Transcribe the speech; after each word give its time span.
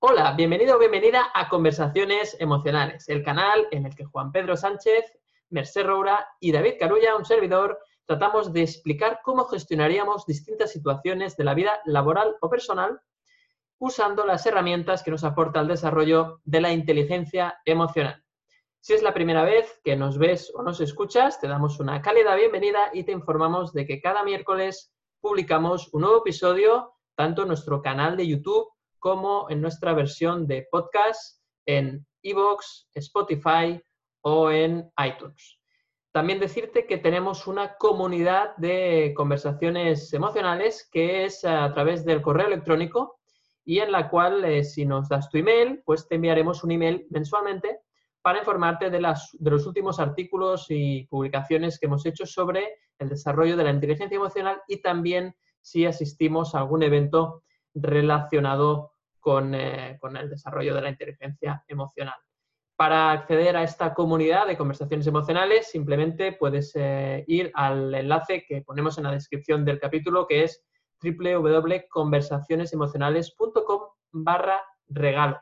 Hola, 0.00 0.32
bienvenido 0.36 0.76
o 0.76 0.78
bienvenida 0.78 1.28
a 1.34 1.48
Conversaciones 1.48 2.36
Emocionales, 2.38 3.08
el 3.08 3.24
canal 3.24 3.66
en 3.72 3.84
el 3.84 3.96
que 3.96 4.04
Juan 4.04 4.30
Pedro 4.30 4.56
Sánchez, 4.56 5.04
Merced 5.50 5.84
Roura 5.84 6.24
y 6.38 6.52
David 6.52 6.74
Carulla, 6.78 7.16
un 7.16 7.24
servidor, 7.24 7.80
tratamos 8.06 8.52
de 8.52 8.62
explicar 8.62 9.18
cómo 9.24 9.46
gestionaríamos 9.46 10.24
distintas 10.24 10.70
situaciones 10.70 11.36
de 11.36 11.42
la 11.42 11.54
vida 11.54 11.80
laboral 11.84 12.36
o 12.40 12.48
personal 12.48 13.00
usando 13.78 14.24
las 14.24 14.46
herramientas 14.46 15.02
que 15.02 15.10
nos 15.10 15.24
aporta 15.24 15.58
el 15.58 15.66
desarrollo 15.66 16.42
de 16.44 16.60
la 16.60 16.72
inteligencia 16.72 17.58
emocional. 17.64 18.22
Si 18.78 18.92
es 18.94 19.02
la 19.02 19.12
primera 19.12 19.42
vez 19.42 19.80
que 19.82 19.96
nos 19.96 20.16
ves 20.16 20.52
o 20.54 20.62
nos 20.62 20.80
escuchas, 20.80 21.40
te 21.40 21.48
damos 21.48 21.80
una 21.80 22.00
cálida 22.02 22.36
bienvenida 22.36 22.90
y 22.92 23.02
te 23.02 23.10
informamos 23.10 23.72
de 23.72 23.84
que 23.84 24.00
cada 24.00 24.22
miércoles 24.22 24.92
publicamos 25.20 25.92
un 25.92 26.02
nuevo 26.02 26.18
episodio 26.18 26.94
tanto 27.16 27.42
en 27.42 27.48
nuestro 27.48 27.82
canal 27.82 28.16
de 28.16 28.28
YouTube 28.28 28.68
como 28.98 29.48
en 29.50 29.60
nuestra 29.60 29.92
versión 29.94 30.46
de 30.46 30.66
podcast 30.70 31.42
en 31.66 32.06
Evox, 32.22 32.88
Spotify 32.94 33.80
o 34.22 34.50
en 34.50 34.90
iTunes. 35.04 35.58
También 36.12 36.40
decirte 36.40 36.86
que 36.86 36.98
tenemos 36.98 37.46
una 37.46 37.76
comunidad 37.76 38.56
de 38.56 39.12
conversaciones 39.16 40.12
emocionales 40.12 40.88
que 40.90 41.24
es 41.24 41.44
a 41.44 41.72
través 41.72 42.04
del 42.04 42.22
correo 42.22 42.46
electrónico 42.46 43.18
y 43.64 43.80
en 43.80 43.92
la 43.92 44.08
cual 44.08 44.44
eh, 44.44 44.64
si 44.64 44.86
nos 44.86 45.08
das 45.08 45.28
tu 45.28 45.36
email, 45.38 45.82
pues 45.84 46.08
te 46.08 46.14
enviaremos 46.14 46.64
un 46.64 46.72
email 46.72 47.06
mensualmente 47.10 47.80
para 48.22 48.38
informarte 48.38 48.90
de, 48.90 49.00
los 49.00 49.66
últimos 49.66 50.00
artículos 50.00 50.66
y 50.70 51.04
publicaciones 51.04 51.78
que 51.78 51.86
hemos 51.86 52.04
hecho 52.04 52.26
sobre 52.26 52.66
el 52.98 53.08
desarrollo 53.08 53.56
de 53.56 53.64
la 53.64 53.70
inteligencia 53.70 54.16
emocional 54.16 54.60
y 54.66 54.82
también 54.82 55.34
si 55.60 55.86
asistimos 55.86 56.54
a 56.54 56.60
algún 56.60 56.82
evento 56.82 57.42
relacionado 57.74 58.92
eh, 59.54 59.96
con, 60.00 60.16
el 60.16 60.30
desarrollo 60.30 60.74
de 60.74 60.82
la 60.82 60.90
inteligencia 60.90 61.62
emocional. 61.68 62.16
Para 62.76 63.10
acceder 63.10 63.56
a 63.56 63.62
esta 63.62 63.92
comunidad 63.92 64.46
de 64.46 64.56
conversaciones 64.56 65.06
emocionales, 65.06 65.70
simplemente 65.70 66.32
puedes 66.32 66.72
eh, 66.76 67.24
ir 67.26 67.50
al 67.54 67.94
enlace 67.94 68.44
que 68.48 68.62
ponemos 68.62 68.96
en 68.98 69.04
la 69.04 69.10
descripción 69.10 69.64
del 69.64 69.80
capítulo, 69.80 70.26
que 70.26 70.44
es 70.44 70.64
www.conversacionesemocionales.com 71.02 73.80
barra 74.12 74.62
regalo. 74.88 75.38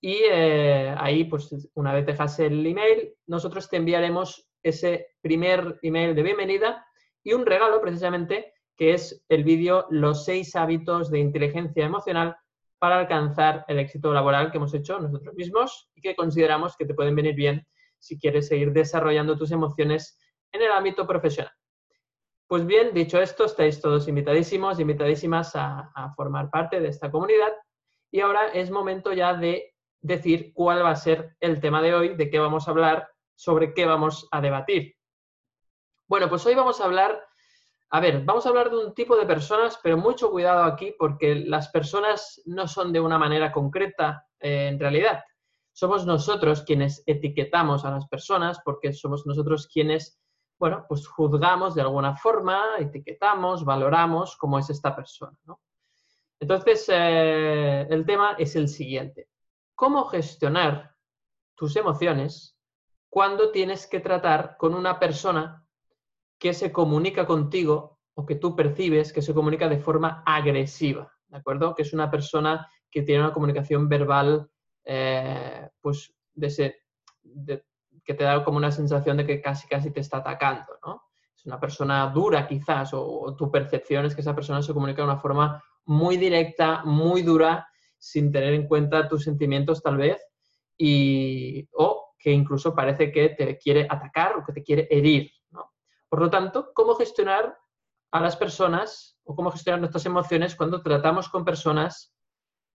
Y 0.00 0.20
eh, 0.30 0.94
ahí, 0.98 1.24
pues 1.24 1.70
una 1.74 1.92
vez 1.92 2.06
dejas 2.06 2.38
el 2.38 2.64
email, 2.64 3.14
nosotros 3.26 3.68
te 3.68 3.76
enviaremos 3.76 4.48
ese 4.62 5.08
primer 5.20 5.78
email 5.82 6.14
de 6.14 6.22
bienvenida 6.22 6.86
y 7.22 7.32
un 7.32 7.44
regalo 7.44 7.80
precisamente, 7.80 8.54
que 8.76 8.94
es 8.94 9.24
el 9.28 9.42
vídeo 9.42 9.86
Los 9.90 10.24
seis 10.24 10.54
hábitos 10.54 11.10
de 11.10 11.18
inteligencia 11.18 11.84
emocional 11.84 12.36
para 12.78 12.98
alcanzar 12.98 13.64
el 13.68 13.78
éxito 13.78 14.12
laboral 14.12 14.50
que 14.50 14.58
hemos 14.58 14.74
hecho 14.74 14.98
nosotros 15.00 15.34
mismos 15.34 15.90
y 15.94 16.00
que 16.00 16.14
consideramos 16.14 16.76
que 16.76 16.84
te 16.84 16.94
pueden 16.94 17.14
venir 17.14 17.34
bien 17.34 17.66
si 17.98 18.18
quieres 18.18 18.48
seguir 18.48 18.72
desarrollando 18.72 19.36
tus 19.36 19.50
emociones 19.50 20.18
en 20.52 20.62
el 20.62 20.72
ámbito 20.72 21.06
profesional. 21.06 21.52
Pues 22.48 22.64
bien, 22.64 22.94
dicho 22.94 23.20
esto, 23.20 23.46
estáis 23.46 23.80
todos 23.80 24.06
invitadísimos, 24.06 24.78
invitadísimas 24.78 25.52
a, 25.56 26.12
formar 26.14 26.48
parte 26.50 26.80
de 26.80 26.88
esta 26.88 27.10
comunidad 27.10 27.52
y 28.12 28.20
ahora 28.20 28.48
es 28.48 28.70
momento 28.70 29.12
ya 29.12 29.34
de 29.34 29.74
decir 30.00 30.52
cuál 30.54 30.84
va 30.84 30.90
a 30.90 30.96
ser 30.96 31.36
el 31.40 31.60
tema 31.60 31.82
de 31.82 31.94
hoy, 31.94 32.16
de 32.16 32.30
qué 32.30 32.38
vamos 32.38 32.68
a 32.68 32.70
hablar, 32.70 33.08
sobre 33.34 33.74
qué 33.74 33.84
vamos 33.84 34.28
a 34.30 34.40
debatir. 34.40 34.94
Bueno, 36.06 36.28
pues 36.28 36.46
hoy 36.46 36.54
vamos 36.54 36.80
a 36.80 36.84
hablar 36.84 37.20
a 37.90 38.00
ver, 38.00 38.24
vamos 38.24 38.44
a 38.44 38.48
hablar 38.48 38.70
de 38.70 38.78
un 38.78 38.94
tipo 38.94 39.16
de 39.16 39.26
personas, 39.26 39.78
pero 39.82 39.96
mucho 39.96 40.30
cuidado 40.30 40.64
aquí 40.64 40.94
porque 40.98 41.36
las 41.36 41.68
personas 41.68 42.42
no 42.44 42.66
son 42.66 42.92
de 42.92 43.00
una 43.00 43.18
manera 43.18 43.52
concreta 43.52 44.26
eh, 44.40 44.68
en 44.68 44.80
realidad. 44.80 45.22
Somos 45.72 46.04
nosotros 46.04 46.62
quienes 46.62 47.02
etiquetamos 47.06 47.84
a 47.84 47.90
las 47.90 48.08
personas 48.08 48.60
porque 48.64 48.92
somos 48.92 49.26
nosotros 49.26 49.68
quienes, 49.72 50.18
bueno, 50.58 50.84
pues 50.88 51.06
juzgamos 51.06 51.74
de 51.74 51.82
alguna 51.82 52.16
forma, 52.16 52.76
etiquetamos, 52.78 53.64
valoramos 53.64 54.36
cómo 54.36 54.58
es 54.58 54.68
esta 54.70 54.96
persona. 54.96 55.36
Entonces, 56.40 56.86
eh, 56.88 57.86
el 57.88 58.04
tema 58.04 58.34
es 58.38 58.56
el 58.56 58.68
siguiente. 58.68 59.28
¿Cómo 59.74 60.06
gestionar 60.06 60.94
tus 61.54 61.76
emociones 61.76 62.58
cuando 63.08 63.50
tienes 63.50 63.86
que 63.86 64.00
tratar 64.00 64.56
con 64.58 64.74
una 64.74 64.98
persona 64.98 65.65
que 66.38 66.54
se 66.54 66.72
comunica 66.72 67.26
contigo 67.26 67.98
o 68.14 68.24
que 68.24 68.36
tú 68.36 68.56
percibes 68.56 69.12
que 69.12 69.22
se 69.22 69.34
comunica 69.34 69.68
de 69.68 69.78
forma 69.78 70.22
agresiva, 70.24 71.12
¿de 71.28 71.36
acuerdo? 71.36 71.74
Que 71.74 71.82
es 71.82 71.92
una 71.92 72.10
persona 72.10 72.66
que 72.90 73.02
tiene 73.02 73.22
una 73.22 73.32
comunicación 73.32 73.88
verbal, 73.88 74.50
eh, 74.84 75.68
pues, 75.80 76.14
de 76.32 76.46
ese, 76.46 76.76
que 78.04 78.14
te 78.14 78.24
da 78.24 78.42
como 78.42 78.56
una 78.56 78.70
sensación 78.70 79.18
de 79.18 79.26
que 79.26 79.42
casi, 79.42 79.68
casi 79.68 79.90
te 79.90 80.00
está 80.00 80.18
atacando, 80.18 80.78
¿no? 80.84 81.02
Es 81.36 81.44
una 81.44 81.60
persona 81.60 82.06
dura 82.06 82.46
quizás, 82.46 82.94
o, 82.94 83.34
tu 83.36 83.50
percepción 83.50 84.06
es 84.06 84.14
que 84.14 84.22
esa 84.22 84.34
persona 84.34 84.62
se 84.62 84.72
comunica 84.72 85.02
de 85.02 85.08
una 85.08 85.20
forma 85.20 85.62
muy 85.84 86.16
directa, 86.16 86.82
muy 86.84 87.22
dura, 87.22 87.68
sin 87.98 88.32
tener 88.32 88.54
en 88.54 88.66
cuenta 88.66 89.08
tus 89.08 89.24
sentimientos 89.24 89.82
tal 89.82 89.98
vez, 89.98 90.24
y, 90.78 91.68
o 91.72 92.14
que 92.18 92.32
incluso 92.32 92.74
parece 92.74 93.12
que 93.12 93.30
te 93.30 93.58
quiere 93.58 93.86
atacar 93.88 94.36
o 94.36 94.44
que 94.44 94.52
te 94.52 94.62
quiere 94.62 94.88
herir, 94.90 95.30
por 96.08 96.20
lo 96.20 96.30
tanto, 96.30 96.72
¿cómo 96.74 96.94
gestionar 96.94 97.58
a 98.12 98.20
las 98.20 98.36
personas 98.36 99.18
o 99.24 99.34
cómo 99.34 99.50
gestionar 99.50 99.80
nuestras 99.80 100.06
emociones 100.06 100.54
cuando 100.54 100.82
tratamos 100.82 101.28
con 101.28 101.44
personas 101.44 102.14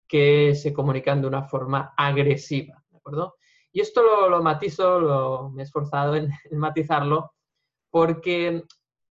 que 0.08 0.56
se 0.56 0.74
comunican 0.74 1.22
de 1.22 1.28
una 1.28 1.44
forma 1.44 1.94
agresiva? 1.96 2.84
¿De 2.90 2.98
acuerdo? 2.98 3.36
Y 3.72 3.82
esto 3.82 4.02
lo, 4.30 4.42
matizo, 4.42 5.00
lo, 5.00 5.50
me 5.50 5.62
he 5.62 5.66
esforzado 5.66 6.16
en, 6.16 6.32
matizarlo, 6.52 7.34
porque 7.90 8.64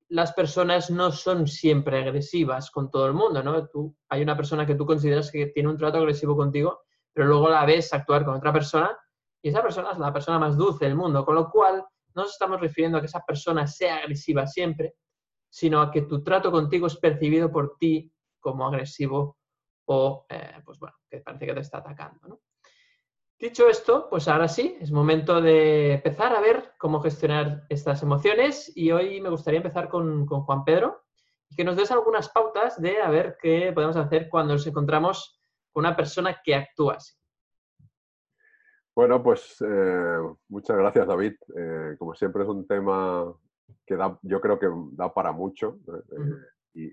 las 0.08 0.32
personas 0.32 0.90
no 0.90 1.10
son 1.10 1.46
siempre 1.48 1.98
agresivas 1.98 2.70
con 2.70 2.90
todo 2.90 3.06
el 3.06 3.14
mundo, 3.14 3.42
¿no? 3.42 3.66
Tú, 3.66 3.96
hay 4.08 4.22
una 4.22 4.36
persona 4.36 4.66
que 4.66 4.74
tú 4.74 4.86
consideras 4.86 5.30
que 5.30 5.46
tiene 5.46 5.70
un 5.70 5.76
trato 5.76 5.98
agresivo 5.98 6.36
contigo, 6.36 6.82
pero 7.12 7.26
luego 7.26 7.48
la 7.48 7.64
ves 7.64 7.92
actuar 7.92 8.24
con 8.24 8.34
otra 8.34 8.52
persona 8.52 8.96
y 9.42 9.48
esa 9.48 9.62
persona 9.62 9.92
es 9.92 9.98
la 9.98 10.12
persona 10.12 10.38
más 10.38 10.56
dulce 10.56 10.84
del 10.84 10.94
mundo, 10.94 11.24
con 11.24 11.34
lo 11.34 11.50
cual 11.50 11.84
no 12.14 12.22
nos 12.22 12.32
estamos 12.32 12.60
refiriendo 12.60 12.98
a 12.98 13.00
que 13.00 13.06
esa 13.06 13.24
persona 13.24 13.66
sea 13.66 13.96
agresiva 13.96 14.46
siempre, 14.46 14.94
sino 15.48 15.80
a 15.80 15.90
que 15.90 16.02
tu 16.02 16.22
trato 16.22 16.50
contigo 16.50 16.86
es 16.86 16.96
percibido 16.96 17.50
por 17.50 17.76
ti 17.78 18.12
como 18.40 18.66
agresivo 18.66 19.38
o, 19.86 20.26
eh, 20.28 20.60
pues 20.64 20.78
bueno, 20.78 20.96
que 21.08 21.18
parece 21.18 21.46
que 21.46 21.54
te 21.54 21.60
está 21.60 21.78
atacando. 21.78 22.40
Dicho 23.38 23.68
esto, 23.68 24.08
pues 24.08 24.28
ahora 24.28 24.48
sí, 24.48 24.76
es 24.80 24.90
momento 24.90 25.40
de 25.40 25.94
empezar 25.94 26.34
a 26.34 26.40
ver 26.40 26.72
cómo 26.78 27.00
gestionar 27.00 27.66
estas 27.68 28.02
emociones 28.02 28.72
y 28.74 28.92
hoy 28.92 29.20
me 29.20 29.28
gustaría 29.28 29.58
empezar 29.58 29.88
con, 29.88 30.26
Juan 30.26 30.64
Pedro 30.64 31.04
y 31.50 31.56
que 31.56 31.64
nos 31.64 31.76
des 31.76 31.90
algunas 31.90 32.28
pautas 32.28 32.80
de 32.80 33.02
a 33.02 33.10
ver 33.10 33.36
qué 33.42 33.72
podemos 33.74 33.96
hacer 33.96 34.28
cuando 34.28 34.54
nos 34.54 34.66
encontramos 34.66 35.38
con 35.72 35.84
una 35.84 35.96
persona 35.96 36.40
que 36.42 36.54
actúa 36.54 36.94
así. 36.94 37.14
Bueno, 38.96 39.22
pues 39.22 39.56
eh, 39.60 40.18
muchas 40.48 40.76
gracias, 40.76 41.06
David. 41.06 41.34
Eh, 41.56 41.96
como 41.98 42.14
siempre 42.14 42.44
es 42.44 42.48
un 42.48 42.66
tema 42.66 43.32
que 43.84 43.96
da, 43.96 44.16
yo 44.22 44.40
creo 44.40 44.58
que 44.58 44.68
da 44.92 45.12
para 45.12 45.32
mucho 45.32 45.78
eh, 45.88 46.36
y, 46.74 46.92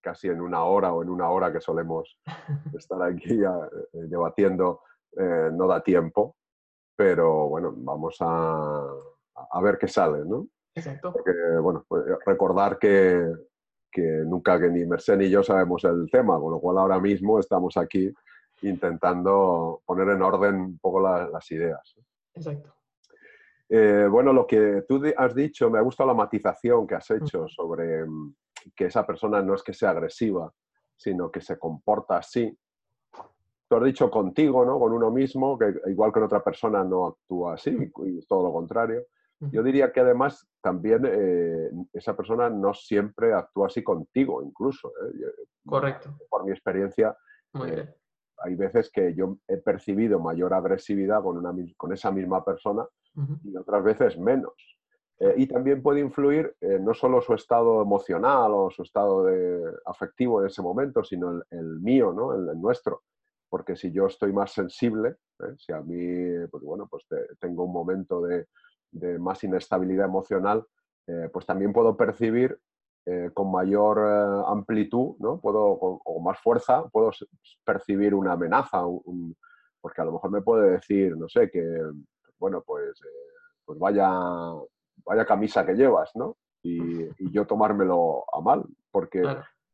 casi 0.00 0.28
en 0.28 0.40
una 0.40 0.64
hora 0.64 0.94
o 0.94 1.02
en 1.02 1.10
una 1.10 1.28
hora 1.28 1.52
que 1.52 1.60
solemos 1.60 2.18
estar 2.78 3.02
aquí 3.02 3.38
debatiendo 3.92 4.80
no 5.14 5.66
da 5.66 5.82
tiempo, 5.82 6.36
pero 6.96 7.48
bueno, 7.48 7.74
vamos 7.76 8.16
a, 8.20 8.86
a 9.50 9.60
ver 9.60 9.76
qué 9.76 9.88
sale, 9.88 10.24
¿no? 10.24 10.46
Exacto. 10.74 11.12
Porque, 11.12 11.32
bueno, 11.60 11.84
pues, 11.86 12.04
recordar 12.24 12.78
que, 12.78 13.30
que 13.90 14.22
nunca 14.24 14.58
que 14.58 14.70
ni 14.70 14.86
Merced 14.86 15.18
ni 15.18 15.28
yo 15.28 15.42
sabemos 15.42 15.84
el 15.84 16.08
tema, 16.10 16.40
con 16.40 16.52
lo 16.52 16.60
cual 16.60 16.78
ahora 16.78 16.98
mismo 16.98 17.38
estamos 17.38 17.76
aquí 17.76 18.10
intentando 18.62 19.82
poner 19.84 20.08
en 20.08 20.22
orden 20.22 20.54
un 20.56 20.78
poco 20.78 21.00
las 21.00 21.50
ideas. 21.50 21.94
Exacto. 22.34 22.74
Eh, 23.68 24.06
bueno, 24.10 24.32
lo 24.32 24.46
que 24.46 24.84
tú 24.86 25.02
has 25.16 25.34
dicho, 25.34 25.70
me 25.70 25.78
ha 25.78 25.82
gustado 25.82 26.08
la 26.08 26.14
matización 26.14 26.86
que 26.86 26.94
has 26.94 27.10
hecho 27.10 27.48
sobre 27.48 28.04
mm, 28.04 28.34
que 28.76 28.86
esa 28.86 29.06
persona 29.06 29.40
no 29.40 29.54
es 29.54 29.62
que 29.62 29.72
sea 29.72 29.90
agresiva, 29.90 30.52
sino 30.94 31.30
que 31.30 31.40
se 31.40 31.58
comporta 31.58 32.18
así. 32.18 32.54
Tú 33.68 33.76
has 33.76 33.84
dicho 33.84 34.10
contigo, 34.10 34.64
¿no? 34.66 34.78
Con 34.78 34.92
uno 34.92 35.10
mismo, 35.10 35.58
que 35.58 35.72
igual 35.86 36.12
que 36.12 36.20
otra 36.20 36.44
persona 36.44 36.84
no 36.84 37.06
actúa 37.06 37.54
así, 37.54 37.90
y 38.04 38.26
todo 38.26 38.42
lo 38.42 38.52
contrario. 38.52 39.06
Yo 39.50 39.62
diría 39.62 39.90
que 39.90 39.98
además 39.98 40.46
también 40.60 41.02
eh, 41.04 41.68
esa 41.94 42.14
persona 42.14 42.48
no 42.48 42.74
siempre 42.74 43.32
actúa 43.32 43.66
así 43.66 43.82
contigo, 43.82 44.40
incluso. 44.40 44.90
¿eh? 44.90 45.32
Correcto. 45.66 46.16
Por 46.28 46.44
mi 46.44 46.52
experiencia, 46.52 47.16
Muy 47.54 47.72
bien 47.72 48.01
hay 48.44 48.54
veces 48.54 48.90
que 48.92 49.14
yo 49.14 49.38
he 49.48 49.56
percibido 49.58 50.20
mayor 50.20 50.54
agresividad 50.54 51.22
con, 51.22 51.38
una, 51.38 51.54
con 51.76 51.92
esa 51.92 52.10
misma 52.10 52.44
persona 52.44 52.86
y 53.44 53.56
otras 53.56 53.84
veces 53.84 54.18
menos. 54.18 54.54
Eh, 55.22 55.34
y 55.36 55.46
también 55.46 55.82
puede 55.82 56.00
influir 56.00 56.56
eh, 56.60 56.78
no 56.80 56.94
solo 56.94 57.20
su 57.22 57.34
estado 57.34 57.80
emocional 57.80 58.50
o 58.52 58.70
su 58.70 58.82
estado 58.82 59.24
de, 59.24 59.62
afectivo 59.86 60.40
en 60.40 60.48
ese 60.48 60.62
momento, 60.62 61.04
sino 61.04 61.42
el, 61.50 61.80
mío, 61.80 62.12
¿no? 62.12 62.34
el, 62.34 62.60
nuestro. 62.60 63.02
porque 63.48 63.76
si 63.76 63.92
yo 63.92 64.06
estoy 64.06 64.32
más 64.32 64.50
sensible, 64.50 65.16
¿eh? 65.40 65.54
si 65.58 65.72
a 65.72 65.80
mí, 65.80 66.44
pues 66.50 66.64
bueno, 66.64 66.88
pues 66.90 67.04
tengo 67.38 67.64
un 67.64 67.72
momento 67.72 68.22
de, 68.22 68.46
más 69.20 69.42
inestabilidad 69.44 70.04
emocional, 70.04 70.66
pues 71.32 71.46
también 71.46 71.72
puedo 71.72 71.96
percibir 71.96 72.58
eh, 73.06 73.30
con 73.34 73.50
mayor 73.50 73.98
amplitud, 74.46 75.16
¿no? 75.18 75.40
Puedo, 75.40 75.62
o, 75.62 76.20
más 76.20 76.38
fuerza, 76.38 76.84
puedo 76.88 77.10
percibir 77.64 78.14
una 78.14 78.32
amenaza, 78.32 78.82
porque 79.80 80.00
a 80.00 80.04
lo 80.04 80.12
mejor 80.12 80.30
me 80.30 80.42
puede 80.42 80.72
decir, 80.72 81.16
no 81.16 81.28
sé, 81.28 81.50
que, 81.50 81.64
bueno, 82.38 82.62
pues, 82.64 83.00
pues 83.64 83.78
vaya, 83.78 84.08
vaya 85.04 85.24
camisa 85.24 85.66
que 85.66 85.74
llevas, 85.74 86.14
¿no? 86.14 86.36
Y, 86.62 87.30
yo 87.32 87.46
tomármelo 87.46 88.24
a 88.32 88.40
mal, 88.40 88.64
porque 88.90 89.22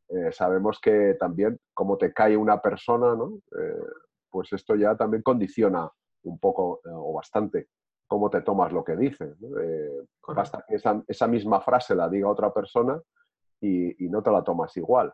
eh, 0.09 0.33
sabemos 0.33 0.81
que 0.81 1.17
también 1.21 1.61
como 1.75 1.99
te 1.99 2.13
cae 2.13 2.37
una 2.37 2.63
persona, 2.63 3.15
¿no? 3.15 3.41
Eh, 3.59 3.85
pues 4.31 4.53
esto 4.53 4.75
ya 4.75 4.97
también 4.97 5.23
condiciona 5.23 5.91
un 6.23 6.39
poco 6.39 6.81
eh, 6.85 6.91
o 6.93 7.13
bastante 7.13 7.69
cómo 8.09 8.31
te 8.31 8.41
tomas 8.41 8.73
lo 8.73 8.83
que 8.83 8.97
dice. 8.97 9.35
basta 10.27 10.65
que 10.67 10.77
esa, 10.77 11.27
misma 11.29 11.61
frase 11.61 11.95
la 11.95 12.09
diga 12.09 12.29
otra 12.29 12.53
persona 12.53 13.01
y, 13.61 14.09
no 14.09 14.23
te 14.23 14.31
la 14.31 14.43
tomas 14.43 14.77
igual. 14.77 15.13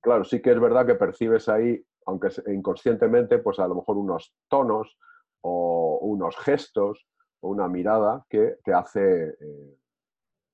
Claro, 0.00 0.24
sí 0.24 0.40
que 0.40 0.52
es 0.52 0.60
verdad 0.60 0.86
que 0.86 0.94
percibes 0.94 1.48
ahí, 1.48 1.84
aunque 2.06 2.28
inconscientemente, 2.46 3.38
pues 3.38 3.58
a 3.58 3.68
lo 3.68 3.74
mejor 3.74 3.98
unos 3.98 4.34
tonos 4.48 4.96
o 5.42 5.98
unos 6.00 6.36
gestos 6.38 7.06
o 7.40 7.50
una 7.50 7.68
mirada 7.68 8.24
que 8.30 8.56
te 8.64 8.72
hace 8.72 9.36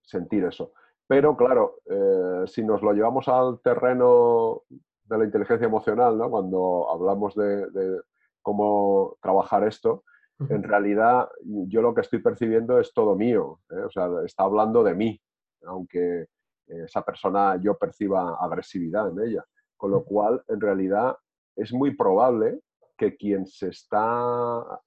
sentir 0.02 0.44
eso. 0.44 0.72
Pero 1.06 1.36
claro, 1.36 1.76
eh, 1.86 2.44
si 2.46 2.64
nos 2.64 2.82
lo 2.82 2.92
llevamos 2.92 3.28
al 3.28 3.60
terreno 3.60 4.62
de 5.04 5.18
la 5.18 5.24
inteligencia 5.24 5.66
emocional, 5.66 6.16
¿no? 6.16 6.30
cuando 6.30 6.90
hablamos 6.90 7.34
de, 7.34 8.00
cómo 8.40 9.16
trabajar 9.20 9.64
esto, 9.64 10.04
en 10.48 10.62
realidad 10.62 11.28
yo 11.44 11.82
lo 11.82 11.94
que 11.94 12.02
estoy 12.02 12.20
percibiendo 12.20 12.78
es 12.78 12.92
todo 12.92 13.16
mío, 13.16 13.60
¿eh? 13.70 13.82
o 13.86 13.90
sea, 13.90 14.08
está 14.24 14.44
hablando 14.44 14.82
de 14.82 14.94
mí, 14.94 15.20
aunque 15.66 16.26
esa 16.66 17.02
persona 17.02 17.56
yo 17.60 17.76
perciba 17.76 18.36
agresividad 18.40 19.10
en 19.10 19.20
ella. 19.28 19.44
Con 19.76 19.90
lo 19.90 20.04
cual, 20.04 20.42
en 20.48 20.60
realidad, 20.60 21.16
es 21.56 21.72
muy 21.72 21.94
probable 21.96 22.60
que 22.96 23.16
quien 23.16 23.46
se 23.46 23.68
está 23.68 24.80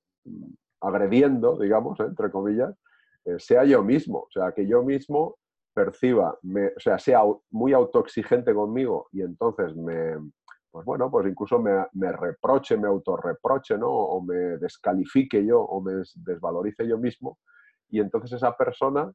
agrediendo, 0.82 1.60
digamos, 1.60 2.00
¿eh? 2.00 2.04
entre 2.04 2.32
comillas, 2.32 2.74
sea 3.38 3.66
yo 3.66 3.84
mismo. 3.84 4.20
O 4.20 4.32
sea, 4.32 4.52
que 4.52 4.66
yo 4.68 4.84
mismo 4.84 5.38
perciba, 5.74 6.32
o 6.32 6.80
sea, 6.80 6.98
sea 6.98 7.22
muy 7.52 7.74
autoexigente 7.74 8.54
conmigo 8.54 9.10
y 9.12 9.22
entonces 9.22 9.76
me, 9.76 10.16
pues 10.76 10.86
bueno, 10.86 11.10
pues 11.10 11.26
incluso 11.26 11.58
me, 11.58 12.12
reproche, 12.12 12.76
me 12.76 12.90
autorreproche, 12.90 13.78
¿no? 13.78 13.88
O 13.88 14.22
me 14.22 14.58
descalifique 14.58 15.46
yo 15.46 15.62
o 15.62 15.80
me 15.80 16.04
desvalorice 16.16 16.86
yo 16.86 16.98
mismo 16.98 17.40
y 17.90 18.02
entonces 18.02 18.34
esa 18.34 18.58
persona, 18.58 19.10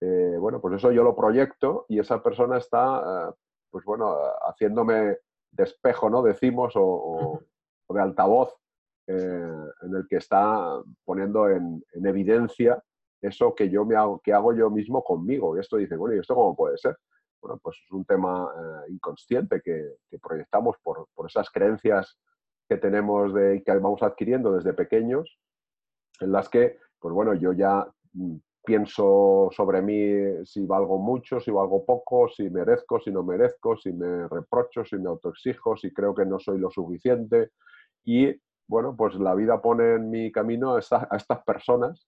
eh, 0.00 0.36
bueno, 0.38 0.58
pues 0.58 0.76
eso 0.76 0.90
yo 0.90 1.04
lo 1.04 1.14
proyecto 1.14 1.84
y 1.90 1.98
esa 1.98 2.22
persona 2.22 2.56
está, 2.56 3.28
eh, 3.28 3.34
pues 3.70 3.84
bueno, 3.84 4.16
haciéndome 4.46 5.18
despejo, 5.50 6.08
¿no? 6.08 6.22
Decimos, 6.22 6.72
o, 6.76 7.42
de 7.90 8.00
altavoz 8.00 8.56
eh, 9.06 9.54
en 9.82 9.94
el 9.94 10.06
que 10.08 10.16
está 10.16 10.80
poniendo 11.04 11.46
en, 11.50 11.84
en 11.92 12.06
evidencia 12.06 12.82
eso 13.20 13.54
que 13.54 13.68
yo 13.68 13.84
me 13.84 13.96
hago, 13.96 14.18
que 14.24 14.32
hago 14.32 14.54
yo 14.54 14.70
mismo 14.70 15.04
conmigo. 15.04 15.58
Y 15.58 15.60
esto 15.60 15.76
dice, 15.76 15.94
bueno, 15.94 16.16
¿y 16.16 16.20
esto 16.20 16.34
cómo 16.34 16.56
puede 16.56 16.78
ser? 16.78 16.96
Bueno, 17.42 17.58
pues 17.60 17.76
es 17.84 17.90
un 17.90 18.04
tema 18.04 18.48
eh, 18.56 18.92
inconsciente 18.92 19.60
que, 19.60 19.96
proyectamos 20.22 20.76
por, 20.80 21.08
esas 21.26 21.50
creencias 21.50 22.16
que 22.68 22.76
tenemos 22.76 23.34
de, 23.34 23.64
que 23.64 23.72
vamos 23.72 24.02
adquiriendo 24.02 24.52
desde 24.52 24.72
pequeños, 24.72 25.38
en 26.20 26.30
las 26.30 26.48
que, 26.48 26.78
pues 27.00 27.12
bueno, 27.12 27.34
yo 27.34 27.52
ya 27.52 27.84
mm, 28.12 28.36
pienso 28.64 29.48
sobre 29.50 29.82
mí 29.82 30.46
si 30.46 30.64
valgo 30.64 30.98
mucho, 30.98 31.40
si 31.40 31.50
valgo 31.50 31.84
poco, 31.84 32.28
si 32.28 32.48
merezco, 32.48 33.00
si 33.00 33.10
no 33.10 33.24
merezco, 33.24 33.76
si 33.76 33.92
me 33.92 34.28
reprocho, 34.28 34.84
si 34.84 34.96
me 34.96 35.08
autoexijo, 35.08 35.76
si 35.76 35.92
creo 35.92 36.14
que 36.14 36.24
no 36.24 36.38
soy 36.38 36.60
lo 36.60 36.70
suficiente. 36.70 37.50
Y 38.04 38.32
bueno, 38.68 38.94
pues 38.96 39.16
la 39.16 39.34
vida 39.34 39.60
pone 39.60 39.94
en 39.94 40.10
mi 40.10 40.30
camino 40.30 40.76
a 40.76 40.78
estas 40.78 41.42
personas 41.44 42.06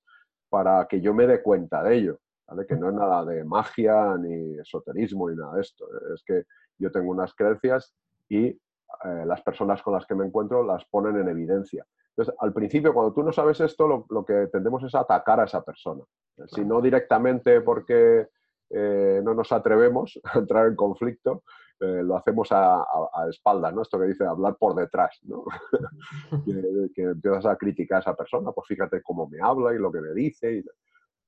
para 0.48 0.86
que 0.86 1.00
yo 1.00 1.12
me 1.12 1.26
dé 1.26 1.42
cuenta 1.42 1.82
de 1.82 1.96
ello. 1.96 2.20
¿Vale? 2.46 2.66
Que 2.66 2.76
no 2.76 2.88
es 2.88 2.94
nada 2.94 3.24
de 3.24 3.44
magia 3.44 4.16
ni 4.18 4.58
esoterismo 4.58 5.30
ni 5.30 5.36
nada 5.36 5.54
de 5.54 5.62
esto. 5.62 5.86
Es 6.14 6.22
que 6.24 6.44
yo 6.78 6.90
tengo 6.90 7.10
unas 7.10 7.34
creencias 7.34 7.94
y 8.28 8.46
eh, 8.46 9.24
las 9.26 9.42
personas 9.42 9.82
con 9.82 9.94
las 9.94 10.06
que 10.06 10.14
me 10.14 10.26
encuentro 10.26 10.62
las 10.62 10.84
ponen 10.86 11.16
en 11.16 11.28
evidencia. 11.28 11.86
Entonces, 12.10 12.34
al 12.38 12.52
principio, 12.52 12.94
cuando 12.94 13.12
tú 13.12 13.22
no 13.22 13.32
sabes 13.32 13.60
esto, 13.60 14.06
lo, 14.08 14.24
que 14.24 14.48
tendemos 14.52 14.84
es 14.84 14.94
atacar 14.94 15.40
a 15.40 15.44
esa 15.44 15.64
persona. 15.64 16.02
Si 16.46 16.64
no 16.64 16.80
directamente 16.80 17.60
porque 17.60 18.28
eh, 18.70 19.20
no 19.24 19.34
nos 19.34 19.50
atrevemos 19.52 20.20
a 20.24 20.38
entrar 20.38 20.66
en 20.66 20.76
conflicto, 20.76 21.42
eh, 21.80 22.02
lo 22.04 22.16
hacemos 22.16 22.52
a, 22.52 22.82
a, 22.82 23.28
espaldas, 23.28 23.74
¿no? 23.74 23.82
Esto 23.82 23.98
que 23.98 24.06
dice 24.06 24.24
hablar 24.24 24.56
por 24.56 24.76
detrás, 24.76 25.18
¿no? 25.24 25.44
que, 26.94 27.02
empiezas 27.02 27.46
a 27.46 27.56
criticar 27.56 27.98
a 27.98 28.00
esa 28.00 28.14
persona, 28.14 28.52
pues 28.52 28.68
fíjate 28.68 29.02
cómo 29.02 29.28
me 29.28 29.40
habla 29.40 29.74
y 29.74 29.78
lo 29.78 29.90
que 29.90 30.00
me 30.00 30.12
dice. 30.14 30.54
Y, 30.54 30.64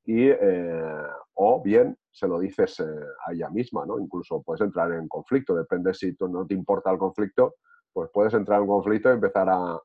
eh, 0.08 1.03
o 1.35 1.62
bien 1.62 1.97
se 2.11 2.29
lo 2.29 2.38
dices 2.38 2.81
eh, 2.81 2.85
a 3.26 3.32
ella 3.32 3.50
misma, 3.50 3.85
¿no? 3.85 3.99
Incluso 3.99 4.43
puedes 4.43 4.61
entrar 4.61 4.93
en 4.93 5.08
conflicto, 5.08 5.55
depende 5.55 5.93
si 5.94 6.14
tú 6.14 6.29
no 6.29 6.47
te 6.47 6.55
importa 6.55 6.91
el 6.91 6.99
conflicto, 6.99 7.56
pues 7.93 8.11
puedes 8.12 8.32
entrar 8.35 8.61
en 8.61 8.69
conflicto 8.69 9.11
y 9.11 9.14
empezar 9.14 9.49
a, 9.50 9.79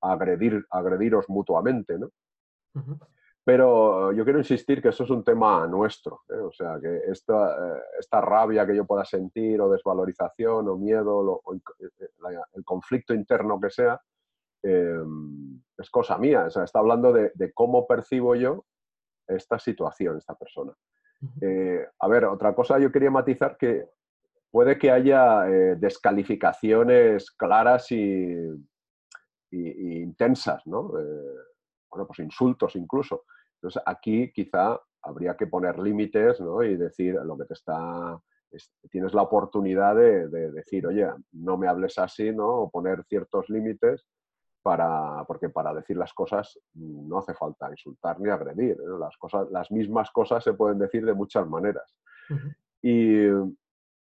agredir, 0.00 0.64
agrediros 0.70 1.28
mutuamente, 1.28 1.98
¿no? 1.98 2.10
Pero 3.44 4.12
yo 4.12 4.24
quiero 4.24 4.38
insistir 4.38 4.82
que 4.82 4.90
eso 4.90 5.04
es 5.04 5.10
un 5.10 5.24
tema 5.24 5.66
nuestro, 5.66 6.20
¿eh? 6.28 6.34
o 6.34 6.52
sea, 6.52 6.78
que 6.78 6.98
esta, 7.10 7.76
eh, 7.76 7.80
esta, 7.98 8.20
rabia 8.20 8.66
que 8.66 8.76
yo 8.76 8.84
pueda 8.84 9.06
sentir 9.06 9.58
o 9.60 9.70
desvalorización 9.70 10.68
o 10.68 10.76
miedo 10.76 11.16
o 11.16 11.54
el, 11.54 12.64
conflicto 12.64 13.14
interno 13.14 13.58
que 13.58 13.70
sea, 13.70 14.00
es 14.62 15.90
cosa 15.90 16.18
mía, 16.18 16.44
o 16.44 16.50
sea, 16.50 16.64
está 16.64 16.80
hablando 16.80 17.12
de, 17.12 17.52
cómo 17.54 17.86
percibo 17.86 18.34
yo 18.34 18.66
esta 19.28 19.58
situación, 19.58 20.18
esta 20.18 20.34
persona. 20.34 20.72
Eh, 21.40 21.86
a 21.98 22.08
ver, 22.08 22.24
otra 22.24 22.54
cosa 22.54 22.78
yo 22.78 22.92
quería 22.92 23.10
matizar 23.10 23.56
que 23.56 23.86
puede 24.50 24.78
que 24.78 24.90
haya 24.90 25.42
descalificaciones 25.76 27.30
claras 27.32 27.90
y, 27.92 28.34
y 29.50 30.00
intensas, 30.00 30.66
¿no? 30.66 30.90
bueno, 31.90 32.06
pues 32.06 32.18
insultos 32.20 32.76
incluso. 32.76 33.24
Entonces, 33.56 33.82
aquí 33.84 34.32
quizá 34.32 34.80
habría 35.02 35.36
que 35.36 35.46
poner 35.46 35.78
límites 35.78 36.40
¿no? 36.40 36.62
y 36.62 36.76
decir 36.76 37.14
lo 37.14 37.36
que 37.36 37.44
te 37.44 37.54
está... 37.54 38.20
tienes 38.90 39.14
la 39.14 39.22
oportunidad 39.22 39.96
de, 39.96 40.28
decir, 40.28 40.86
oye, 40.86 41.06
no 41.32 41.56
me 41.56 41.68
hables 41.68 41.98
así, 41.98 42.32
¿no? 42.32 42.48
O 42.62 42.70
poner 42.70 43.04
ciertos 43.04 43.48
límites 43.48 44.04
para, 44.62 45.24
porque 45.26 45.48
para 45.48 45.72
decir 45.72 45.96
las 45.96 46.12
cosas 46.12 46.58
no 46.74 47.18
hace 47.18 47.34
falta 47.34 47.70
insultar 47.70 48.20
ni 48.20 48.30
agredir. 48.30 48.76
Las, 48.98 49.16
cosas, 49.16 49.50
las 49.50 49.70
mismas 49.70 50.10
cosas 50.10 50.42
se 50.44 50.54
pueden 50.54 50.78
decir 50.78 51.04
de 51.04 51.14
muchas 51.14 51.46
maneras. 51.48 51.96
y, 52.82 53.28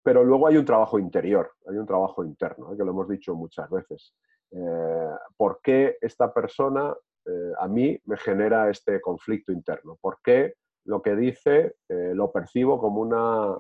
pero 0.04 0.24
luego 0.24 0.48
hay 0.48 0.58
un 0.58 0.66
trabajo 0.66 1.00
interior, 1.00 1.52
hay 1.68 1.78
un 1.78 1.86
trabajo 1.86 2.24
interno, 2.24 2.74
¿eh? 2.74 2.78
que 2.78 2.84
lo 2.84 2.92
hemos 2.92 3.08
dicho 3.08 3.36
muchas 3.36 3.70
veces. 3.70 4.14
Eh, 4.52 5.16
¿Por 5.38 5.60
qué 5.62 5.98
esta 6.02 6.34
persona 6.34 6.94
eh, 7.26 7.54
a 7.58 7.68
mí 7.68 7.98
me 8.06 8.18
genera 8.18 8.70
este 8.70 9.00
conflicto 9.00 9.52
interno. 9.52 9.98
¿Por 10.02 10.20
qué 10.24 10.56
lo 10.86 11.02
que 11.02 11.16
dice 11.16 11.78
eh, 11.88 12.12
lo 12.14 12.32
percibo 12.32 12.80
como 12.80 13.02
una 13.02 13.58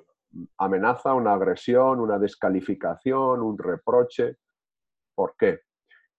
amenaza, 0.57 1.13
una 1.13 1.33
agresión, 1.33 1.99
una 1.99 2.19
descalificación, 2.19 3.41
un 3.41 3.57
reproche? 3.57 4.37
¿Por 5.15 5.35
qué? 5.37 5.61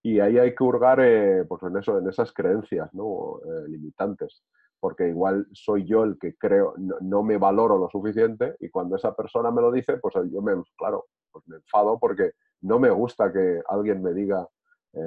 Y 0.05 0.21
ahí 0.21 0.39
hay 0.39 0.55
que 0.55 0.63
hurgar 0.63 1.01
eh, 1.01 1.45
pues 1.49 1.63
en, 1.63 1.77
eso, 1.79 1.99
en 1.99 2.09
esas 2.09 2.33
creencias 2.33 2.93
¿no? 2.95 3.41
limitantes, 3.67 4.45
porque 4.79 5.09
igual 5.09 5.47
soy 5.53 5.85
yo 5.85 6.05
el 6.05 6.19
que 6.19 6.37
creo, 6.37 6.75
no, 6.77 7.23
me 7.23 7.39
valoro 7.39 7.79
lo 7.79 7.89
suficiente 7.89 8.55
y 8.61 8.69
cuando 8.69 8.97
esa 8.97 9.17
persona 9.17 9.51
me 9.51 9.63
lo 9.63 9.73
dice, 9.73 9.97
pues 9.97 10.15
yo 10.31 10.43
me, 10.43 10.63
claro, 10.77 11.07
pues 11.33 11.43
me 11.49 11.57
enfado 11.57 11.99
porque 11.99 12.33
no 12.61 12.79
me 12.79 12.91
gusta 12.91 13.33
que 13.33 13.63
alguien 13.67 14.03
me 14.03 14.13
diga, 14.13 14.47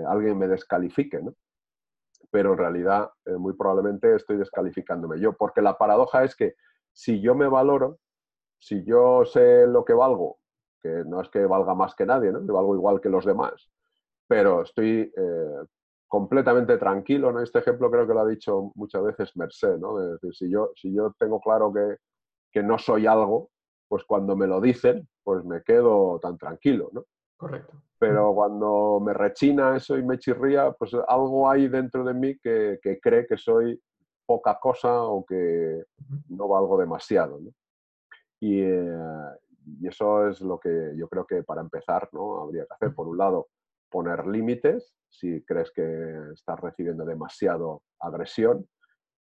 alguien 0.08 0.38
me 0.38 0.48
descalifique. 0.48 1.22
¿no? 1.22 1.34
pero 2.32 2.54
en 2.54 2.58
realidad 2.58 3.10
eh, 3.25 3.38
muy 3.38 3.54
probablemente 3.54 4.16
estoy 4.16 4.38
descalificándome 4.38 5.20
yo, 5.20 5.34
porque 5.34 5.62
la 5.62 5.77
paradoja 5.77 6.24
es 6.24 6.36
que 6.36 6.56
si 6.92 7.22
yo 7.22 7.36
me 7.36 7.48
valoro, 7.48 8.00
si 8.60 8.84
yo 8.84 9.25
sé 9.25 9.68
lo 9.68 9.86
que 9.86 9.94
valgo, 9.94 10.39
que 10.82 11.04
no 11.06 11.22
es 11.22 11.30
que 11.30 11.46
valga 11.46 11.75
más 11.75 11.96
que 11.96 12.06
nadie, 12.06 12.32
¿no? 12.32 12.42
valgo 12.54 12.75
igual 12.75 13.01
que 13.01 13.10
los 13.10 13.25
demás, 13.25 13.70
pero 14.28 14.64
estoy 14.64 15.12
eh, 15.16 15.66
completamente 16.08 16.78
tranquilo, 16.78 17.32
¿no? 17.32 17.42
Este 17.42 17.60
ejemplo 17.60 17.92
creo 17.92 18.08
que 18.08 18.14
lo 18.14 18.22
ha 18.22 18.28
dicho 18.28 18.72
muchas 18.76 19.04
veces 19.04 19.36
Merced, 19.36 19.78
¿no? 19.78 20.02
Es 20.02 20.12
decir, 20.22 20.36
si 20.36 20.50
yo, 20.50 20.72
si 20.76 20.94
yo 20.94 21.14
tengo 21.18 21.40
claro 21.40 21.72
que, 21.74 21.98
que 22.52 22.64
no 22.64 22.78
soy 22.78 23.08
algo, 23.08 23.50
pues 23.88 24.04
cuando 24.06 24.36
me 24.36 24.48
lo 24.48 24.60
dicen, 24.62 25.08
pues 25.24 25.44
me 25.46 25.64
quedo 25.64 26.20
tan 26.20 26.38
tranquilo, 26.38 26.90
¿no? 26.94 27.06
Correcto. 27.38 27.74
pero 28.00 28.34
cuando 28.34 29.00
me 29.00 29.14
rechina 29.14 29.76
eso 29.76 29.96
y 29.96 30.04
me 30.04 30.18
chirría, 30.18 30.72
pues 30.72 30.92
algo 31.08 31.48
hay 31.48 31.68
dentro 31.68 32.04
de 32.04 32.16
mí 32.16 32.36
que, 32.40 32.80
cree 33.00 33.28
que 33.28 33.38
soy 33.38 33.80
poca 34.26 34.58
cosa 34.60 35.04
o 35.04 35.24
que 35.24 35.84
no 36.30 36.48
valgo 36.48 36.80
demasiado. 36.80 37.40
Y, 38.40 38.62
eh, 38.62 38.98
y, 39.66 39.88
eso 39.88 40.28
es 40.28 40.42
lo 40.42 40.60
que 40.60 40.94
yo 40.96 41.08
creo 41.08 41.28
que 41.28 41.44
para 41.44 41.62
empezar 41.62 42.10
¿no? 42.12 42.42
habría 42.42 42.66
que 42.66 42.74
hacer. 42.74 42.96
Por 42.96 43.08
un 43.08 43.18
lado, 43.18 43.50
poner 43.89 44.27
límites 44.27 44.98
si 45.10 45.44
crees 45.44 45.72
que 45.72 46.32
estás 46.34 46.60
recibiendo 46.60 47.06
demasiado 47.06 47.84
agresión, 48.00 48.67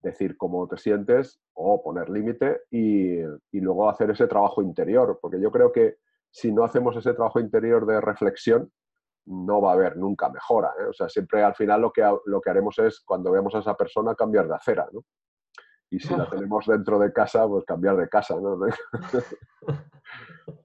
decir 0.02 0.38
cómo 0.38 0.68
te 0.68 0.78
sientes 0.78 1.42
o 1.54 1.84
poner 1.84 2.10
límite 2.10 2.62
y, 2.72 3.20
y 3.20 3.62
luego 3.62 3.90
hacer 3.90 4.10
ese 4.12 4.28
trabajo 4.28 4.62
interior, 4.62 5.20
porque 5.22 5.40
yo 5.40 5.52
creo 5.52 5.72
que 5.72 5.98
si 6.32 6.52
no 6.52 6.64
hacemos 6.64 6.96
ese 6.96 7.14
trabajo 7.14 7.40
interior 7.40 7.86
de 7.86 8.02
reflexión, 8.02 8.72
no 9.26 9.62
va 9.62 9.72
a 9.72 9.74
haber 9.74 9.98
nunca 9.98 10.30
mejora. 10.30 10.72
¿eh? 10.80 10.86
O 10.90 10.94
sea, 10.94 11.10
siempre 11.10 11.44
al 11.44 11.56
final 11.56 11.82
lo 11.82 11.92
que, 11.92 12.02
lo 12.26 12.42
que 12.42 12.50
haremos 12.50 12.78
es, 12.80 13.02
cuando 13.02 13.32
veamos 13.32 13.54
a 13.56 13.60
esa 13.60 13.76
persona, 13.76 14.16
cambiar 14.16 14.48
de 14.48 14.56
acera, 14.56 14.88
¿no? 14.92 15.04
Y 15.92 16.00
si 16.00 16.16
la 16.16 16.30
tenemos 16.30 16.68
dentro 16.68 17.00
de 17.00 17.12
casa, 17.12 17.48
pues 17.48 17.66
cambiar 17.66 17.98
de 17.98 18.08
casa, 18.08 18.36
¿no? 18.40 18.60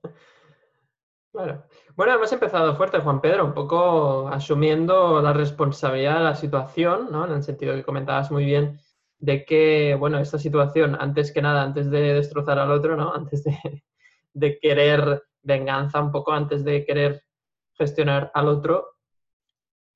Bueno, 1.34 2.14
hemos 2.14 2.32
empezado 2.32 2.76
fuerte, 2.76 3.00
Juan 3.00 3.20
Pedro, 3.20 3.44
un 3.44 3.54
poco 3.54 4.28
asumiendo 4.28 5.20
la 5.20 5.32
responsabilidad 5.32 6.18
de 6.18 6.24
la 6.24 6.36
situación, 6.36 7.08
¿no? 7.10 7.26
En 7.26 7.32
el 7.32 7.42
sentido 7.42 7.74
que 7.74 7.82
comentabas 7.82 8.30
muy 8.30 8.44
bien 8.44 8.78
de 9.18 9.44
que, 9.44 9.96
bueno, 9.98 10.20
esta 10.20 10.38
situación, 10.38 10.96
antes 10.96 11.32
que 11.32 11.42
nada, 11.42 11.64
antes 11.64 11.90
de 11.90 12.14
destrozar 12.14 12.60
al 12.60 12.70
otro, 12.70 12.96
¿no? 12.96 13.12
Antes 13.16 13.42
de, 13.42 13.82
de 14.32 14.58
querer 14.60 15.24
venganza 15.42 16.00
un 16.00 16.12
poco 16.12 16.32
antes 16.32 16.64
de 16.64 16.84
querer 16.84 17.24
gestionar 17.72 18.30
al 18.32 18.46
otro, 18.46 18.98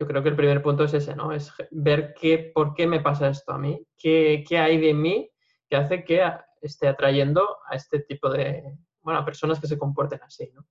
yo 0.00 0.09
creo 0.09 0.25
que 0.25 0.30
el 0.30 0.37
primer 0.37 0.61
punto 0.61 0.85
es 0.85 0.95
ese, 0.95 1.14
¿no? 1.14 1.30
Es 1.30 1.52
ver 1.71 2.14
qué, 2.21 2.50
por 2.52 2.75
qué 2.75 2.88
me 2.88 3.00
pasa 3.00 3.28
esto 3.28 3.52
a 3.52 3.59
mí, 3.59 3.87
qué, 3.97 4.45
qué 4.47 4.59
hay 4.59 4.78
de 4.78 4.92
mí 4.92 5.30
que 5.71 5.76
hace 5.76 6.04
que 6.04 6.21
esté 6.62 6.88
atrayendo 6.88 7.59
a 7.68 7.76
este 7.76 8.00
tipo 8.00 8.28
de, 8.28 8.76
bueno, 9.02 9.21
a 9.21 9.25
personas 9.25 9.61
que 9.61 9.68
se 9.68 9.78
comporten 9.78 10.21
así, 10.23 10.50
¿no? 10.52 10.66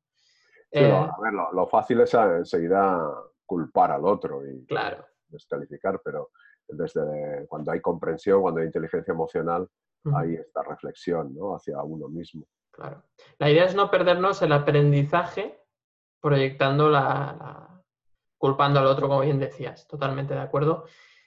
Sí, 0.71 0.79
eh, 0.79 0.91
a 0.91 1.15
ver, 1.21 1.33
lo, 1.33 1.67
fácil 1.67 2.01
es 2.01 2.13
enseguida 2.13 2.99
culpar 3.45 3.91
al 3.91 4.05
otro 4.05 4.45
y 4.45 4.65
claro. 4.65 5.05
descalificar, 5.27 6.01
pero 6.03 6.31
desde 6.67 7.47
cuando 7.47 7.71
hay 7.71 7.79
comprensión, 7.79 8.41
cuando 8.41 8.59
hay 8.59 8.67
inteligencia 8.67 9.13
emocional, 9.13 9.67
hay 10.15 10.35
esta 10.35 10.63
reflexión 10.63 11.33
¿no? 11.35 11.55
hacia 11.55 11.81
uno 11.81 12.07
mismo. 12.07 12.45
Claro. 12.71 13.03
La 13.39 13.49
idea 13.49 13.65
es 13.65 13.75
no 13.75 13.89
perdernos 13.89 14.41
el 14.41 14.51
aprendizaje 14.53 15.59
proyectando 16.21 16.89
la, 16.89 17.83
culpando 18.37 18.79
al 18.79 18.87
otro, 18.87 19.07
como 19.07 19.21
bien 19.21 19.39
decías. 19.39 19.87
Totalmente 19.87 20.33
de 20.33 20.41
acuerdo. 20.41 20.85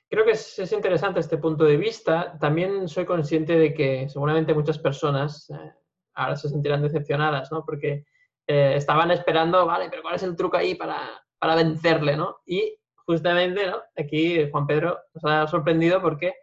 Creo 0.09 0.25
que 0.25 0.32
es, 0.32 0.73
interesante 0.73 1.20
este 1.20 1.38
punto 1.38 1.64
de 1.64 1.76
vista. 1.76 2.38
También 2.38 2.88
soy 2.88 3.04
consciente 3.04 3.56
de 3.56 3.75
que 3.75 4.09
seguramente 4.09 4.54
muchas 4.54 4.78
personas 4.78 5.50
eh, 5.50 5.73
ahora 6.14 6.37
se 6.37 6.49
sentirán 6.49 6.82
decepcionadas, 6.82 7.52
¿no? 7.52 7.64
Porque 7.64 8.06
eh, 8.52 8.75
estaban 8.75 9.12
esperando, 9.12 9.64
vale, 9.64 9.88
pero 9.88 10.02
¿cuál 10.02 10.16
es 10.16 10.25
el 10.25 10.35
truco 10.35 10.57
ahí 10.57 10.75
para, 10.75 11.09
para 11.38 11.54
vencerle, 11.54 12.16
¿no? 12.16 12.38
Y 12.45 12.76
justamente, 12.97 13.64
¿no? 13.64 13.76
Aquí 13.97 14.50
Juan 14.50 14.66
Pedro 14.66 14.99
nos 15.14 15.25
ha 15.25 15.47
sorprendido 15.47 16.02
porque 16.02 16.35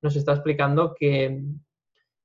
nos 0.00 0.14
está 0.14 0.34
explicando 0.34 0.94
que, 0.94 1.42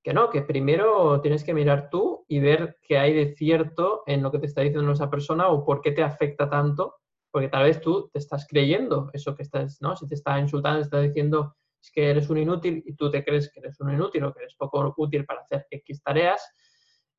que 0.03 0.13
no, 0.13 0.29
que 0.29 0.43
primero 0.43 1.21
tienes 1.21 1.43
que 1.43 1.55
mirar 1.55 1.89
tú 1.89 2.23
y 2.27 2.37
ver 2.39 2.77
qué 2.83 2.99
hay 2.99 3.15
de 3.15 3.33
cierto 3.35 4.03
en 4.05 4.21
lo 4.21 4.31
que 4.31 4.37
te 4.37 4.45
está 4.45 4.61
diciendo 4.61 4.91
esa 4.91 5.09
persona 5.09 5.47
o 5.47 5.65
por 5.65 5.81
qué 5.81 5.91
te 5.91 6.03
afecta 6.03 6.47
tanto, 6.47 6.97
porque 7.31 7.47
tal 7.47 7.63
vez 7.63 7.81
tú 7.81 8.11
te 8.13 8.19
estás 8.19 8.45
creyendo 8.47 9.09
eso 9.11 9.35
que 9.35 9.41
estás, 9.41 9.81
¿no? 9.81 9.95
Si 9.95 10.07
te 10.07 10.13
está 10.13 10.37
insultando, 10.37 10.81
te 10.81 10.83
está 10.83 10.99
diciendo 10.99 11.55
es 11.81 11.89
que 11.91 12.11
eres 12.11 12.29
un 12.29 12.37
inútil 12.37 12.83
y 12.85 12.93
tú 12.93 13.09
te 13.09 13.25
crees 13.25 13.51
que 13.51 13.59
eres 13.59 13.79
un 13.79 13.91
inútil 13.91 14.23
o 14.23 14.31
que 14.31 14.41
eres 14.41 14.53
poco 14.53 14.93
útil 14.97 15.25
para 15.25 15.41
hacer 15.41 15.65
X 15.71 16.03
tareas, 16.03 16.47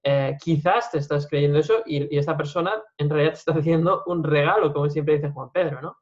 eh, 0.05 0.37
quizás 0.43 0.91
te 0.91 0.99
estás 0.99 1.29
creyendo 1.29 1.59
eso 1.59 1.83
y, 1.87 2.17
esta 2.17 2.37
persona 2.37 2.83
en 2.99 3.09
realidad 3.09 3.33
te 3.33 3.39
está 3.39 3.53
haciendo 3.53 4.03
un 4.07 4.25
regalo, 4.25 4.73
como 4.73 4.91
siempre 4.91 5.15
dice 5.15 5.31
Juan 5.31 5.51
Pedro, 5.53 5.81
¿no? 5.81 5.97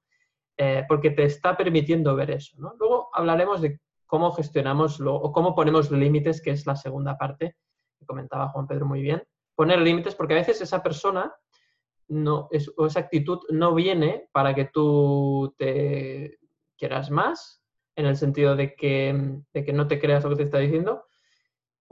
Eh, 0.57 0.85
porque 0.89 1.11
te 1.11 1.25
está 1.25 1.57
permitiendo 1.57 2.15
ver 2.17 2.31
eso, 2.31 2.57
¿no? 2.59 2.75
Luego 2.79 3.11
hablaremos 3.13 3.61
de 3.61 3.81
cómo 4.07 4.33
gestionamos 4.33 5.01
lo, 5.01 5.15
o 5.15 5.33
cómo 5.33 5.55
ponemos 5.55 5.91
límites, 5.91 6.43
que 6.43 6.51
es 6.51 6.67
la 6.67 6.77
segunda 6.77 7.17
parte 7.17 7.57
que 7.99 8.07
comentaba 8.07 8.49
Juan 8.49 8.67
Pedro 8.67 8.87
muy 8.87 9.03
bien. 9.03 9.23
Poner 9.55 9.81
límites 9.81 10.15
porque 10.15 10.35
a 10.35 10.39
veces 10.39 10.61
esa 10.61 10.83
persona 10.83 11.33
no, 12.09 12.49
es, 12.51 12.71
o 12.77 12.87
esa 12.87 13.01
actitud 13.01 13.41
no 13.51 13.75
viene 13.75 14.29
para 14.33 14.55
que 14.55 14.65
tú 14.65 15.55
te 15.59 16.39
quieras 16.77 17.11
más, 17.11 17.63
en 17.97 18.07
el 18.07 18.17
sentido 18.17 18.57
de 18.57 18.75
que, 18.75 19.43
de 19.53 19.65
que 19.65 19.73
no 19.73 19.87
te 19.87 20.01
creas 20.01 20.25
lo 20.25 20.31
que 20.31 20.37
te 20.37 20.43
está 20.45 20.59
diciendo, 20.59 21.05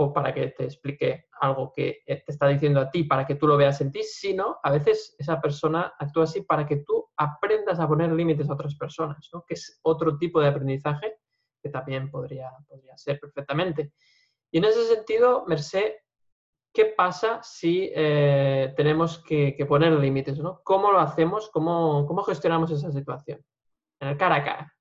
o 0.01 0.13
para 0.13 0.33
que 0.33 0.49
te 0.49 0.65
explique 0.65 1.27
algo 1.41 1.73
que 1.75 2.03
te 2.07 2.23
está 2.29 2.47
diciendo 2.47 2.81
a 2.81 2.89
ti 2.89 3.03
para 3.03 3.27
que 3.27 3.35
tú 3.35 3.49
lo 3.49 3.57
veas 3.57 3.81
en 3.81 3.91
ti, 3.91 4.05
sino 4.05 4.59
a 4.63 4.71
veces 4.71 5.17
esa 5.19 5.41
persona 5.41 5.93
actúa 5.99 6.23
así 6.23 6.43
para 6.43 6.65
que 6.65 6.77
tú 6.77 7.09
aprendas 7.17 7.81
a 7.81 7.89
poner 7.89 8.13
límites 8.13 8.49
a 8.49 8.53
otras 8.53 8.77
personas, 8.77 9.29
¿no? 9.33 9.45
que 9.45 9.55
es 9.55 9.81
otro 9.83 10.17
tipo 10.17 10.41
de 10.41 10.49
aprendizaje 10.49 11.17
que 11.61 11.69
también 11.69 12.13
podría, 12.13 12.53
podría 12.69 12.97
ser 12.97 13.19
perfectamente. 13.19 13.93
Y 14.53 14.59
en 14.59 14.67
ese 14.67 14.87
sentido, 14.87 15.45
Merced, 15.49 15.95
¿qué 16.73 16.85
pasa 16.85 17.41
si 17.43 17.91
eh, 17.93 18.73
tenemos 18.77 19.19
que, 19.25 19.57
poner 19.69 19.95
límites? 19.95 20.39
¿no? 20.39 20.61
¿Cómo 20.63 20.93
lo 20.93 21.01
hacemos? 21.01 21.51
¿Cómo, 21.51 22.07
¿Cómo 22.07 22.23
gestionamos 22.23 22.71
esa 22.71 22.93
situación? 22.93 23.45
En 23.99 24.09
el 24.11 24.17
cara 24.17 24.37
a 24.37 24.45
cara. 24.45 24.75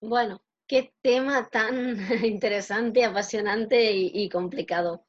Bueno, 0.00 0.40
qué 0.66 0.92
tema 1.02 1.48
tan 1.48 1.96
interesante, 2.24 3.04
apasionante 3.04 3.92
y, 3.92 4.28
complicado. 4.28 5.04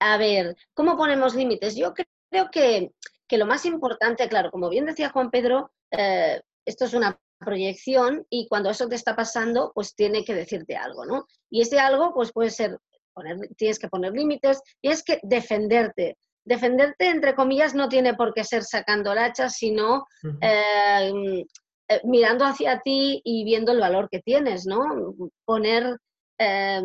A 0.00 0.16
ver, 0.16 0.56
¿cómo 0.74 0.96
ponemos 0.96 1.34
límites? 1.34 1.76
Yo 1.76 1.94
creo 1.94 2.50
que, 2.50 2.92
lo 3.36 3.46
más 3.46 3.66
importante, 3.66 4.28
claro, 4.28 4.50
como 4.52 4.68
bien 4.68 4.86
decía 4.86 5.10
Juan 5.10 5.30
Pedro, 5.30 5.72
eh, 5.90 6.40
esto 6.64 6.84
es 6.84 6.94
una 6.94 7.18
proyección 7.38 8.24
y 8.30 8.46
cuando 8.48 8.70
eso 8.70 8.88
te 8.88 8.94
está 8.94 9.16
pasando, 9.16 9.72
pues 9.74 9.94
tiene 9.94 10.24
que 10.24 10.34
decirte 10.34 10.76
algo, 10.76 11.04
¿no? 11.04 11.26
Y 11.50 11.62
ese 11.62 11.80
algo, 11.80 12.14
pues 12.14 12.32
puede 12.32 12.50
ser, 12.50 12.78
poner, 13.12 13.36
tienes 13.56 13.78
que 13.78 13.88
poner 13.88 14.12
límites, 14.12 14.62
tienes 14.80 15.02
que 15.02 15.18
defenderte. 15.22 16.16
Defenderte, 16.44 17.08
entre 17.08 17.34
comillas, 17.34 17.74
no 17.74 17.88
tiene 17.88 18.14
por 18.14 18.34
qué 18.34 18.44
ser 18.44 18.62
sacando 18.62 19.12
el 19.12 19.18
hacha, 19.18 19.48
sino 19.48 20.06
eh, 20.40 21.44
eh, 21.88 22.00
mirando 22.04 22.44
hacia 22.44 22.80
ti 22.80 23.20
y 23.24 23.44
viendo 23.44 23.72
el 23.72 23.80
valor 23.80 24.08
que 24.10 24.20
tienes, 24.20 24.66
¿no? 24.66 25.14
Poner 25.44 25.98
eh, 26.38 26.82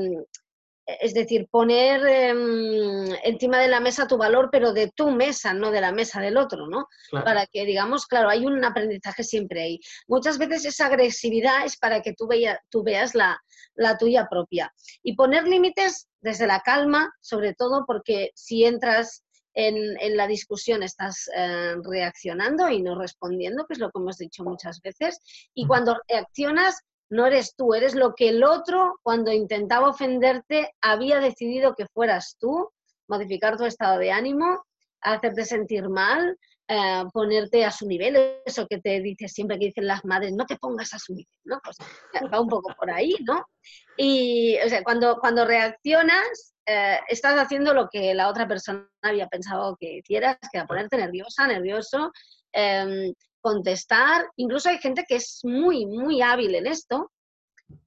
es 0.99 1.13
decir, 1.13 1.47
poner 1.51 2.05
em, 2.07 3.13
encima 3.23 3.59
de 3.59 3.67
la 3.67 3.79
mesa 3.79 4.07
tu 4.07 4.17
valor, 4.17 4.49
pero 4.51 4.73
de 4.73 4.91
tu 4.95 5.11
mesa, 5.11 5.53
no 5.53 5.71
de 5.71 5.81
la 5.81 5.91
mesa 5.91 6.19
del 6.19 6.37
otro, 6.37 6.67
¿no? 6.67 6.87
Para 7.11 7.45
que, 7.45 7.65
digamos, 7.65 8.07
claro, 8.07 8.29
hay 8.29 8.45
un 8.45 8.63
aprendizaje 8.63 9.23
siempre 9.23 9.61
ahí. 9.61 9.79
Muchas 10.07 10.37
veces 10.37 10.65
esa 10.65 10.87
agresividad 10.87 11.65
es 11.65 11.77
para 11.77 12.01
que 12.01 12.13
tú, 12.13 12.27
tú 12.69 12.83
veas 12.83 13.13
la, 13.13 13.39
tuya 13.99 14.27
propia. 14.29 14.73
Y 15.03 15.15
poner 15.15 15.47
límites 15.47 16.07
desde 16.21 16.47
la 16.47 16.61
calma, 16.61 17.11
sobre 17.21 17.53
todo 17.53 17.85
porque 17.85 18.31
si 18.33 18.65
entras 18.65 19.23
en, 19.53 20.17
la 20.17 20.27
discusión 20.27 20.83
estás 20.83 21.29
eh, 21.35 21.75
reaccionando 21.83 22.69
y 22.69 22.81
no 22.81 22.99
respondiendo, 22.99 23.65
que 23.65 23.73
es 23.73 23.79
lo 23.79 23.89
que 23.89 23.99
hemos 23.99 24.17
dicho 24.17 24.43
muchas 24.43 24.81
veces. 24.81 25.19
Y 25.53 25.67
cuando 25.67 25.97
reaccionas, 26.07 26.81
no 27.09 27.25
eres 27.25 27.55
tú, 27.55 27.73
eres 27.73 27.95
lo 27.95 28.13
que 28.13 28.29
el 28.29 28.43
otro, 28.43 28.99
cuando 29.01 29.31
intentaba 29.31 29.89
ofenderte, 29.89 30.73
había 30.81 31.19
decidido 31.19 31.75
que 31.75 31.87
fueras 31.87 32.37
tú, 32.39 32.69
modificar 33.07 33.57
tu 33.57 33.65
estado 33.65 33.97
de 33.97 34.11
ánimo, 34.11 34.63
hacerte 35.01 35.45
sentir 35.45 35.89
mal, 35.89 36.37
eh, 36.67 37.03
ponerte 37.11 37.65
a 37.65 37.71
su 37.71 37.87
nivel, 37.87 38.41
eso 38.45 38.67
que 38.67 38.77
te 38.77 39.01
dice 39.01 39.27
siempre 39.27 39.57
que 39.57 39.65
dicen 39.65 39.87
las 39.87 40.05
madres, 40.05 40.33
no 40.33 40.45
te 40.45 40.57
pongas 40.57 40.93
a 40.93 40.99
su 40.99 41.13
nivel, 41.13 41.33
¿no? 41.43 41.59
Pues 41.63 41.77
va 42.31 42.39
un 42.39 42.47
poco 42.47 42.75
por 42.77 42.91
ahí, 42.91 43.15
¿no? 43.25 43.43
Y 43.97 44.55
o 44.63 44.69
sea, 44.69 44.83
cuando, 44.83 45.17
cuando 45.17 45.45
reaccionas, 45.45 46.53
eh, 46.71 46.99
estás 47.07 47.35
haciendo 47.39 47.73
lo 47.73 47.89
que 47.89 48.13
la 48.13 48.29
otra 48.29 48.47
persona 48.47 48.87
había 49.01 49.27
pensado 49.27 49.75
que 49.75 49.97
hicieras, 49.97 50.37
que 50.51 50.59
era 50.59 50.67
ponerte 50.67 50.97
nerviosa, 50.97 51.47
nervioso, 51.47 52.11
em, 52.51 53.11
contestar. 53.41 54.27
Incluso 54.35 54.69
hay 54.69 54.77
gente 54.77 55.03
que 55.07 55.15
es 55.15 55.39
muy, 55.43 55.87
muy 55.87 56.21
hábil 56.21 56.53
en 56.53 56.67
esto 56.67 57.11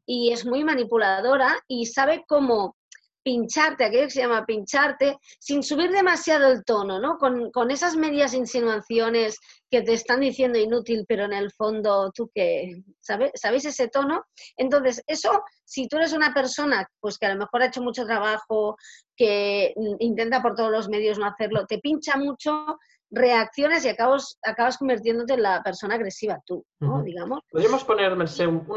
y 0.04 0.32
es 0.32 0.44
muy 0.44 0.64
manipuladora 0.64 1.60
y 1.68 1.86
sabe 1.86 2.24
cómo 2.26 2.74
pincharte, 3.22 3.84
aquello 3.84 4.04
que 4.04 4.10
se 4.10 4.20
llama 4.20 4.44
pincharte, 4.44 5.16
sin 5.38 5.62
subir 5.62 5.90
demasiado 5.90 6.50
el 6.50 6.64
tono, 6.64 7.00
¿no? 7.00 7.18
Con, 7.18 7.70
esas 7.70 7.96
medias 7.96 8.34
insinuaciones 8.34 9.38
que 9.70 9.82
te 9.82 9.94
están 9.94 10.20
diciendo 10.20 10.58
inútil, 10.58 11.04
pero 11.08 11.24
en 11.24 11.32
el 11.32 11.50
fondo 11.52 12.10
tú 12.14 12.30
que, 12.34 12.82
¿sabes? 13.00 13.32
¿Sabéis 13.34 13.64
ese 13.64 13.88
tono? 13.88 14.24
Entonces, 14.56 15.02
eso, 15.06 15.42
si 15.64 15.88
tú 15.88 15.96
eres 15.96 16.12
una 16.12 16.34
persona, 16.34 16.86
pues 17.00 17.18
que 17.18 17.26
a 17.26 17.34
lo 17.34 17.40
mejor 17.40 17.62
ha 17.62 17.66
hecho 17.66 17.82
mucho 17.82 18.04
trabajo, 18.04 18.76
que 19.16 19.74
intenta 20.00 20.42
por 20.42 20.54
todos 20.54 20.70
los 20.70 20.88
medios 20.88 21.18
no 21.18 21.26
hacerlo, 21.26 21.66
te 21.66 21.78
pincha 21.78 22.16
mucho, 22.16 22.78
reaccionas 23.12 23.84
y 23.84 23.90
acabas, 23.90 24.38
acabas 24.42 24.78
convirtiéndote 24.78 25.34
en 25.34 25.42
la 25.42 25.62
persona 25.62 25.94
agresiva 25.94 26.40
tú, 26.44 26.64
¿no? 26.80 27.02
Digamos. 27.02 27.40
Podríamos 27.50 27.84
poner 27.84 28.12
un, 28.12 28.22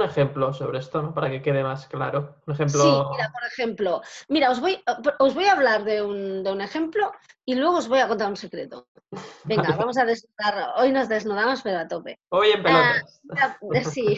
ejemplo 0.04 0.54
sobre 0.54 0.80
esto, 0.80 1.02
¿no? 1.02 1.14
Para 1.14 1.30
que 1.30 1.42
quede 1.42 1.64
más 1.64 1.88
claro. 1.88 2.36
Un 2.46 2.54
ejemplo... 2.54 2.84
Sí, 2.84 3.12
mira, 3.12 3.32
por 3.32 3.44
ejemplo, 3.48 4.02
mira, 4.28 4.52
os 4.52 4.60
voy, 4.60 4.84
os 5.20 5.34
voy 5.34 5.46
a 5.46 5.54
hablar 5.54 5.86
de 5.86 6.02
un, 6.02 6.44
de 6.44 6.52
un 6.52 6.62
ejemplo 6.62 7.12
y 7.46 7.56
luego 7.56 7.78
os 7.78 7.88
voy 7.88 8.00
a 8.00 8.08
contar 8.08 8.30
un 8.30 8.36
secreto. 8.36 8.88
Venga, 9.46 9.76
vamos 9.78 9.98
a 9.98 10.06
desnudar. 10.06 10.74
Hoy 10.78 10.92
nos 10.92 11.08
desnudamos, 11.08 11.62
pero 11.62 11.80
a 11.80 11.88
tope. 11.88 12.20
Hoy 12.30 12.50
en 12.52 12.64
pelotas. 12.64 13.22
Ah, 13.38 13.58
sí, 13.90 14.18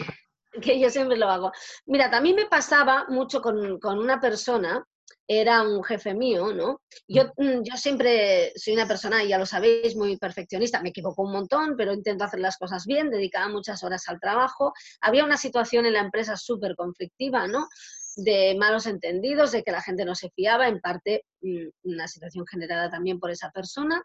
que 0.60 0.80
yo 0.80 0.90
siempre 0.90 1.16
lo 1.16 1.28
hago. 1.28 1.52
Mira, 1.86 2.10
también 2.10 2.34
me 2.34 2.46
pasaba 2.46 3.06
mucho 3.08 3.40
con, 3.40 3.78
con 3.78 3.98
una 3.98 4.20
persona 4.20 4.84
era 5.30 5.62
un 5.62 5.84
jefe 5.84 6.14
mío, 6.14 6.54
¿no? 6.54 6.80
Yo, 7.06 7.24
mm, 7.36 7.62
yo 7.62 7.76
siempre 7.76 8.50
soy 8.56 8.72
una 8.72 8.88
persona, 8.88 9.22
ya 9.24 9.38
lo 9.38 9.44
sabéis, 9.44 9.94
muy 9.94 10.16
perfeccionista, 10.16 10.80
me 10.80 10.88
equivoco 10.88 11.22
un 11.22 11.32
montón, 11.32 11.76
pero 11.76 11.92
intento 11.92 12.24
hacer 12.24 12.40
las 12.40 12.56
cosas 12.56 12.86
bien, 12.86 13.10
dedicaba 13.10 13.48
muchas 13.48 13.84
horas 13.84 14.08
al 14.08 14.18
trabajo. 14.18 14.72
Había 15.02 15.24
una 15.24 15.36
situación 15.36 15.84
en 15.84 15.92
la 15.92 16.00
empresa 16.00 16.34
súper 16.36 16.74
conflictiva, 16.74 17.46
¿no? 17.46 17.68
De 18.16 18.56
malos 18.58 18.86
entendidos, 18.86 19.52
de 19.52 19.62
que 19.62 19.70
la 19.70 19.82
gente 19.82 20.06
no 20.06 20.14
se 20.14 20.30
fiaba, 20.30 20.66
en 20.66 20.80
parte 20.80 21.26
mm, 21.42 21.68
una 21.82 22.08
situación 22.08 22.46
generada 22.46 22.88
también 22.88 23.20
por 23.20 23.30
esa 23.30 23.50
persona. 23.50 24.02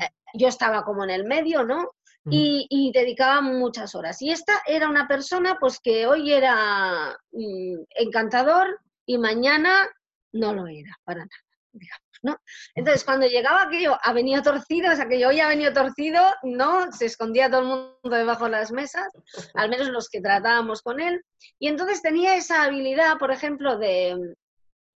Eh, 0.00 0.08
yo 0.34 0.48
estaba 0.48 0.84
como 0.84 1.04
en 1.04 1.10
el 1.10 1.24
medio, 1.24 1.62
¿no? 1.62 1.92
Y, 2.28 2.66
y, 2.68 2.90
dedicaba 2.90 3.40
muchas 3.40 3.94
horas. 3.94 4.20
Y 4.20 4.32
esta 4.32 4.60
era 4.66 4.88
una 4.88 5.06
persona, 5.06 5.58
pues 5.60 5.78
que 5.78 6.08
hoy 6.08 6.32
era 6.32 7.16
mm, 7.30 7.84
encantador 8.00 8.80
y 9.06 9.16
mañana 9.16 9.88
no 10.36 10.54
lo 10.54 10.66
era 10.66 10.96
para 11.04 11.20
nada, 11.20 11.44
digamos, 11.72 12.18
¿no? 12.22 12.38
Entonces, 12.74 13.04
cuando 13.04 13.26
llegaba 13.26 13.62
aquello 13.62 13.98
ha 14.02 14.12
venido 14.12 14.42
torcido, 14.42 14.92
o 14.92 14.96
sea, 14.96 15.08
que 15.08 15.20
yo 15.20 15.30
ya 15.32 15.46
ha 15.46 15.48
venido 15.50 15.72
torcido, 15.72 16.22
¿no? 16.42 16.92
Se 16.92 17.06
escondía 17.06 17.50
todo 17.50 17.60
el 17.60 17.66
mundo 17.66 18.16
debajo 18.16 18.44
de 18.44 18.50
las 18.50 18.72
mesas, 18.72 19.08
al 19.54 19.68
menos 19.68 19.88
los 19.88 20.08
que 20.08 20.20
tratábamos 20.20 20.82
con 20.82 21.00
él, 21.00 21.24
y 21.58 21.68
entonces 21.68 22.02
tenía 22.02 22.36
esa 22.36 22.62
habilidad, 22.62 23.18
por 23.18 23.30
ejemplo, 23.30 23.78
de, 23.78 24.34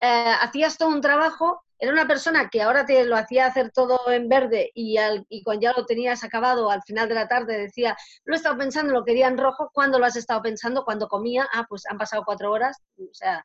eh, 0.00 0.34
hacías 0.40 0.78
todo 0.78 0.88
un 0.88 1.00
trabajo, 1.00 1.62
era 1.78 1.92
una 1.92 2.06
persona 2.06 2.48
que 2.48 2.62
ahora 2.62 2.84
te 2.84 3.04
lo 3.04 3.16
hacía 3.16 3.46
hacer 3.46 3.70
todo 3.70 4.10
en 4.10 4.28
verde 4.28 4.70
y, 4.74 4.96
al, 4.96 5.24
y 5.28 5.42
cuando 5.42 5.62
ya 5.62 5.72
lo 5.72 5.86
tenías 5.86 6.24
acabado 6.24 6.70
al 6.70 6.82
final 6.82 7.08
de 7.08 7.14
la 7.14 7.28
tarde 7.28 7.58
decía, 7.58 7.96
lo 8.24 8.34
he 8.34 8.36
estado 8.36 8.58
pensando, 8.58 8.92
lo 8.92 9.04
quería 9.04 9.28
en 9.28 9.38
rojo, 9.38 9.70
¿cuándo 9.72 9.98
lo 9.98 10.06
has 10.06 10.16
estado 10.16 10.42
pensando? 10.42 10.84
Cuando 10.84 11.08
comía, 11.08 11.48
ah, 11.52 11.66
pues 11.68 11.84
han 11.88 11.98
pasado 11.98 12.24
cuatro 12.24 12.50
horas, 12.50 12.78
o 12.98 13.14
sea, 13.14 13.44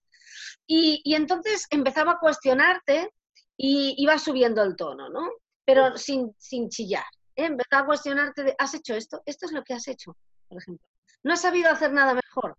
y, 0.65 1.13
entonces 1.13 1.67
empezaba 1.69 2.13
a 2.13 2.19
cuestionarte 2.19 3.11
y 3.57 3.95
iba 3.97 4.17
subiendo 4.17 4.63
el 4.63 4.75
tono, 4.75 5.09
¿no? 5.09 5.29
Pero 5.65 5.97
sin, 5.97 6.33
sin 6.37 6.69
chillar. 6.69 7.05
¿eh? 7.35 7.45
Empezaba 7.45 7.83
a 7.83 7.85
cuestionarte 7.85 8.43
de, 8.43 8.55
¿has 8.57 8.73
hecho 8.73 8.95
esto? 8.95 9.21
Esto 9.25 9.45
es 9.45 9.51
lo 9.51 9.63
que 9.63 9.73
has 9.73 9.87
hecho, 9.87 10.15
por 10.47 10.57
ejemplo. 10.61 10.85
No 11.23 11.33
has 11.33 11.41
sabido 11.41 11.69
hacer 11.69 11.93
nada 11.93 12.13
mejor. 12.13 12.57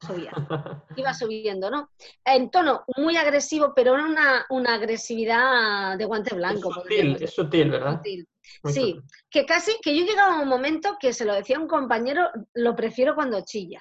Subía. 0.00 0.32
Iba 0.96 1.12
subiendo, 1.12 1.70
¿no? 1.70 1.90
En 2.24 2.50
tono 2.50 2.84
muy 2.96 3.16
agresivo, 3.16 3.72
pero 3.74 3.96
no 3.96 4.06
una, 4.06 4.46
una 4.48 4.74
agresividad 4.74 5.98
de 5.98 6.04
guante 6.06 6.34
blanco. 6.34 6.70
Es 6.70 6.74
sutil, 6.74 7.16
es 7.20 7.34
sutil 7.34 7.70
¿verdad? 7.70 8.00
sí, 8.64 8.98
que 9.28 9.44
casi, 9.44 9.72
que 9.82 9.96
yo 9.96 10.04
llegaba 10.04 10.38
a 10.38 10.42
un 10.42 10.48
momento 10.48 10.96
que 10.98 11.12
se 11.12 11.24
lo 11.24 11.34
decía 11.34 11.58
a 11.58 11.60
un 11.60 11.68
compañero, 11.68 12.30
lo 12.54 12.74
prefiero 12.74 13.14
cuando 13.14 13.44
chilla. 13.44 13.80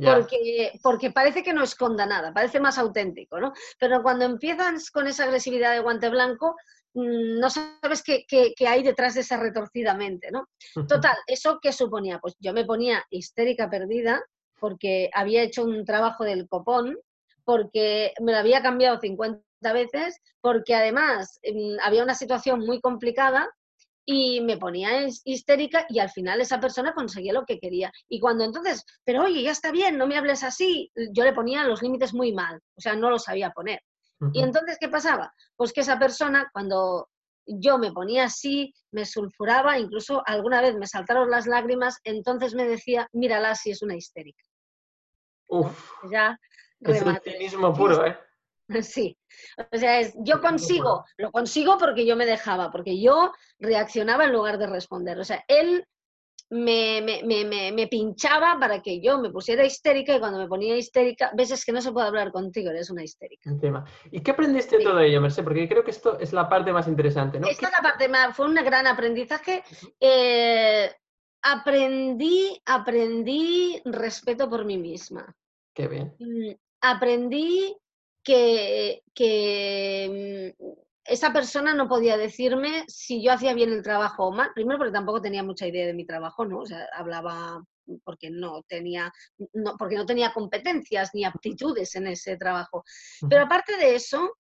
Porque, 0.00 0.78
porque 0.80 1.10
parece 1.10 1.42
que 1.42 1.52
no 1.52 1.64
esconda 1.64 2.06
nada, 2.06 2.32
parece 2.32 2.60
más 2.60 2.78
auténtico, 2.78 3.40
¿no? 3.40 3.52
Pero 3.80 4.00
cuando 4.00 4.26
empiezas 4.26 4.92
con 4.92 5.08
esa 5.08 5.24
agresividad 5.24 5.72
de 5.72 5.80
guante 5.80 6.08
blanco, 6.08 6.54
mm, 6.94 7.40
no 7.40 7.50
sabes 7.50 8.04
qué, 8.04 8.54
hay 8.68 8.82
detrás 8.84 9.14
de 9.14 9.22
esa 9.22 9.38
retorcida 9.38 9.94
mente, 9.94 10.30
¿no? 10.30 10.48
Total, 10.88 11.16
¿eso 11.26 11.58
qué 11.60 11.72
suponía? 11.72 12.20
Pues 12.20 12.36
yo 12.38 12.52
me 12.52 12.64
ponía 12.64 13.04
histérica 13.10 13.68
perdida 13.68 14.22
porque 14.60 15.10
había 15.14 15.42
hecho 15.42 15.64
un 15.64 15.84
trabajo 15.84 16.24
del 16.24 16.48
copón, 16.48 16.98
porque 17.44 18.12
me 18.20 18.32
lo 18.32 18.38
había 18.38 18.62
cambiado 18.62 19.00
50 19.00 19.42
veces, 19.72 20.20
porque 20.40 20.74
además 20.74 21.40
mm, 21.42 21.76
había 21.82 22.02
una 22.02 22.14
situación 22.14 22.60
muy 22.60 22.80
complicada 22.80 23.48
y 24.04 24.40
me 24.40 24.56
ponía 24.56 25.06
histérica 25.24 25.84
y 25.90 25.98
al 25.98 26.08
final 26.08 26.40
esa 26.40 26.58
persona 26.58 26.94
conseguía 26.94 27.34
lo 27.34 27.44
que 27.44 27.58
quería. 27.58 27.92
Y 28.08 28.20
cuando 28.20 28.42
entonces, 28.44 28.84
pero 29.04 29.24
oye, 29.24 29.42
ya 29.42 29.50
está 29.50 29.70
bien, 29.70 29.98
no 29.98 30.06
me 30.06 30.16
hables 30.16 30.42
así, 30.44 30.90
yo 31.12 31.24
le 31.24 31.34
ponía 31.34 31.64
los 31.64 31.82
límites 31.82 32.14
muy 32.14 32.32
mal, 32.32 32.58
o 32.74 32.80
sea, 32.80 32.96
no 32.96 33.10
los 33.10 33.24
sabía 33.24 33.50
poner. 33.50 33.82
Y 34.32 34.42
entonces, 34.42 34.78
¿qué 34.80 34.88
pasaba? 34.88 35.32
Pues 35.54 35.72
que 35.72 35.82
esa 35.82 35.98
persona, 35.98 36.50
cuando 36.52 37.08
yo 37.48 37.78
me 37.78 37.92
ponía 37.92 38.24
así, 38.24 38.74
me 38.92 39.04
sulfuraba, 39.04 39.78
incluso 39.78 40.22
alguna 40.26 40.60
vez 40.60 40.76
me 40.76 40.86
saltaron 40.86 41.30
las 41.30 41.46
lágrimas, 41.46 41.98
entonces 42.04 42.54
me 42.54 42.66
decía, 42.68 43.08
mírala 43.12 43.54
si 43.54 43.70
es 43.70 43.82
una 43.82 43.96
histérica. 43.96 44.42
Uf, 45.48 45.92
ya 46.10 46.38
es 46.80 47.02
el 47.02 47.20
cinismo 47.22 47.72
puro, 47.72 48.06
¿eh? 48.06 48.18
Sí, 48.82 49.16
o 49.72 49.78
sea, 49.78 50.00
es, 50.00 50.14
yo 50.18 50.42
consigo, 50.42 51.04
lo 51.16 51.32
consigo 51.32 51.78
porque 51.78 52.04
yo 52.04 52.16
me 52.16 52.26
dejaba, 52.26 52.70
porque 52.70 53.00
yo 53.00 53.32
reaccionaba 53.58 54.24
en 54.24 54.32
lugar 54.34 54.58
de 54.58 54.66
responder. 54.66 55.18
O 55.18 55.24
sea, 55.24 55.42
él 55.48 55.86
me, 56.50 57.02
me, 57.02 57.44
me, 57.44 57.72
me, 57.72 57.86
pinchaba 57.88 58.56
para 58.58 58.80
que 58.80 59.00
yo 59.00 59.18
me 59.18 59.30
pusiera 59.30 59.64
histérica 59.64 60.16
y 60.16 60.18
cuando 60.18 60.38
me 60.38 60.48
ponía 60.48 60.76
histérica, 60.76 61.30
ves 61.34 61.50
es 61.50 61.64
que 61.64 61.72
no 61.72 61.80
se 61.80 61.92
puede 61.92 62.06
hablar 62.06 62.32
contigo, 62.32 62.70
eres 62.70 62.90
una 62.90 63.04
histérica. 63.04 63.50
¿Y 64.10 64.20
qué 64.20 64.30
aprendiste 64.30 64.78
de 64.78 64.84
todo 64.84 65.00
ello, 65.00 65.20
Merced? 65.20 65.44
Porque 65.44 65.68
creo 65.68 65.84
que 65.84 65.90
esto 65.90 66.18
es 66.18 66.32
la 66.32 66.48
parte 66.48 66.72
más 66.72 66.88
interesante, 66.88 67.38
¿no? 67.38 67.48
Esta 67.48 67.66
es 67.66 67.72
la 67.72 67.82
parte 67.82 68.08
más, 68.08 68.34
fue 68.34 68.46
un 68.46 68.54
gran 68.54 68.86
aprendizaje. 68.86 69.62
Eh, 70.00 70.90
aprendí, 71.42 72.60
aprendí 72.64 73.80
respeto 73.84 74.48
por 74.48 74.64
mí 74.64 74.78
misma. 74.78 75.34
Qué 75.74 75.86
bien. 75.86 76.14
Mm, 76.18 76.52
aprendí 76.80 77.76
que, 78.22 79.02
mm, 80.58 80.62
esa 81.08 81.32
persona 81.32 81.72
no 81.74 81.88
podía 81.88 82.16
decirme 82.16 82.84
si 82.86 83.22
yo 83.22 83.32
hacía 83.32 83.54
bien 83.54 83.72
el 83.72 83.82
trabajo 83.82 84.26
o 84.26 84.32
mal. 84.32 84.50
Primero 84.54 84.78
porque 84.78 84.92
tampoco 84.92 85.22
tenía 85.22 85.42
mucha 85.42 85.66
idea 85.66 85.86
de 85.86 85.94
mi 85.94 86.04
trabajo, 86.04 86.44
¿no? 86.44 86.60
O 86.60 86.66
sea, 86.66 86.86
hablaba 86.94 87.64
porque 88.04 88.30
no 88.30 88.62
tenía, 88.68 89.10
no, 89.54 89.76
porque 89.78 89.96
no 89.96 90.04
tenía 90.04 90.32
competencias 90.32 91.10
ni 91.14 91.24
aptitudes 91.24 91.96
en 91.96 92.08
ese 92.08 92.36
trabajo. 92.36 92.84
Pero 93.28 93.42
aparte 93.42 93.76
de 93.78 93.94
eso, 93.94 94.36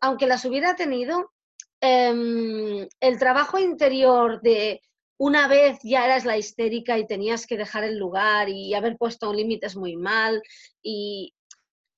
aunque 0.00 0.26
las 0.26 0.44
hubiera 0.44 0.76
tenido, 0.76 1.32
em, 1.80 2.86
el 3.00 3.18
trabajo 3.18 3.58
interior 3.58 4.42
de 4.42 4.82
una 5.18 5.48
vez 5.48 5.78
ya 5.82 6.04
eras 6.04 6.26
la 6.26 6.36
histérica 6.36 6.98
y 6.98 7.06
tenías 7.06 7.46
que 7.46 7.56
dejar 7.56 7.84
el 7.84 7.96
lugar 7.98 8.50
y 8.50 8.74
haber 8.74 8.98
puesto 8.98 9.32
límites 9.32 9.74
muy 9.74 9.96
mal 9.96 10.42
y 10.82 11.32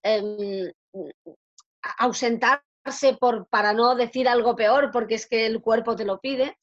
em, 0.05 0.71
por, 3.19 3.49
para 3.49 3.73
no 3.73 3.95
decir 3.95 4.29
algo 4.29 4.57
peor, 4.57 4.91
porque 4.93 5.15
es 5.15 5.27
que 5.27 5.47
el 5.47 5.61
cuerpo 5.61 5.97
te 5.97 6.05
lo 6.05 6.19
pide. 6.19 6.57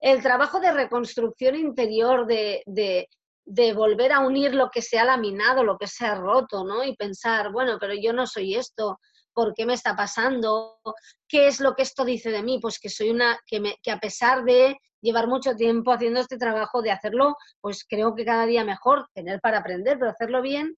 El 0.00 0.22
trabajo 0.22 0.60
de 0.60 0.72
reconstrucción 0.72 1.54
interior, 1.54 2.26
de, 2.26 2.62
de, 2.66 3.08
de 3.44 3.72
volver 3.72 4.12
a 4.12 4.20
unir 4.20 4.54
lo 4.54 4.70
que 4.70 4.82
se 4.82 4.98
ha 4.98 5.04
laminado, 5.04 5.64
lo 5.64 5.78
que 5.78 5.86
se 5.86 6.06
ha 6.06 6.14
roto, 6.14 6.64
¿no? 6.64 6.84
Y 6.84 6.96
pensar, 6.96 7.52
bueno, 7.52 7.78
pero 7.80 7.94
yo 7.94 8.12
no 8.12 8.26
soy 8.26 8.54
esto, 8.54 8.98
¿por 9.32 9.54
qué 9.54 9.66
me 9.66 9.74
está 9.74 9.96
pasando? 9.96 10.78
¿Qué 11.28 11.46
es 11.46 11.60
lo 11.60 11.74
que 11.74 11.82
esto 11.82 12.04
dice 12.04 12.30
de 12.30 12.42
mí? 12.42 12.58
Pues 12.60 12.78
que 12.78 12.88
soy 12.88 13.10
una, 13.10 13.38
que, 13.46 13.60
me, 13.60 13.76
que 13.82 13.90
a 13.90 13.98
pesar 13.98 14.44
de 14.44 14.76
llevar 15.00 15.26
mucho 15.26 15.54
tiempo 15.56 15.92
haciendo 15.92 16.20
este 16.20 16.38
trabajo, 16.38 16.80
de 16.80 16.92
hacerlo, 16.92 17.36
pues 17.60 17.84
creo 17.88 18.14
que 18.14 18.24
cada 18.24 18.46
día 18.46 18.64
mejor, 18.64 19.08
tener 19.14 19.40
para 19.40 19.58
aprender, 19.58 19.98
pero 19.98 20.10
hacerlo 20.10 20.42
bien, 20.42 20.76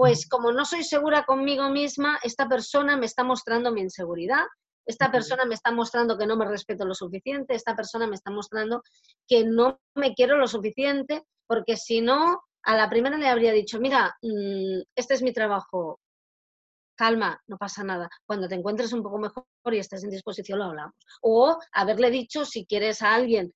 pues 0.00 0.26
como 0.26 0.50
no 0.50 0.64
soy 0.64 0.82
segura 0.82 1.24
conmigo 1.24 1.68
misma, 1.68 2.18
esta 2.22 2.48
persona 2.48 2.96
me 2.96 3.04
está 3.04 3.22
mostrando 3.22 3.70
mi 3.70 3.82
inseguridad, 3.82 4.46
esta 4.86 5.12
persona 5.12 5.44
me 5.44 5.54
está 5.54 5.72
mostrando 5.72 6.16
que 6.16 6.26
no 6.26 6.38
me 6.38 6.46
respeto 6.46 6.86
lo 6.86 6.94
suficiente, 6.94 7.54
esta 7.54 7.76
persona 7.76 8.06
me 8.06 8.14
está 8.14 8.30
mostrando 8.30 8.82
que 9.28 9.44
no 9.44 9.78
me 9.94 10.14
quiero 10.14 10.38
lo 10.38 10.46
suficiente, 10.46 11.22
porque 11.46 11.76
si 11.76 12.00
no, 12.00 12.40
a 12.62 12.76
la 12.76 12.88
primera 12.88 13.18
le 13.18 13.28
habría 13.28 13.52
dicho, 13.52 13.78
mira, 13.78 14.16
mm, 14.22 14.80
este 14.96 15.12
es 15.12 15.20
mi 15.20 15.34
trabajo, 15.34 16.00
calma, 16.96 17.38
no 17.46 17.58
pasa 17.58 17.84
nada. 17.84 18.08
Cuando 18.24 18.48
te 18.48 18.54
encuentres 18.54 18.94
un 18.94 19.02
poco 19.02 19.18
mejor 19.18 19.44
y 19.70 19.80
estés 19.80 20.02
en 20.02 20.08
disposición, 20.08 20.60
lo 20.60 20.64
hablamos. 20.64 20.94
O 21.20 21.58
haberle 21.72 22.10
dicho, 22.10 22.46
si 22.46 22.64
quieres 22.64 23.02
a 23.02 23.14
alguien 23.16 23.52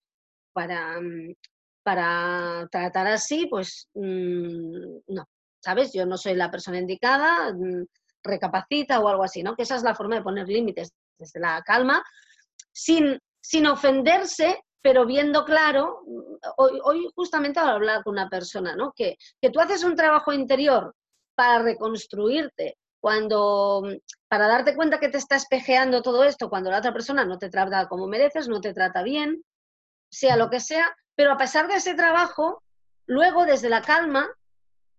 para, 0.52 1.00
mm, 1.00 1.37
para 1.83 2.68
tratar 2.70 3.07
así, 3.07 3.46
pues 3.46 3.88
mm, 3.94 4.98
no, 5.07 5.24
¿sabes? 5.64 5.92
Yo 5.92 6.07
no 6.07 6.16
soy 6.16 6.35
la 6.35 6.50
persona 6.50 6.79
indicada, 6.79 7.53
mm, 7.53 7.85
recapacita 8.22 9.00
o 9.00 9.09
algo 9.09 9.24
así, 9.24 9.42
¿no? 9.42 9.55
Que 9.57 9.62
esa 9.62 9.77
es 9.77 9.83
la 9.83 9.94
forma 9.94 10.16
de 10.16 10.22
poner 10.22 10.48
límites 10.48 10.92
desde 11.18 11.40
la 11.40 11.62
calma, 11.62 12.03
sin, 12.72 13.18
sin 13.40 13.66
ofenderse, 13.66 14.62
pero 14.83 15.07
viendo 15.07 15.44
claro, 15.44 16.03
mm, 16.07 16.37
hoy, 16.59 16.81
hoy 16.85 17.09
justamente 17.14 17.61
a 17.61 17.70
hablar 17.70 18.03
con 18.03 18.12
una 18.12 18.29
persona, 18.29 18.77
¿no? 18.77 18.92
Que, 18.94 19.16
que 19.40 19.50
tú 19.50 19.61
haces 19.61 19.85
un 19.85 19.96
trabajo 19.96 20.33
interior 20.33 20.94
para 21.35 21.62
reconstruirte, 21.62 22.77
cuando 23.00 23.83
mm, 23.85 23.96
para 24.29 24.48
darte 24.48 24.74
cuenta 24.77 25.00
que 25.00 25.09
te 25.09 25.18
está 25.18 25.37
espejeando 25.37 26.03
todo 26.03 26.24
esto, 26.24 26.48
cuando 26.50 26.70
la 26.70 26.79
otra 26.79 26.92
persona 26.92 27.24
no 27.24 27.38
te 27.38 27.50
trata 27.50 27.88
como 27.88 28.07
mereces, 28.07 28.48
no 28.48 28.61
te 28.61 28.74
trata 28.74 29.03
bien, 29.03 29.42
sea 30.11 30.37
lo 30.37 30.50
que 30.50 30.61
sea, 30.61 30.94
pero 31.16 31.33
a 31.33 31.37
pesar 31.37 31.68
de 31.68 31.77
ese 31.77 31.94
trabajo, 31.94 32.62
luego 33.07 33.44
desde 33.44 33.68
la 33.68 33.83
calma, 33.83 34.29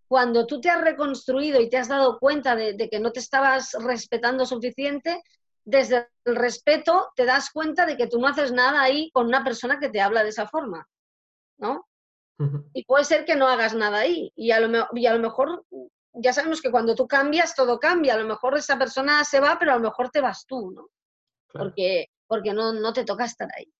cuando 0.07 0.45
tú 0.45 0.61
te 0.61 0.69
has 0.69 0.81
reconstruido 0.81 1.59
y 1.59 1.69
te 1.69 1.77
has 1.77 1.87
dado 1.87 2.19
cuenta 2.19 2.55
de, 2.55 2.89
que 2.89 2.99
no 2.99 3.11
te 3.11 3.19
estabas 3.19 3.75
respetando 3.79 4.45
suficiente, 4.45 5.21
desde 5.63 6.07
el 6.25 6.35
respeto 6.35 7.11
te 7.15 7.25
das 7.25 7.49
cuenta 7.49 7.85
de 7.85 7.97
que 7.97 8.07
tú 8.07 8.19
no 8.19 8.27
haces 8.27 8.51
nada 8.51 8.81
ahí 8.81 9.09
con 9.11 9.25
una 9.25 9.43
persona 9.43 9.79
que 9.79 9.89
te 9.89 10.01
habla 10.01 10.23
de 10.23 10.29
esa 10.29 10.47
forma, 10.47 10.87
¿no? 11.57 11.87
Y 12.73 12.83
puede 12.83 13.05
ser 13.05 13.23
que 13.23 13.35
no 13.35 13.47
hagas 13.47 13.73
nada 13.73 13.99
ahí. 13.99 14.31
Y 14.35 14.51
a, 14.51 14.59
lo, 14.59 14.87
y 14.93 15.05
a 15.05 15.13
lo 15.13 15.21
mejor, 15.21 15.65
ya 16.13 16.33
sabemos 16.33 16.61
que 16.61 16.69
cuando 16.69 16.93
tú 16.93 17.07
cambias, 17.07 17.55
todo 17.55 17.79
cambia. 17.79 18.13
A 18.13 18.17
lo 18.17 18.25
mejor 18.25 18.57
esa 18.57 18.77
persona 18.77 19.23
se 19.23 19.39
va, 19.39 19.57
pero 19.57 19.71
a 19.71 19.75
lo 19.75 19.81
mejor 19.81 20.09
te 20.09 20.19
vas 20.19 20.45
tú, 20.45 20.71
¿no? 20.71 20.89
Porque, 21.51 22.07
porque 22.27 22.53
no, 22.53 22.73
no 22.73 22.91
te 22.91 23.05
toca 23.05 23.23
estar 23.23 23.47
ahí. 23.55 23.71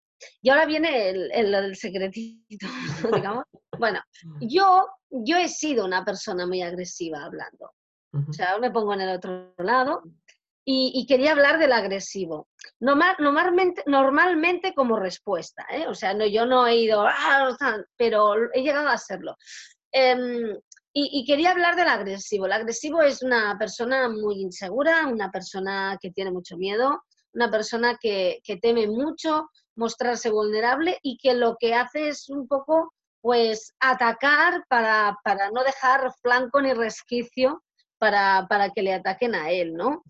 Y 0.41 0.49
ahora 0.49 0.65
viene 0.65 1.10
el, 1.10 1.32
el, 1.32 1.75
secretito, 1.75 2.67
digamos. 3.13 3.43
Bueno, 3.78 4.01
yo, 4.41 4.88
yo 5.10 5.38
he 5.38 5.49
sido 5.49 5.86
una 5.86 6.04
persona 6.06 6.45
muy 6.47 6.62
agresiva 6.62 7.23
hablando. 7.23 7.71
O 8.30 8.32
sea, 8.32 8.58
me 8.60 8.71
pongo 8.71 8.93
en 8.93 9.01
el 9.01 9.17
otro 9.17 9.54
lado 9.58 10.01
y, 10.63 11.06
quería 11.06 11.34
hablar 11.34 11.60
del 11.60 11.73
agresivo. 11.73 12.47
Normal, 12.80 13.15
normalmente, 13.19 13.84
normalmente 13.86 14.73
como 14.73 14.97
respuesta, 14.97 15.65
¿eh? 15.69 15.86
O 15.88 15.93
sea, 15.93 16.13
no, 16.13 16.25
yo 16.25 16.45
no 16.45 16.65
he 16.65 16.78
ido, 16.78 17.06
¡ah! 17.06 17.56
pero 17.97 18.51
he 18.54 18.62
llegado 18.63 18.88
a 18.88 18.97
serlo. 18.97 19.36
Em, 19.91 20.58
y, 20.93 21.19
y, 21.19 21.25
quería 21.25 21.51
hablar 21.51 21.75
del 21.75 21.89
agresivo. 21.89 22.45
El 22.45 22.54
agresivo 22.54 23.01
es 23.01 23.21
una 23.21 23.58
persona 23.60 24.10
muy 24.10 24.41
insegura, 24.41 25.08
una 25.08 25.30
persona 25.30 25.97
que 26.01 26.12
tiene 26.12 26.32
mucho 26.32 26.58
miedo, 26.58 27.04
una 27.34 27.51
persona 27.51 27.97
que, 28.01 28.39
que 28.43 28.58
teme 28.58 28.88
mucho, 28.88 29.49
mostrarse 29.75 30.29
vulnerable 30.29 30.99
y 31.01 31.17
que 31.17 31.33
lo 31.33 31.57
que 31.59 31.73
hace 31.73 32.09
es 32.09 32.29
un 32.29 32.47
poco 32.47 32.93
pues 33.21 33.73
atacar 33.79 34.63
para, 34.69 35.17
no 35.51 35.63
dejar 35.63 36.13
flanco 36.21 36.61
ni 36.61 36.73
resquicio 36.73 37.63
para, 37.97 38.47
que 38.75 38.83
le 38.83 38.93
ataquen 38.93 39.33
a 39.33 39.49
él, 39.49 39.73
¿no? 39.73 40.03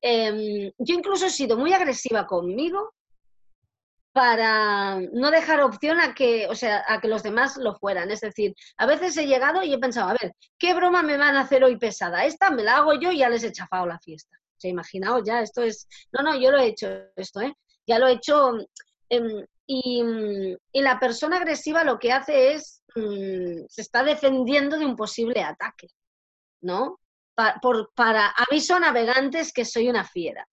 Em, 0.00 0.72
yo 0.78 0.94
incluso 0.94 1.26
he 1.26 1.30
sido 1.30 1.56
muy 1.56 1.72
agresiva 1.72 2.26
conmigo 2.26 2.92
para 4.12 4.98
no 5.12 5.30
dejar 5.30 5.60
opción 5.60 6.00
a 6.00 6.14
que, 6.14 6.48
o 6.48 6.54
sea, 6.54 6.84
a 6.88 7.00
que 7.00 7.06
los 7.06 7.22
demás 7.22 7.58
lo 7.58 7.74
fueran. 7.74 8.10
Es 8.10 8.22
decir, 8.22 8.54
a 8.78 8.86
veces 8.86 9.16
he 9.18 9.26
llegado 9.26 9.62
y 9.62 9.74
he 9.74 9.78
pensado, 9.78 10.08
a 10.08 10.16
ver, 10.20 10.32
¿qué 10.58 10.72
broma 10.72 11.02
me 11.02 11.18
van 11.18 11.36
a 11.36 11.42
hacer 11.42 11.62
hoy 11.62 11.76
pesada? 11.76 12.24
Esta 12.24 12.50
me 12.50 12.64
la 12.64 12.78
hago 12.78 12.94
yo 12.94 13.12
y 13.12 13.18
ya 13.18 13.28
les 13.28 13.44
he 13.44 13.52
chafado 13.52 13.86
la 13.86 13.98
fiesta. 13.98 14.34
O 14.56 14.58
sea, 14.58 14.70
imaginaos 14.70 15.22
ya, 15.24 15.42
esto 15.42 15.62
es... 15.62 15.86
No, 16.12 16.22
no, 16.22 16.34
yo 16.34 16.50
lo 16.50 16.58
he 16.58 16.68
hecho 16.68 16.88
esto, 17.14 17.42
¿eh? 17.42 17.54
Ya 17.86 17.98
lo 17.98 18.08
he 18.08 18.12
hecho 18.12 18.52
Em, 19.08 19.46
y, 19.66 20.02
la 20.74 20.98
persona 20.98 21.36
agresiva 21.38 21.84
lo 21.84 21.98
que 21.98 22.12
hace 22.12 22.54
es, 22.54 22.82
mm, 22.94 23.66
se 23.68 23.82
está 23.82 24.02
defendiendo 24.04 24.78
de 24.78 24.86
un 24.86 24.96
posible 24.96 25.42
ataque, 25.42 25.88
¿no? 26.62 27.00
por, 27.60 27.92
para, 27.94 28.28
a 28.28 28.44
mí 28.50 28.60
son 28.60 28.80
navegantes 28.80 29.52
que 29.52 29.66
soy 29.66 29.90
una 29.90 30.04
fiera. 30.04 30.48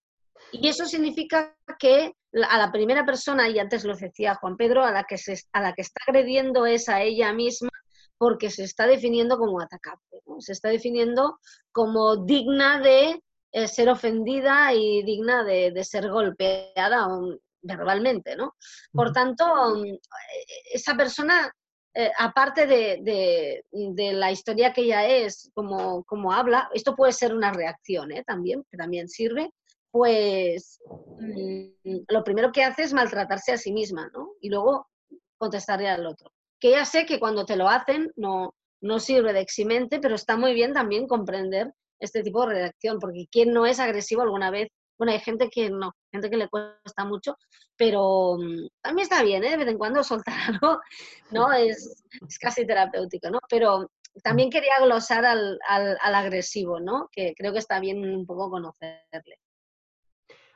Y 0.51 0.67
eso 0.67 0.85
significa 0.85 1.55
que 1.79 2.13
a 2.49 2.57
la 2.57 2.71
primera 2.71 3.05
persona, 3.05 3.47
y 3.47 3.57
antes 3.57 3.85
lo 3.85 3.95
decía 3.95 4.35
Juan 4.35 4.57
Pedro, 4.57 4.83
a 4.83 4.91
la 4.91 5.05
que, 5.05 5.17
se, 5.17 5.39
a 5.53 5.61
la 5.61 5.73
que 5.73 5.81
está 5.81 6.01
agrediendo 6.07 6.65
es 6.65 6.89
a 6.89 7.01
ella 7.01 7.31
misma 7.31 7.69
porque 8.17 8.49
se 8.49 8.63
está 8.63 8.85
definiendo 8.85 9.37
como 9.37 9.61
atacante, 9.61 10.21
se 10.39 10.51
está 10.51 10.69
definiendo 10.69 11.39
como 11.71 12.17
digna 12.25 12.79
de 12.79 13.21
eh, 13.51 13.67
ser 13.67 13.89
ofendida 13.89 14.73
y 14.73 15.03
digna 15.03 15.43
de 15.43 15.83
ser 15.83 16.09
golpeada 16.09 17.07
verbalmente, 17.63 18.35
¿no? 18.35 18.55
Por 18.91 19.11
tanto, 19.11 19.45
mm, 19.75 19.97
esa 20.71 20.95
persona, 20.95 21.51
eh, 21.93 22.11
aparte 22.17 22.67
de, 22.67 23.63
la 23.71 24.31
historia 24.31 24.73
que 24.73 24.81
ella 24.81 25.07
es, 25.07 25.49
como, 25.53 26.03
como 26.03 26.31
habla, 26.31 26.69
esto 26.73 26.95
puede 26.95 27.13
ser 27.13 27.33
una 27.33 27.51
reacción 27.51 28.11
¿eh? 28.11 28.23
también, 28.25 28.63
que 28.69 28.77
también 28.77 29.07
sirve, 29.07 29.51
pues 29.91 30.79
mm, 31.19 31.97
lo 32.07 32.23
primero 32.23 32.51
que 32.51 32.63
hace 32.63 32.83
es 32.83 32.93
maltratarse 32.93 33.53
a 33.53 33.57
sí 33.57 33.71
misma, 33.71 34.09
¿no? 34.13 34.33
Y 34.41 34.49
luego 34.49 34.87
contestarle 35.37 35.89
al 35.89 36.05
otro. 36.05 36.31
Que 36.59 36.71
ya 36.71 36.85
sé 36.85 37.05
que 37.05 37.19
cuando 37.19 37.45
te 37.45 37.55
lo 37.55 37.69
hacen 37.69 38.11
no, 38.15 38.55
no 38.81 38.99
sirve 38.99 39.33
de 39.33 39.41
eximente, 39.41 39.99
pero 39.99 40.15
está 40.15 40.37
muy 40.37 40.53
bien 40.53 40.73
también 40.73 41.07
comprender 41.07 41.71
este 41.99 42.21
tipo 42.21 42.45
de 42.45 42.53
reacción, 42.53 42.99
porque 42.99 43.27
¿quién 43.31 43.53
no 43.53 43.65
es 43.65 43.79
agresivo 43.79 44.21
alguna 44.21 44.51
vez 44.51 44.69
bueno, 44.97 45.13
hay 45.13 45.19
gente 45.19 45.49
que 45.49 45.69
no, 45.69 45.95
gente 46.11 46.29
que 46.29 46.37
le 46.37 46.49
cuesta 46.49 47.05
mucho, 47.05 47.37
pero 47.75 48.37
mm, 48.37 48.67
también 48.81 49.03
está 49.03 49.23
bien, 49.23 49.43
¿eh? 49.43 49.51
De 49.51 49.57
vez 49.57 49.67
en 49.67 49.77
cuando 49.77 50.03
soltar 50.03 50.35
algo, 50.47 50.79
¿no? 51.31 51.51
Es, 51.51 52.03
casi 52.39 52.65
terapéutico, 52.65 53.29
¿no? 53.29 53.39
Pero 53.49 53.89
también 54.23 54.49
quería 54.49 54.79
glosar 54.81 55.25
al, 55.25 55.59
agresivo, 56.01 56.79
¿no? 56.79 57.09
Que 57.11 57.33
creo 57.35 57.51
que 57.51 57.59
está 57.59 57.79
bien 57.79 58.07
un 58.13 58.25
poco 58.25 58.49
conocerle. 58.49 59.39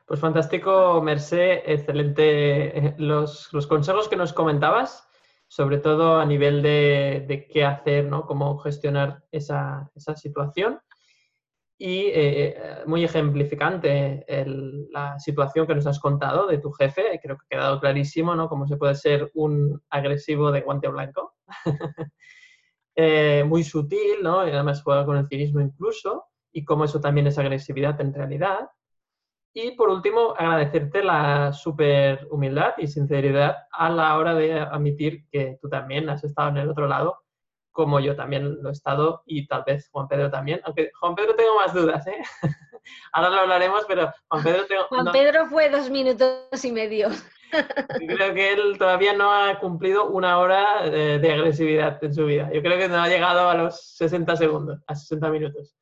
Pues 0.05 0.19
fantástico, 0.19 1.01
Mercé, 1.01 1.63
excelente 1.69 2.77
eh, 2.77 2.95
los, 2.97 3.49
consejos 3.67 4.07
que 4.07 4.15
nos 4.15 4.31
comentabas, 4.31 5.09
sobre 5.47 5.79
todo 5.79 6.19
a 6.19 6.25
nivel 6.25 6.61
de, 6.61 7.47
qué 7.51 7.65
hacer, 7.65 8.05
¿no? 8.05 8.25
Cómo 8.25 8.57
gestionar 8.59 9.23
esa, 9.31 9.91
esa 9.95 10.15
situación 10.15 10.79
y 11.79 12.07
eh, 12.07 12.83
muy 12.87 13.03
ejemplificante 13.03 14.25
la 14.91 15.19
situación 15.19 15.67
que 15.67 15.75
nos 15.75 15.85
has 15.85 15.99
contado 15.99 16.47
de 16.47 16.57
tu 16.57 16.71
jefe. 16.71 17.19
Creo 17.21 17.37
que 17.37 17.45
ha 17.45 17.59
quedado 17.59 17.79
clarísimo, 17.79 18.35
¿no? 18.35 18.49
Cómo 18.49 18.67
se 18.67 18.77
puede 18.77 18.95
ser 18.95 19.29
un 19.35 19.81
agresivo 19.89 20.51
de 20.51 20.61
guante 20.61 20.87
blanco. 20.87 21.35
Eh, 22.99 23.43
muy 23.43 23.63
sutil, 23.63 24.23
¿no? 24.23 24.47
Y 24.47 24.49
además 24.49 24.81
juega 24.81 25.05
con 25.05 25.17
el 25.17 25.27
cinismo 25.27 25.61
incluso, 25.61 26.25
y 26.51 26.65
cómo 26.65 26.83
eso 26.83 26.99
también 26.99 27.27
es 27.27 27.37
agresividad 27.37 28.01
en 28.01 28.11
realidad. 28.11 28.71
Y 29.53 29.73
por 29.73 29.89
último, 29.89 30.33
agradecerte 30.35 31.03
la 31.03 31.53
super 31.53 32.27
humildad 32.31 32.73
y 32.79 32.87
sinceridad 32.87 33.55
a 33.71 33.91
la 33.91 34.17
hora 34.17 34.33
de 34.33 34.59
admitir 34.59 35.27
que 35.29 35.59
tú 35.61 35.69
también 35.69 36.09
has 36.09 36.23
estado 36.23 36.49
en 36.49 36.57
el 36.57 36.69
otro 36.71 36.87
lado 36.87 37.19
como 37.77 37.99
yo 37.99 38.15
también 38.15 38.57
lo 38.63 38.69
he 38.69 38.71
estado 38.71 39.21
y 39.27 39.45
tal 39.45 39.63
vez 39.63 39.87
Juan 39.91 40.07
Pedro 40.07 40.31
también, 40.31 40.59
aunque 40.63 40.89
Juan 40.99 41.13
Pedro 41.13 41.35
tengo 41.35 41.57
más 41.57 41.75
dudas, 41.75 42.07
¿eh? 42.07 42.23
Ahora 43.13 43.29
lo 43.29 43.41
hablaremos, 43.41 43.85
pero 43.87 44.11
Juan 44.29 44.43
Pedro 44.43 44.65
tengo... 44.65 44.83
Juan 44.85 45.11
Pedro 45.11 45.45
fue 45.45 45.69
dos 45.69 45.87
minutos 45.91 46.65
y 46.65 46.71
medio. 46.71 47.09
Creo 47.99 48.33
que 48.33 48.53
él 48.53 48.79
todavía 48.79 49.13
no 49.13 49.31
ha 49.31 49.59
cumplido 49.59 50.09
una 50.09 50.39
hora 50.39 50.89
de, 50.89 51.31
agresividad 51.31 52.03
en 52.03 52.15
su 52.15 52.25
vida. 52.25 52.49
Yo 52.51 52.63
creo 52.63 52.79
que 52.79 52.87
no 52.87 52.95
ha 52.95 53.07
llegado 53.07 53.47
a 53.47 53.53
los 53.53 53.79
60 53.95 54.35
segundos, 54.37 54.83
a 54.87 54.95
60 54.95 55.29
minutos, 55.29 55.75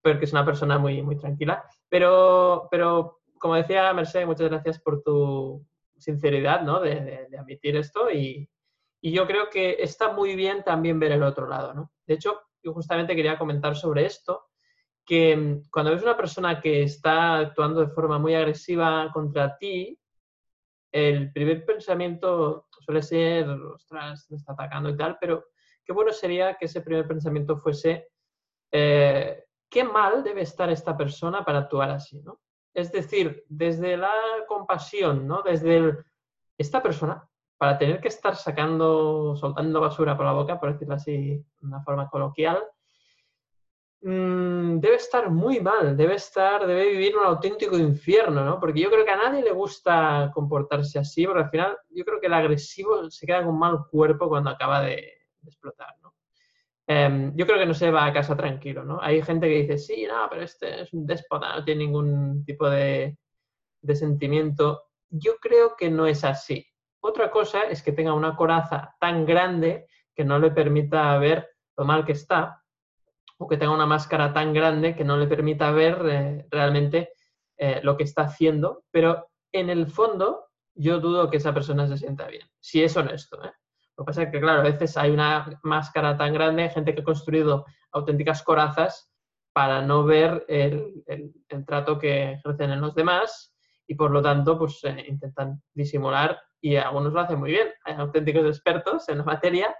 porque 0.00 0.24
es 0.24 0.32
una 0.32 0.46
persona 0.46 0.78
muy, 0.78 1.02
muy 1.02 1.18
tranquila. 1.18 1.62
Pero, 1.90 2.68
pero 2.70 3.20
como 3.38 3.56
decía 3.56 3.92
Mercedes, 3.92 4.26
muchas 4.26 4.48
gracias 4.48 4.80
por 4.80 5.02
tu 5.02 5.62
sinceridad 5.98 6.62
¿no? 6.62 6.80
de, 6.80 7.26
de 7.28 7.38
admitir 7.38 7.76
esto 7.76 8.10
y, 8.10 8.48
y 9.04 9.12
yo 9.12 9.26
creo 9.26 9.50
que 9.50 9.76
está 9.80 10.14
muy 10.14 10.34
bien 10.34 10.64
también 10.64 10.98
ver 10.98 11.12
el 11.12 11.22
otro 11.22 11.46
lado, 11.46 11.74
¿no? 11.74 11.92
De 12.06 12.14
hecho, 12.14 12.40
yo 12.62 12.72
justamente 12.72 13.14
quería 13.14 13.36
comentar 13.36 13.76
sobre 13.76 14.06
esto, 14.06 14.46
que 15.04 15.36
mm, 15.36 15.64
cuando 15.70 15.90
ves 15.90 16.02
una 16.02 16.16
persona 16.16 16.58
que 16.58 16.84
está 16.84 17.36
actuando 17.36 17.82
de 17.82 17.92
forma 17.92 18.18
muy 18.18 18.34
agresiva 18.34 19.10
contra 19.12 19.58
ti, 19.58 20.00
el 20.90 21.30
primer 21.34 21.66
pensamiento 21.66 22.66
suele 22.80 23.02
ser, 23.02 23.46
ostras, 23.50 24.26
me 24.30 24.38
está 24.38 24.54
atacando 24.54 24.88
y 24.88 24.96
tal, 24.96 25.18
pero 25.20 25.48
qué 25.84 25.92
bueno 25.92 26.10
sería 26.10 26.54
que 26.54 26.64
ese 26.64 26.80
primer 26.80 27.06
pensamiento 27.06 27.58
fuese, 27.58 28.08
eh, 28.72 29.44
qué 29.68 29.84
mal 29.84 30.24
debe 30.24 30.40
estar 30.40 30.70
esta 30.70 30.96
persona 30.96 31.44
para 31.44 31.58
actuar 31.58 31.90
así, 31.90 32.22
¿no? 32.22 32.40
Es 32.72 32.90
decir, 32.90 33.44
desde 33.50 33.98
la 33.98 34.14
compasión, 34.48 35.28
¿no? 35.28 35.42
Desde 35.42 35.76
el, 35.76 36.04
esta 36.56 36.82
persona 36.82 37.28
para 37.56 37.78
tener 37.78 38.00
que 38.00 38.08
estar 38.08 38.36
sacando, 38.36 39.36
soltando 39.36 39.80
basura 39.80 40.16
por 40.16 40.26
la 40.26 40.32
boca, 40.32 40.58
por 40.58 40.72
decirlo 40.72 40.94
así 40.94 41.12
de 41.60 41.66
una 41.66 41.82
forma 41.82 42.08
coloquial, 42.08 42.62
mm, 44.02 44.80
debe 44.80 44.96
estar 44.96 45.30
muy 45.30 45.60
mal, 45.60 45.96
debe 45.96 46.14
estar, 46.14 46.66
debe 46.66 46.88
vivir 46.90 47.16
un 47.16 47.24
auténtico 47.24 47.78
infierno, 47.78 48.44
¿no? 48.44 48.60
Porque 48.60 48.80
yo 48.80 48.90
creo 48.90 49.04
que 49.04 49.10
a 49.10 49.16
nadie 49.16 49.42
le 49.42 49.52
gusta 49.52 50.30
comportarse 50.34 50.98
así, 50.98 51.26
porque 51.26 51.42
al 51.42 51.50
final 51.50 51.78
yo 51.90 52.04
creo 52.04 52.20
que 52.20 52.26
el 52.26 52.34
agresivo 52.34 53.10
se 53.10 53.26
queda 53.26 53.44
con 53.44 53.58
mal 53.58 53.86
cuerpo 53.90 54.28
cuando 54.28 54.50
acaba 54.50 54.82
de, 54.82 55.12
explotar, 55.46 55.94
¿no? 56.02 56.14
Em, 56.86 57.34
yo 57.36 57.46
creo 57.46 57.58
que 57.58 57.66
no 57.66 57.74
se 57.74 57.90
va 57.90 58.06
a 58.06 58.12
casa 58.12 58.36
tranquilo, 58.36 58.84
¿no? 58.84 59.00
Hay 59.00 59.22
gente 59.22 59.48
que 59.48 59.62
dice, 59.62 59.78
sí, 59.78 60.06
no, 60.06 60.28
pero 60.30 60.42
este 60.42 60.82
es 60.82 60.92
un 60.92 61.06
déspota, 61.06 61.54
no 61.56 61.64
tiene 61.64 61.84
ningún 61.84 62.44
tipo 62.44 62.68
de, 62.68 63.16
de 63.84 63.96
sentimiento. 63.96 64.84
Yo 65.10 65.36
creo 65.40 65.76
que 65.76 65.90
no 65.90 66.06
es 66.06 66.24
así. 66.24 66.66
Otra 67.06 67.30
cosa 67.30 67.64
es 67.64 67.82
que 67.82 67.92
tenga 67.92 68.14
una 68.14 68.34
coraza 68.34 68.96
tan 68.98 69.26
grande 69.26 69.88
que 70.14 70.24
no 70.24 70.38
le 70.38 70.50
permita 70.50 71.18
ver 71.18 71.50
lo 71.76 71.84
mal 71.84 72.06
que 72.06 72.12
está, 72.12 72.62
o 73.36 73.46
que 73.46 73.58
tenga 73.58 73.74
una 73.74 73.84
máscara 73.84 74.32
tan 74.32 74.54
grande 74.54 74.96
que 74.96 75.04
no 75.04 75.18
le 75.18 75.26
permita 75.26 75.70
ver 75.70 75.98
eh, 76.08 76.46
realmente 76.50 77.10
eh, 77.58 77.80
lo 77.82 77.98
que 77.98 78.04
está 78.04 78.22
haciendo, 78.22 78.84
pero 78.90 79.28
en 79.52 79.68
el 79.68 79.86
fondo 79.88 80.46
yo 80.74 80.98
dudo 80.98 81.28
que 81.28 81.36
esa 81.36 81.52
persona 81.52 81.86
se 81.86 81.98
sienta 81.98 82.26
bien, 82.28 82.48
si 82.58 82.82
es 82.82 82.96
honesto. 82.96 83.36
¿eh? 83.44 83.52
Lo 83.98 84.04
que 84.04 84.06
pasa 84.06 84.22
es 84.22 84.32
que, 84.32 84.40
claro, 84.40 84.60
a 84.60 84.64
veces 84.64 84.96
hay 84.96 85.10
una 85.10 85.60
máscara 85.62 86.16
tan 86.16 86.32
grande, 86.32 86.70
gente 86.70 86.94
que 86.94 87.02
ha 87.02 87.04
construido 87.04 87.66
auténticas 87.92 88.42
corazas 88.42 89.12
para 89.52 89.82
no 89.82 90.04
ver 90.04 90.46
el, 90.48 91.04
trato 91.66 91.98
que 91.98 92.32
ejercen 92.32 92.70
en 92.70 92.80
los 92.80 92.94
demás 92.94 93.54
y 93.86 93.94
por 93.94 94.10
lo 94.10 94.22
tanto 94.22 94.58
pues 94.58 94.82
intentan 95.06 95.62
disimular 95.74 96.40
y 96.64 96.76
algunos 96.76 97.12
lo 97.12 97.20
hacen 97.20 97.38
muy 97.38 97.50
bien, 97.50 97.68
hay 97.84 97.94
auténticos 97.96 98.46
expertos 98.46 99.06
en 99.10 99.18
la 99.18 99.24
materia, 99.24 99.76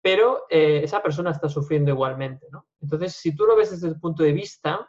pero 0.00 0.44
eh, 0.48 0.82
esa 0.84 1.02
persona 1.02 1.32
está 1.32 1.48
sufriendo 1.48 1.90
igualmente. 1.90 2.46
¿no? 2.52 2.68
Entonces, 2.80 3.14
si 3.16 3.34
tú 3.34 3.44
lo 3.44 3.56
ves 3.56 3.72
desde 3.72 3.88
el 3.88 3.98
punto 3.98 4.22
de 4.22 4.32
vista, 4.32 4.88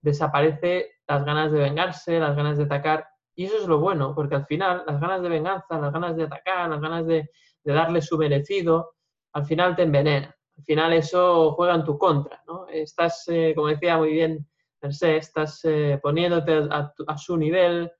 desaparece 0.00 0.92
las 1.08 1.24
ganas 1.24 1.50
de 1.50 1.58
vengarse, 1.58 2.20
las 2.20 2.36
ganas 2.36 2.58
de 2.58 2.64
atacar 2.64 3.08
y 3.34 3.46
eso 3.46 3.56
es 3.56 3.66
lo 3.66 3.80
bueno, 3.80 4.14
porque 4.14 4.36
al 4.36 4.46
final 4.46 4.84
las 4.86 5.00
ganas 5.00 5.20
de 5.20 5.28
venganza, 5.28 5.80
las 5.80 5.92
ganas 5.92 6.16
de 6.16 6.22
atacar, 6.22 6.70
las 6.70 6.80
ganas 6.80 7.06
de, 7.08 7.28
darle 7.64 8.00
su 8.00 8.16
merecido, 8.16 8.94
al 9.32 9.46
final 9.46 9.74
te 9.74 9.82
envenena. 9.82 10.32
Al 10.58 10.64
final 10.64 10.92
eso 10.92 11.54
juega 11.54 11.74
en 11.74 11.84
tu 11.84 11.98
contra, 11.98 12.40
¿no? 12.46 12.68
Estás, 12.68 13.24
eh, 13.26 13.52
como 13.56 13.66
decía 13.66 13.98
muy 13.98 14.12
bien 14.12 14.46
Mercedes, 14.80 15.26
estás 15.26 15.60
eh, 15.64 15.98
poniéndote 16.00 16.68
a, 16.70 17.18
su 17.18 17.36
nivel 17.36 17.90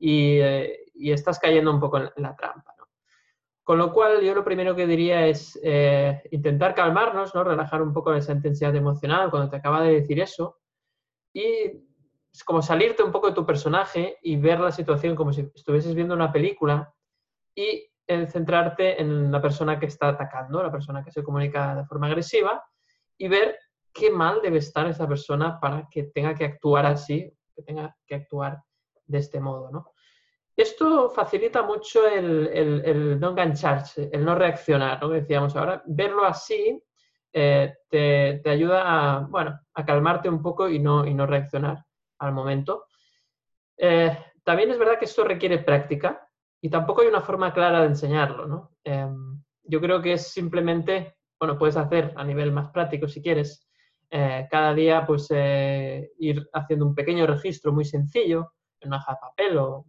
eh, 0.00 0.87
y, 0.98 1.12
estás 1.12 1.38
cayendo 1.38 1.70
un 1.70 1.80
poco 1.80 1.98
en, 1.98 2.10
la 2.16 2.34
trampa, 2.36 2.74
¿no? 2.78 2.86
Con 3.62 3.78
lo 3.78 3.92
cual, 3.92 4.22
yo 4.22 4.34
lo 4.34 4.44
primero 4.44 4.74
que 4.74 4.86
diría 4.86 5.26
es 5.26 5.60
intentar 6.30 6.74
calmarnos, 6.74 7.34
¿no? 7.34 7.44
Relajar 7.44 7.82
un 7.82 7.92
poco 7.92 8.14
esa 8.14 8.32
intensidad 8.32 8.74
emocional 8.74 9.30
cuando 9.30 9.50
te 9.50 9.56
acaba 9.56 9.82
de 9.82 9.92
decir 9.92 10.20
eso 10.20 10.58
y 11.32 11.84
es 12.32 12.44
como 12.44 12.62
salirte 12.62 13.02
un 13.02 13.12
poco 13.12 13.28
de 13.28 13.34
tu 13.34 13.44
personaje 13.44 14.18
y 14.22 14.36
ver 14.36 14.60
la 14.60 14.72
situación 14.72 15.14
como 15.14 15.32
si 15.32 15.50
estuvieses 15.54 15.94
viendo 15.94 16.14
una 16.14 16.32
película 16.32 16.94
y 17.54 17.90
centrarte 18.06 19.00
en 19.00 19.30
la 19.30 19.42
persona 19.42 19.78
que 19.78 19.86
está 19.86 20.08
atacando, 20.08 20.62
la 20.62 20.72
persona 20.72 21.04
que 21.04 21.10
se 21.10 21.22
comunica 21.22 21.74
de 21.74 21.84
forma 21.84 22.06
agresiva 22.06 22.64
y 23.18 23.28
ver 23.28 23.58
qué 23.92 24.10
mal 24.10 24.40
debe 24.42 24.58
estar 24.58 24.86
esa 24.86 25.06
persona 25.06 25.60
para 25.60 25.88
que 25.90 26.04
tenga 26.04 26.34
que 26.34 26.44
actuar 26.44 26.86
así, 26.86 27.30
que 27.54 27.62
tenga 27.62 27.94
que 28.06 28.14
actuar 28.14 28.62
de 29.04 29.18
este 29.18 29.40
modo, 29.40 29.70
¿no? 29.70 29.92
Esto 30.58 31.08
facilita 31.10 31.62
mucho 31.62 32.04
el, 32.04 33.20
no 33.20 33.30
engancharse, 33.30 34.10
el 34.12 34.24
no 34.24 34.34
reaccionar, 34.34 35.00
¿no? 35.00 35.08
Decíamos 35.10 35.54
ahora, 35.54 35.84
verlo 35.86 36.24
así 36.24 36.82
eh, 37.32 37.76
te, 37.88 38.42
ayuda 38.44 38.82
a, 38.84 39.20
bueno, 39.20 39.56
a 39.72 39.84
calmarte 39.84 40.28
un 40.28 40.42
poco 40.42 40.68
y 40.68 40.80
no, 40.80 41.06
y 41.06 41.14
no 41.14 41.26
reaccionar 41.26 41.84
al 42.18 42.32
momento. 42.32 42.86
Eh, 43.76 44.18
también 44.42 44.72
es 44.72 44.80
verdad 44.80 44.98
que 44.98 45.04
esto 45.04 45.22
requiere 45.22 45.58
práctica 45.58 46.28
y 46.60 46.68
tampoco 46.68 47.02
hay 47.02 47.06
una 47.06 47.20
forma 47.20 47.54
clara 47.54 47.82
de 47.82 47.86
enseñarlo, 47.86 48.48
¿no? 48.48 48.72
Em, 48.82 49.40
yo 49.62 49.80
creo 49.80 50.02
que 50.02 50.14
es 50.14 50.32
simplemente, 50.32 51.18
bueno, 51.38 51.56
puedes 51.56 51.76
hacer 51.76 52.12
a 52.16 52.24
nivel 52.24 52.50
más 52.50 52.72
práctico 52.72 53.06
si 53.06 53.22
quieres, 53.22 53.64
eh, 54.10 54.48
cada 54.50 54.74
día 54.74 55.06
pues 55.06 55.30
ir 55.30 56.50
haciendo 56.52 56.84
un 56.84 56.96
pequeño 56.96 57.28
registro 57.28 57.72
muy 57.72 57.84
sencillo 57.84 58.54
en 58.80 58.88
una 58.88 58.96
hoja 58.96 59.12
de 59.12 59.18
papel 59.20 59.58
o, 59.58 59.86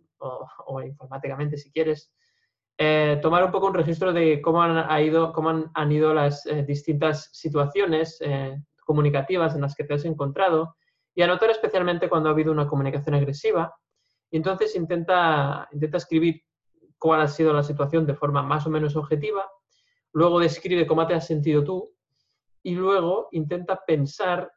informáticamente 0.85 1.57
si 1.57 1.71
quieres, 1.71 2.13
tomar 3.21 3.43
un 3.43 3.51
poco 3.51 3.67
un 3.67 3.73
registro 3.73 4.13
de 4.13 4.41
cómo 4.41 4.61
han, 4.61 5.03
ido, 5.03 5.33
cómo 5.33 5.49
han, 5.49 5.71
han 5.73 5.91
ido 5.91 6.13
las 6.13 6.43
distintas 6.65 7.29
situaciones 7.33 8.19
comunicativas 8.85 9.55
en 9.55 9.61
las 9.61 9.75
que 9.75 9.83
te 9.83 9.93
has 9.93 10.05
encontrado, 10.05 10.75
y 11.15 11.21
anotar 11.21 11.49
especialmente 11.49 12.07
cuando 12.07 12.29
ha 12.29 12.31
habido 12.31 12.51
una 12.51 12.67
comunicación 12.67 13.15
agresiva. 13.15 13.75
Y 14.31 14.37
entonces 14.37 14.75
intenta, 14.75 15.67
intenta 15.71 15.97
escribir 15.97 16.43
cuál 16.97 17.21
ha 17.21 17.27
sido 17.27 17.51
la 17.51 17.63
situación 17.63 18.05
de 18.05 18.15
forma 18.15 18.41
más 18.41 18.65
o 18.65 18.69
menos 18.69 18.95
objetiva, 18.95 19.49
luego 20.13 20.39
describe 20.39 20.87
cómo 20.87 21.05
te 21.07 21.15
has 21.15 21.27
sentido 21.27 21.63
tú. 21.63 21.89
Y 22.63 22.75
luego 22.75 23.27
intenta 23.31 23.83
pensar 23.85 24.51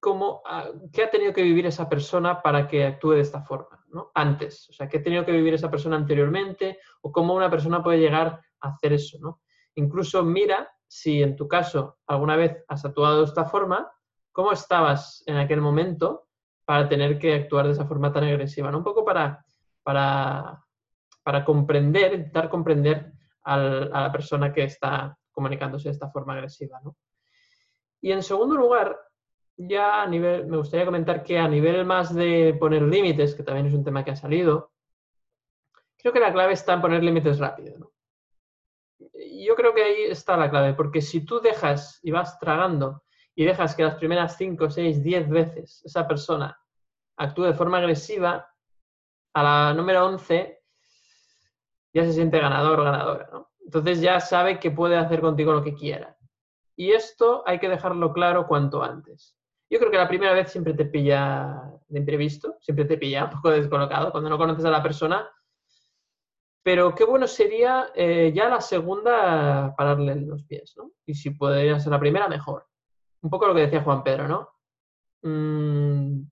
cómo, 0.00 0.42
ah, 0.46 0.70
qué 0.92 1.04
ha 1.04 1.10
tenido 1.10 1.32
que 1.32 1.42
vivir 1.42 1.66
esa 1.66 1.88
persona 1.88 2.42
para 2.42 2.66
que 2.66 2.84
actúe 2.84 3.12
de 3.12 3.20
esta 3.20 3.42
forma, 3.42 3.84
¿no? 3.88 4.10
Antes, 4.14 4.68
o 4.70 4.72
sea, 4.72 4.88
qué 4.88 4.98
ha 4.98 5.02
tenido 5.02 5.24
que 5.24 5.32
vivir 5.32 5.54
esa 5.54 5.70
persona 5.70 5.96
anteriormente 5.96 6.78
o 7.02 7.12
cómo 7.12 7.34
una 7.34 7.50
persona 7.50 7.82
puede 7.82 7.98
llegar 7.98 8.40
a 8.60 8.68
hacer 8.68 8.94
eso, 8.94 9.18
¿no? 9.20 9.42
Incluso 9.74 10.24
mira 10.24 10.68
si 10.88 11.22
en 11.22 11.36
tu 11.36 11.46
caso 11.46 11.98
alguna 12.06 12.34
vez 12.34 12.64
has 12.66 12.84
actuado 12.84 13.18
de 13.18 13.26
esta 13.26 13.44
forma 13.44 13.92
cómo 14.32 14.52
estabas 14.52 15.22
en 15.26 15.36
aquel 15.36 15.60
momento 15.60 16.28
para 16.64 16.88
tener 16.88 17.18
que 17.18 17.34
actuar 17.34 17.66
de 17.66 17.72
esa 17.72 17.86
forma 17.86 18.12
tan 18.12 18.24
agresiva, 18.24 18.70
¿no? 18.70 18.78
Un 18.78 18.84
poco 18.84 19.04
para, 19.04 19.44
para, 19.82 20.64
para 21.22 21.44
comprender, 21.44 22.14
intentar 22.14 22.48
comprender 22.48 23.12
a 23.42 23.56
la 23.56 24.12
persona 24.12 24.52
que 24.52 24.64
está 24.64 25.16
comunicándose 25.30 25.88
de 25.88 25.92
esta 25.92 26.10
forma 26.10 26.34
agresiva, 26.34 26.80
¿no? 26.82 26.96
Y 28.02 28.12
en 28.12 28.22
segundo 28.22 28.56
lugar, 28.56 28.98
ya 29.68 30.02
a 30.02 30.06
nivel, 30.06 30.46
me 30.46 30.56
gustaría 30.56 30.86
comentar 30.86 31.22
que 31.22 31.38
a 31.38 31.48
nivel 31.48 31.84
más 31.84 32.14
de 32.14 32.56
poner 32.58 32.82
límites, 32.82 33.34
que 33.34 33.42
también 33.42 33.66
es 33.66 33.74
un 33.74 33.84
tema 33.84 34.04
que 34.04 34.12
ha 34.12 34.16
salido, 34.16 34.72
creo 35.98 36.12
que 36.12 36.20
la 36.20 36.32
clave 36.32 36.54
está 36.54 36.72
en 36.72 36.80
poner 36.80 37.02
límites 37.02 37.38
rápido, 37.38 37.78
¿no? 37.78 37.92
Yo 39.42 39.54
creo 39.54 39.74
que 39.74 39.82
ahí 39.82 40.02
está 40.04 40.36
la 40.36 40.50
clave, 40.50 40.74
porque 40.74 41.02
si 41.02 41.24
tú 41.24 41.40
dejas 41.40 42.00
y 42.02 42.10
vas 42.10 42.38
tragando 42.38 43.02
y 43.34 43.44
dejas 43.44 43.74
que 43.74 43.84
las 43.84 43.96
primeras 43.96 44.36
5, 44.36 44.70
6, 44.70 45.02
10 45.02 45.28
veces 45.28 45.82
esa 45.84 46.06
persona 46.06 46.58
actúe 47.16 47.44
de 47.44 47.54
forma 47.54 47.78
agresiva, 47.78 48.50
a 49.34 49.42
la 49.42 49.74
número 49.74 50.06
11 50.06 50.62
ya 51.92 52.04
se 52.04 52.12
siente 52.12 52.38
ganador 52.38 52.80
o 52.80 52.84
ganadora. 52.84 53.46
Entonces 53.64 54.00
ya 54.00 54.20
sabe 54.20 54.58
que 54.58 54.70
puede 54.70 54.96
hacer 54.96 55.20
contigo 55.20 55.52
lo 55.52 55.62
que 55.62 55.74
quiera. 55.74 56.16
Y 56.76 56.92
esto 56.92 57.42
hay 57.46 57.58
que 57.58 57.68
dejarlo 57.68 58.12
claro 58.12 58.46
cuanto 58.46 58.82
antes. 58.82 59.39
Yo 59.70 59.78
creo 59.78 59.90
que 59.90 59.96
la 59.96 60.08
primera 60.08 60.32
vez 60.32 60.50
siempre 60.50 60.74
te 60.74 60.84
pilla 60.84 61.62
de 61.88 61.98
imprevisto, 61.98 62.56
siempre 62.60 62.84
te 62.84 62.98
pilla 62.98 63.24
un 63.26 63.30
poco 63.30 63.50
descolocado 63.50 64.10
cuando 64.10 64.28
no 64.28 64.38
conoces 64.38 64.64
a 64.64 64.70
la 64.70 64.82
persona. 64.82 65.28
Pero 66.62 66.94
qué 66.94 67.04
bueno 67.04 67.26
sería 67.26 67.90
eh, 67.94 68.32
ya 68.34 68.48
la 68.48 68.60
segunda 68.60 69.74
pararle 69.76 70.14
los 70.16 70.44
pies, 70.44 70.74
¿no? 70.76 70.92
Y 71.06 71.14
si 71.14 71.30
podría 71.30 71.80
ser 71.80 71.92
la 71.92 72.00
primera, 72.00 72.28
mejor 72.28 72.66
un 73.22 73.30
poco 73.30 73.46
lo 73.46 73.54
que 73.54 73.62
decía 73.62 73.82
Juan 73.82 74.02
Pedro, 74.02 74.28
¿no? 74.28 74.48
Mm, 75.22 76.22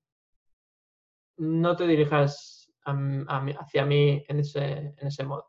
no 1.39 1.77
te 1.77 1.87
dirijas 1.87 2.71
hacia 2.85 3.85
mí 3.85 4.25
en 4.27 4.41
ese, 4.41 4.95
en 4.97 5.07
ese 5.07 5.25
modo. 5.25 5.48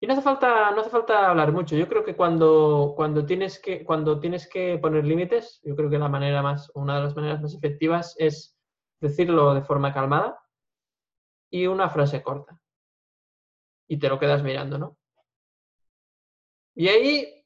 Y 0.00 0.06
no 0.06 0.12
hace 0.12 0.22
falta, 0.22 0.70
no 0.72 0.80
hace 0.80 0.90
falta 0.90 1.30
hablar 1.30 1.52
mucho. 1.52 1.76
Yo 1.76 1.88
creo 1.88 2.04
que 2.04 2.14
cuando, 2.14 2.92
cuando, 2.96 3.24
tienes 3.24 3.58
que 3.58 3.84
cuando 3.84 4.20
tienes 4.20 4.48
que 4.48 4.78
poner 4.78 5.04
límites, 5.04 5.60
yo 5.64 5.74
creo 5.74 5.88
que 5.88 5.98
la 5.98 6.08
manera 6.08 6.42
más, 6.42 6.70
una 6.74 6.96
de 6.96 7.04
las 7.04 7.16
maneras 7.16 7.40
más 7.40 7.54
efectivas 7.54 8.14
es 8.18 8.56
decirlo 9.00 9.54
de 9.54 9.62
forma 9.62 9.92
calmada 9.94 10.38
y 11.50 11.66
una 11.66 11.88
frase 11.88 12.22
corta. 12.22 12.60
Y 13.88 13.98
te 13.98 14.08
lo 14.08 14.18
quedas 14.18 14.42
mirando, 14.42 14.78
¿no? 14.78 14.98
Y 16.74 16.88
ahí 16.88 17.36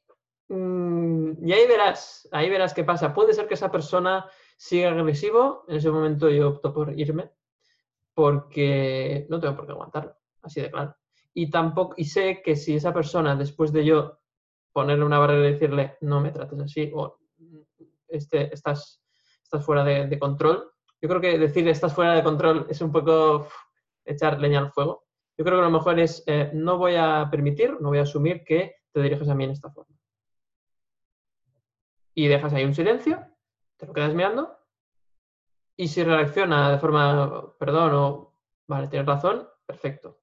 Mm, 0.50 1.46
y 1.46 1.52
ahí 1.52 1.66
verás, 1.68 2.28
ahí 2.32 2.50
verás 2.50 2.74
qué 2.74 2.82
pasa. 2.84 3.14
Puede 3.14 3.34
ser 3.34 3.46
que 3.46 3.54
esa 3.54 3.70
persona 3.70 4.28
siga 4.56 4.90
agresivo, 4.90 5.64
en 5.68 5.76
ese 5.76 5.90
momento 5.90 6.28
yo 6.28 6.48
opto 6.50 6.74
por 6.74 6.98
irme, 6.98 7.30
porque 8.14 9.26
no 9.30 9.40
tengo 9.40 9.56
por 9.56 9.66
qué 9.66 9.72
aguantarlo, 9.72 10.16
así 10.42 10.60
de 10.60 10.70
claro. 10.70 10.96
Y 11.34 11.50
tampoco, 11.50 11.94
y 11.96 12.04
sé 12.04 12.42
que 12.42 12.56
si 12.56 12.74
esa 12.74 12.92
persona, 12.92 13.36
después 13.36 13.72
de 13.72 13.84
yo 13.84 14.18
ponerle 14.72 15.04
una 15.04 15.18
barrera 15.18 15.48
y 15.48 15.52
decirle, 15.52 15.96
no 16.00 16.20
me 16.20 16.32
trates 16.32 16.60
así, 16.60 16.90
o 16.94 17.18
este, 18.08 18.52
estás, 18.52 19.02
estás 19.42 19.64
fuera 19.64 19.84
de, 19.84 20.18
control, 20.18 20.72
yo 21.00 21.08
creo 21.08 21.20
que 21.20 21.38
decirle 21.38 21.70
estás 21.70 21.94
fuera 21.94 22.14
de 22.14 22.22
control 22.22 22.66
es 22.68 22.80
un 22.80 22.92
poco 22.92 23.48
echar 24.04 24.40
leña 24.40 24.58
al 24.58 24.72
fuego. 24.72 25.06
Yo 25.38 25.44
creo 25.44 25.58
que 25.58 25.64
lo 25.64 25.70
mejor 25.70 25.98
es, 25.98 26.22
eh, 26.26 26.50
no 26.52 26.76
voy 26.76 26.96
a 26.96 27.28
permitir, 27.30 27.80
no 27.80 27.88
voy 27.88 27.98
a 27.98 28.02
asumir 28.02 28.44
que 28.44 28.76
te 28.92 29.00
diriges 29.00 29.28
a 29.28 29.34
mí 29.34 29.44
en 29.44 29.52
esta 29.52 29.70
forma 29.70 30.00
y 32.14 32.28
dejas 32.28 32.52
ahí 32.52 32.64
un 32.64 32.74
silencio, 32.74 33.24
te 33.76 33.86
lo 33.86 33.92
quedas 33.92 34.14
mirando 34.14 34.56
y 35.76 35.88
si 35.88 36.04
reacciona 36.04 36.70
de 36.70 36.78
forma, 36.78 37.56
perdón, 37.58 37.94
o 37.94 38.34
vale, 38.66 38.88
tienes 38.88 39.06
razón, 39.06 39.48
perfecto. 39.64 40.20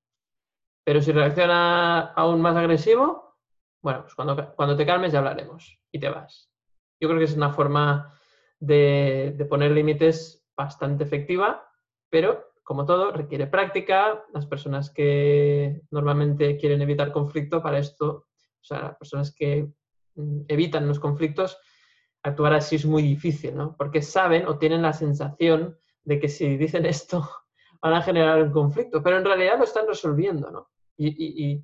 Pero 0.88 1.02
si 1.02 1.12
reacciona 1.12 2.14
aún 2.14 2.40
más 2.40 2.56
agresivo, 2.56 3.36
bueno, 3.82 4.04
pues 4.04 4.16
cuando, 4.16 4.78
te 4.78 4.86
calmes 4.86 5.12
ya 5.12 5.20
hablaremos 5.20 5.78
y 5.92 6.00
te 6.00 6.08
vas. 6.08 6.50
Yo 6.98 7.10
creo 7.10 7.20
que 7.20 7.26
es 7.26 7.36
una 7.36 7.50
forma 7.50 8.18
de, 8.58 9.34
de 9.36 9.44
poner 9.44 9.72
límites 9.72 10.48
bastante 10.56 11.04
efectiva, 11.04 11.70
pero 12.10 12.54
como 12.64 12.86
todo, 12.86 13.12
requiere 13.12 13.48
práctica. 13.48 14.24
Las 14.34 14.46
personas 14.46 14.90
que 14.90 15.82
normalmente 15.92 16.56
quieren 16.56 16.82
evitar 16.82 17.12
conflicto, 17.12 17.62
para 17.62 17.80
esto, 17.80 18.28
o 18.62 18.64
sea, 18.64 18.82
las 18.84 18.98
personas 18.98 19.36
que 19.36 19.70
mm, 20.16 20.44
evitan 20.48 20.88
los 20.88 21.02
conflictos, 21.02 21.58
actuar 22.24 22.54
así 22.54 22.78
es 22.78 22.86
muy 22.86 23.04
difícil, 23.04 23.58
¿no? 23.58 23.76
Porque 23.76 24.02
saben 24.02 24.48
o 24.48 24.58
tienen 24.58 24.84
la 24.84 24.94
sensación 24.94 25.78
de 26.06 26.18
que 26.18 26.30
si 26.30 26.56
dicen 26.56 26.86
esto 26.86 27.30
van 27.82 27.94
a 27.94 28.02
generar 28.02 28.42
un 28.42 28.54
conflicto, 28.54 29.04
pero 29.04 29.18
en 29.18 29.26
realidad 29.26 29.58
lo 29.58 29.66
están 29.66 29.86
resolviendo, 29.86 30.50
¿no? 30.50 30.70
Y, 30.98 31.64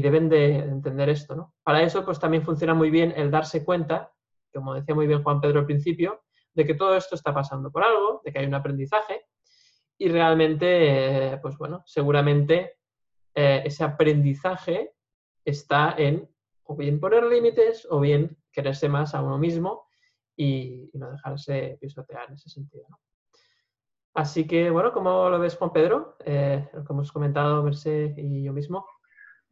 deben 0.00 0.28
de 0.28 0.56
entender 0.56 1.08
esto, 1.08 1.34
¿no? 1.34 1.54
Para 1.62 1.82
eso, 1.82 2.04
pues 2.04 2.18
también 2.18 2.44
funciona 2.44 2.74
muy 2.74 2.90
bien 2.90 3.12
el 3.16 3.30
darse 3.30 3.64
cuenta, 3.64 4.12
como 4.52 4.74
decía 4.74 4.94
muy 4.94 5.06
bien 5.06 5.22
Juan 5.22 5.40
Pedro 5.40 5.60
al 5.60 5.66
principio, 5.66 6.22
de 6.54 6.64
que 6.64 6.74
todo 6.74 6.96
esto 6.96 7.14
está 7.14 7.34
pasando 7.34 7.70
por 7.70 7.84
algo, 7.84 8.22
de 8.24 8.32
que 8.32 8.38
hay 8.38 8.46
un 8.46 8.54
aprendizaje 8.54 9.26
y 9.98 10.08
realmente, 10.08 11.32
eh, 11.32 11.38
pues 11.42 11.58
bueno, 11.58 11.82
seguramente 11.84 12.78
eh, 13.34 13.62
ese 13.64 13.84
aprendizaje 13.84 14.92
está 15.44 15.94
en 15.98 16.28
o 16.64 16.76
bien 16.76 17.00
poner 17.00 17.24
límites 17.24 17.86
o 17.90 17.98
bien 17.98 18.36
quererse 18.52 18.88
más 18.88 19.14
a 19.14 19.22
uno 19.22 19.38
mismo 19.38 19.88
y, 20.36 20.90
no 20.94 21.10
dejarse 21.10 21.78
pisotear 21.80 22.28
en 22.28 22.34
ese 22.34 22.50
sentido. 22.50 22.86
Así 24.18 24.48
que, 24.48 24.68
bueno, 24.68 24.92
¿cómo 24.92 25.30
lo 25.30 25.38
ves, 25.38 25.56
Juan 25.56 25.72
Pedro? 25.72 26.16
Eh, 26.24 26.68
lo 26.72 26.82
que 26.82 26.92
hemos 26.92 27.12
comentado 27.12 27.62
Merced 27.62 28.18
y 28.18 28.42
yo 28.42 28.52
mismo. 28.52 28.84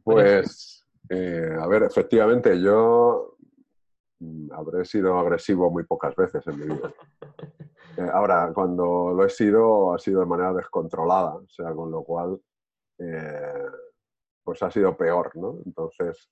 Pues, 0.03 0.85
a 1.09 1.69
ver, 1.69 1.85
efectivamente, 1.85 2.61
yo 2.61 3.37
mm, 4.19 4.51
habré 4.53 4.85
sido 4.85 5.17
agresivo 5.21 5.71
muy 5.71 5.85
pocas 5.85 6.17
veces 6.17 6.45
en 6.49 6.59
mi 6.59 6.67
vida. 6.67 6.93
Eh, 7.99 8.11
ahora, 8.13 8.53
cuando 8.53 9.15
lo 9.15 9.25
he 9.25 9.31
sido, 9.31 9.95
ha 9.95 9.99
sido 9.99 10.21
de 10.21 10.27
manera 10.27 10.53
descontrolada, 10.53 11.37
o 11.37 11.49
sea, 11.49 11.73
con 11.73 11.91
lo 11.91 12.03
cual, 12.05 12.39
eh, 12.99 13.71
pues 14.45 14.63
ha 14.63 14.71
sido 14.71 14.95
peor, 14.95 15.35
¿no? 15.35 15.61
Entonces, 15.65 16.31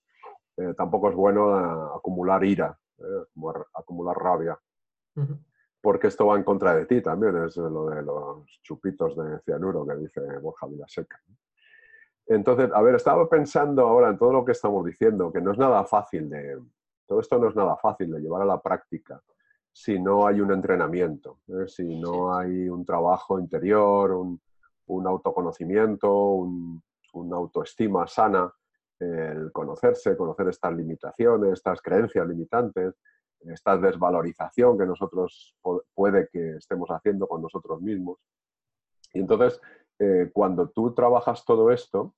eh, 0.59 0.75
tampoco 0.77 1.09
es 1.09 1.15
bueno 1.15 1.95
acumular 1.95 2.45
ira, 2.45 2.79
acumular 3.73 4.15
rabia, 4.15 4.61
porque 5.85 6.07
esto 6.07 6.25
va 6.25 6.37
en 6.37 6.45
contra 6.45 6.75
de 6.75 6.87
ti 6.87 7.03
también, 7.03 7.37
es 7.45 7.59
lo 7.59 7.91
de 7.91 8.03
los 8.03 8.49
chupitos 8.63 9.15
de 9.17 9.39
cianuro 9.41 9.87
que 9.87 9.97
dice 9.97 10.21
Borja 10.39 10.67
Vilaseca. 10.67 11.21
Entonces, 12.27 12.71
a 12.73 12.81
ver, 12.81 12.95
estaba 12.95 13.29
pensando 13.29 13.87
ahora 13.87 14.09
en 14.09 14.17
todo 14.17 14.33
lo 14.33 14.47
que 14.47 14.53
estamos 14.53 14.83
diciendo, 14.87 15.31
que 15.31 15.43
no 15.43 15.53
es 15.53 15.59
nada 15.59 15.85
fácil 15.85 16.31
de, 16.31 16.59
todo 17.07 17.21
esto 17.21 17.39
no 17.39 17.51
es 17.51 17.55
nada 17.55 17.77
fácil 17.77 18.11
de 18.11 18.21
llevar 18.21 18.41
a 18.41 18.47
la 18.47 18.63
práctica 18.63 19.23
si 19.71 19.99
no 19.99 20.27
hay 20.27 20.41
un 20.41 20.53
entrenamiento, 20.53 21.41
¿eh? 21.49 21.67
si 21.67 22.01
no 22.01 22.35
hay 22.35 22.67
un 22.67 22.83
trabajo 22.87 23.39
interior, 23.39 24.13
un, 24.13 24.41
autoconocimiento, 25.07 26.49
una 27.13 27.37
autoestima 27.37 28.07
sana, 28.07 28.51
el 29.01 29.51
conocerse, 29.53 30.17
conocer 30.17 30.49
estas 30.49 30.75
limitaciones, 30.75 31.55
estas 31.55 31.83
creencias 31.83 32.27
limitantes, 32.27 32.95
esta 33.49 33.77
desvalorización 33.77 34.79
que 34.79 34.87
nosotros 34.87 35.57
puede 35.95 36.29
que 36.33 36.57
estemos 36.57 36.89
haciendo 36.91 37.27
con 37.27 37.43
nosotros 37.43 37.81
mismos. 37.81 38.19
Y 39.13 39.21
entonces, 39.21 39.61
eh, 39.99 40.31
cuando 40.33 40.69
tú 40.69 40.93
trabajas 40.95 41.45
todo 41.45 41.71
esto, 41.71 42.15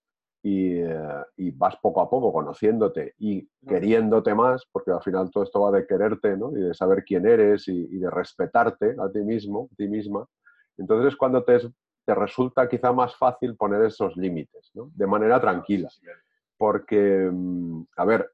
eh, 0.49 1.25
y, 1.39 1.51
vas 1.51 1.75
poco 1.83 2.01
a 2.01 2.09
poco 2.09 2.33
conociéndote 2.33 3.15
y 3.19 3.49
queriéndote 3.67 4.33
más, 4.33 4.65
porque 4.71 4.93
al 4.93 5.03
final 5.03 5.29
todo 5.29 5.43
esto 5.43 5.61
va 5.61 5.73
de 5.73 5.85
quererte 5.89 6.37
¿no? 6.37 6.57
y 6.57 6.61
de 6.61 6.73
saber 6.73 7.03
quién 7.03 7.27
eres 7.27 7.67
y, 7.67 7.99
de 7.99 8.09
respetarte 8.09 8.95
a 8.97 9.11
ti 9.11 9.23
mismo, 9.23 9.69
a 9.73 9.75
ti 9.75 9.89
misma. 9.89 10.25
Entonces 10.77 11.13
es 11.13 11.17
cuando 11.17 11.43
te, 11.43 11.59
te 12.05 12.15
resulta 12.15 12.69
quizá 12.69 12.93
más 12.93 13.17
fácil 13.17 13.57
poner 13.57 13.83
esos 13.87 14.17
límites, 14.17 14.71
¿no? 14.75 14.89
de 14.95 15.07
manera 15.09 15.41
tranquila. 15.41 15.89
Porque, 16.57 17.29
mm, 17.29 17.83
a 17.97 18.05
ver, 18.05 18.31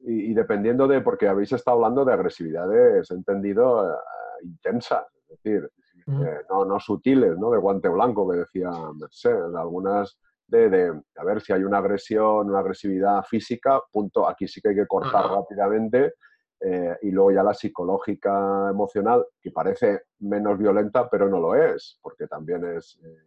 y, 0.00 0.34
dependiendo 0.34 0.86
de, 0.86 1.00
porque 1.00 1.28
habéis 1.28 1.52
estado 1.52 1.76
hablando 1.76 2.04
de 2.04 2.12
agresividades, 2.12 3.10
entendido, 3.10 3.90
eh, 3.90 3.96
intensas, 4.42 5.04
es 5.28 5.42
decir, 5.42 5.70
eh, 6.06 6.42
no, 6.48 6.64
no 6.64 6.78
sutiles, 6.78 7.36
¿no? 7.38 7.50
de 7.50 7.58
guante 7.58 7.88
blanco 7.88 8.30
que 8.30 8.38
decía 8.38 8.70
Mercedes, 8.94 9.54
algunas 9.56 10.18
de, 10.46 11.02
a 11.16 11.24
ver 11.24 11.40
si 11.40 11.52
hay 11.52 11.64
una 11.64 11.78
agresión, 11.78 12.48
una 12.48 12.60
agresividad 12.60 13.24
física, 13.24 13.80
punto, 13.90 14.28
aquí 14.28 14.46
sí 14.46 14.60
que 14.60 14.68
hay 14.68 14.76
que 14.76 14.86
cortar 14.86 15.28
rápidamente. 15.30 16.14
Eh, 16.58 16.96
y 17.02 17.10
luego 17.10 17.32
ya 17.32 17.42
la 17.42 17.52
psicológica 17.52 18.70
emocional, 18.70 19.26
que 19.40 19.50
parece 19.50 20.04
menos 20.20 20.56
violenta, 20.56 21.08
pero 21.10 21.28
no 21.28 21.38
lo 21.38 21.54
es, 21.54 21.98
porque 22.00 22.26
también 22.26 22.64
es 22.64 22.98
eh, 23.04 23.18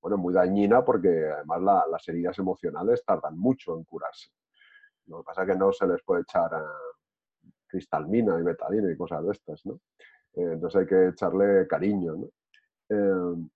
bueno, 0.00 0.16
muy 0.16 0.34
dañina, 0.34 0.84
porque 0.84 1.30
además 1.30 1.86
las 1.90 2.08
heridas 2.08 2.36
emocionales 2.38 3.04
tardan 3.04 3.38
mucho 3.38 3.76
en 3.76 3.84
curarse. 3.84 4.30
Lo 5.06 5.18
que 5.18 5.24
pasa 5.24 5.42
es 5.42 5.48
que 5.48 5.56
no 5.56 5.72
se 5.72 5.86
les 5.86 6.02
puede 6.02 6.22
echar 6.22 6.52
eh, 6.52 7.48
cristalmina 7.66 8.38
y 8.38 8.42
betadina 8.42 8.90
y 8.90 8.96
cosas 8.96 9.24
de 9.24 9.32
estas, 9.32 9.64
¿no? 9.66 9.80
entonces 10.34 10.80
hay 10.80 10.86
que 10.86 11.08
echarle 11.08 11.66
cariño, 11.66 12.14
¿no? 12.14 12.28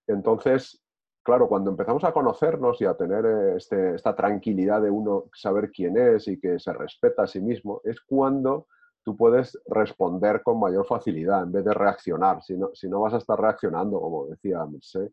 entonces, 0.06 0.82
claro, 1.22 1.48
cuando 1.48 1.70
empezamos 1.70 2.02
a 2.04 2.12
conocernos 2.12 2.80
y 2.80 2.86
a 2.86 2.94
tener 2.94 3.24
eh, 3.24 3.56
este, 3.56 3.94
esta 3.94 4.14
tranquilidad 4.14 4.82
de 4.82 4.90
uno 4.90 5.24
saber 5.34 5.70
quién 5.70 5.96
es 5.96 6.26
y 6.28 6.40
que 6.40 6.58
se 6.58 6.72
respeta 6.72 7.22
a 7.22 7.26
sí 7.26 7.40
mismo, 7.40 7.80
es 7.84 8.00
cuando 8.00 8.66
tú 9.02 9.16
puedes 9.16 9.58
responder 9.66 10.42
con 10.42 10.58
mayor 10.58 10.86
facilidad 10.86 11.42
en 11.42 11.52
vez 11.52 11.64
de 11.64 11.74
reaccionar. 11.74 12.42
Si 12.42 12.56
no, 12.56 12.70
si 12.74 12.88
no 12.88 13.00
vas 13.00 13.14
a 13.14 13.18
estar 13.18 13.40
reaccionando, 13.40 14.00
como 14.00 14.26
decía 14.26 14.64
Mercé. 14.66 15.12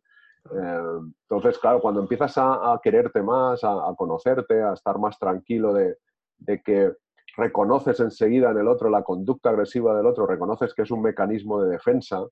Eh, 0.51 0.81
entonces, 1.21 1.57
claro, 1.59 1.81
cuando 1.81 2.01
empiezas 2.01 2.33
a, 2.37 2.79
quererte 2.81 3.21
más, 3.21 3.63
a, 3.63 3.93
conocerte, 3.97 4.61
a 4.61 4.73
estar 4.73 4.97
más 4.97 5.17
tranquilo 5.19 5.73
de, 5.73 5.97
de 6.37 6.61
que 6.61 6.93
reconoces 7.35 7.99
enseguida 7.99 8.51
en 8.51 8.57
el 8.57 8.67
otro 8.67 8.89
la 8.89 9.03
conducta 9.03 9.49
agresiva 9.49 9.95
del 9.95 10.07
otro, 10.07 10.25
reconoces 10.25 10.73
que 10.73 10.81
es 10.81 10.91
un 10.91 11.01
mecanismo 11.01 11.61
de 11.61 11.69
defensa, 11.69 12.25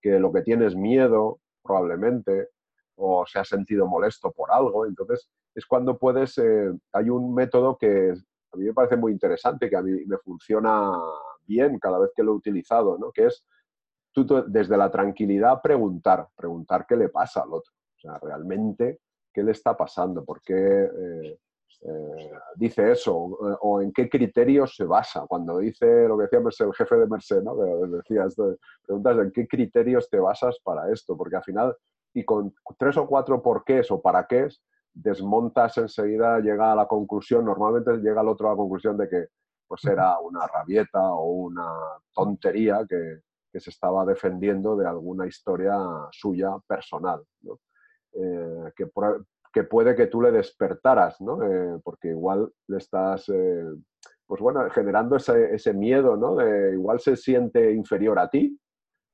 que 0.00 0.18
lo 0.18 0.32
que 0.32 0.42
tienes 0.42 0.76
miedo 0.76 1.40
probablemente, 1.62 2.48
o 2.96 3.24
se 3.26 3.38
ha 3.38 3.44
sentido 3.44 3.86
molesto 3.86 4.32
por 4.32 4.50
algo. 4.50 4.86
Entonces, 4.86 5.30
es 5.54 5.66
cuando 5.66 5.96
puedes, 5.98 6.36
eh, 6.38 6.72
hay 6.92 7.10
un 7.10 7.34
método 7.34 7.76
que 7.76 8.12
a 8.52 8.56
mí 8.56 8.64
me 8.64 8.74
parece 8.74 8.96
muy 8.96 9.12
interesante, 9.12 9.68
que 9.68 9.76
a 9.76 9.82
mí 9.82 10.04
me 10.06 10.18
funciona 10.18 10.92
bien 11.46 11.78
cada 11.78 11.98
vez 11.98 12.10
que 12.14 12.22
lo 12.22 12.32
he 12.32 12.36
utilizado, 12.36 12.98
¿no? 12.98 13.12
que 13.12 13.26
es 13.26 13.44
tú 14.12 14.26
desde 14.48 14.76
la 14.76 14.90
tranquilidad 14.90 15.60
preguntar, 15.62 16.28
preguntar 16.34 16.86
qué 16.86 16.96
le 16.96 17.08
pasa 17.08 17.42
al 17.42 17.52
otro. 17.52 17.72
O 17.96 18.00
sea, 18.00 18.18
realmente, 18.18 19.00
¿qué 19.32 19.42
le 19.42 19.52
está 19.52 19.76
pasando? 19.76 20.24
¿Por 20.24 20.40
qué 20.42 20.54
eh, 20.54 21.38
eh, 21.80 22.30
dice 22.56 22.92
eso? 22.92 23.14
O, 23.16 23.80
en 23.80 23.92
qué 23.92 24.08
criterios 24.08 24.74
se 24.74 24.84
basa? 24.84 25.24
Cuando 25.28 25.58
dice 25.58 26.08
lo 26.08 26.18
que 26.18 26.24
decía 26.24 26.66
el 26.66 26.74
jefe 26.74 26.96
de 26.96 27.06
Merced, 27.06 27.42
¿no? 27.42 27.54
decía 27.56 28.26
preguntas 28.84 29.18
en 29.18 29.32
qué 29.32 29.46
criterios 29.46 30.08
te 30.10 30.18
basas 30.18 30.58
para 30.62 30.92
esto, 30.92 31.16
porque 31.16 31.36
al 31.36 31.44
final 31.44 31.76
y 32.14 32.24
con 32.24 32.54
tres 32.78 32.96
o 32.96 33.06
cuatro 33.06 33.42
porqués 33.42 33.90
o 33.90 34.00
para 34.00 34.26
qué 34.26 34.48
desmontas 34.92 35.78
enseguida, 35.78 36.40
llega 36.40 36.72
a 36.72 36.74
la 36.74 36.86
conclusión, 36.86 37.44
normalmente 37.44 37.98
llega 37.98 38.22
el 38.22 38.28
otro 38.28 38.48
a 38.48 38.52
la 38.52 38.56
conclusión 38.56 38.96
de 38.96 39.08
que 39.08 39.26
pues 39.68 39.84
era 39.84 40.18
una 40.18 40.46
rabieta 40.46 41.12
o 41.12 41.30
una 41.30 41.70
tontería 42.12 42.84
que, 42.88 43.20
se 43.60 43.70
estaba 43.70 44.04
defendiendo 44.04 44.76
de 44.76 44.86
alguna 44.86 45.26
historia 45.26 45.74
suya 46.12 46.56
personal, 46.64 47.20
eh, 48.12 48.72
que, 48.76 48.86
puede 49.64 49.94
que 49.94 50.06
tú 50.06 50.20
le 50.20 50.30
despertaras, 50.30 51.20
¿no? 51.20 51.42
Eh, 51.42 51.80
porque 51.82 52.08
igual 52.08 52.50
le 52.66 52.78
estás, 52.78 53.28
eh, 53.28 53.64
pues 54.26 54.40
bueno, 54.40 54.68
generando 54.70 55.16
ese, 55.16 55.74
miedo, 55.74 56.16
¿no? 56.16 56.36
Igual 56.72 57.00
se 57.00 57.16
siente 57.16 57.72
inferior 57.72 58.18
a 58.18 58.28
ti, 58.28 58.58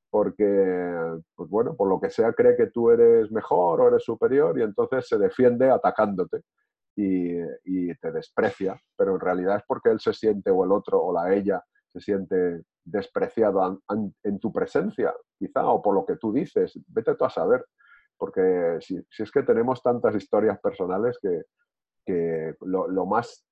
porque, 0.09 0.93
pues 1.35 1.49
bueno, 1.49 1.75
por 1.75 1.89
lo 1.89 1.99
que 1.99 2.09
sea 2.09 2.33
cree 2.33 2.55
que 2.55 2.67
tú 2.67 2.89
eres 2.89 3.31
mejor 3.31 3.81
o 3.81 3.87
eres 3.87 4.03
superior 4.03 4.57
y 4.59 4.63
entonces 4.63 5.07
se 5.07 5.17
defiende 5.17 5.69
atacándote 5.69 6.41
y, 6.95 7.93
te 7.95 8.11
desprecia, 8.11 8.79
pero 8.97 9.15
en 9.15 9.19
realidad 9.19 9.57
es 9.57 9.63
porque 9.67 9.89
él 9.89 9.99
se 9.99 10.13
siente 10.13 10.51
o 10.51 10.63
el 10.63 10.71
otro 10.71 11.01
o 11.01 11.13
la 11.13 11.33
ella 11.33 11.63
se 11.91 11.99
siente 11.99 12.63
despreciado 12.83 13.81
en 14.23 14.39
tu 14.39 14.51
presencia, 14.51 15.13
quizá, 15.37 15.65
o 15.67 15.81
por 15.81 15.95
lo 15.95 16.05
que 16.05 16.17
tú 16.17 16.31
dices. 16.33 16.77
Vete 16.87 17.15
tú 17.15 17.25
a 17.25 17.29
saber, 17.29 17.65
porque 18.17 18.77
si, 18.81 19.03
es 19.17 19.31
que 19.31 19.43
tenemos 19.43 19.81
tantas 19.81 20.15
historias 20.15 20.59
personales 20.59 21.17
que, 21.21 21.43
lo, 22.61 23.05
más 23.05 23.45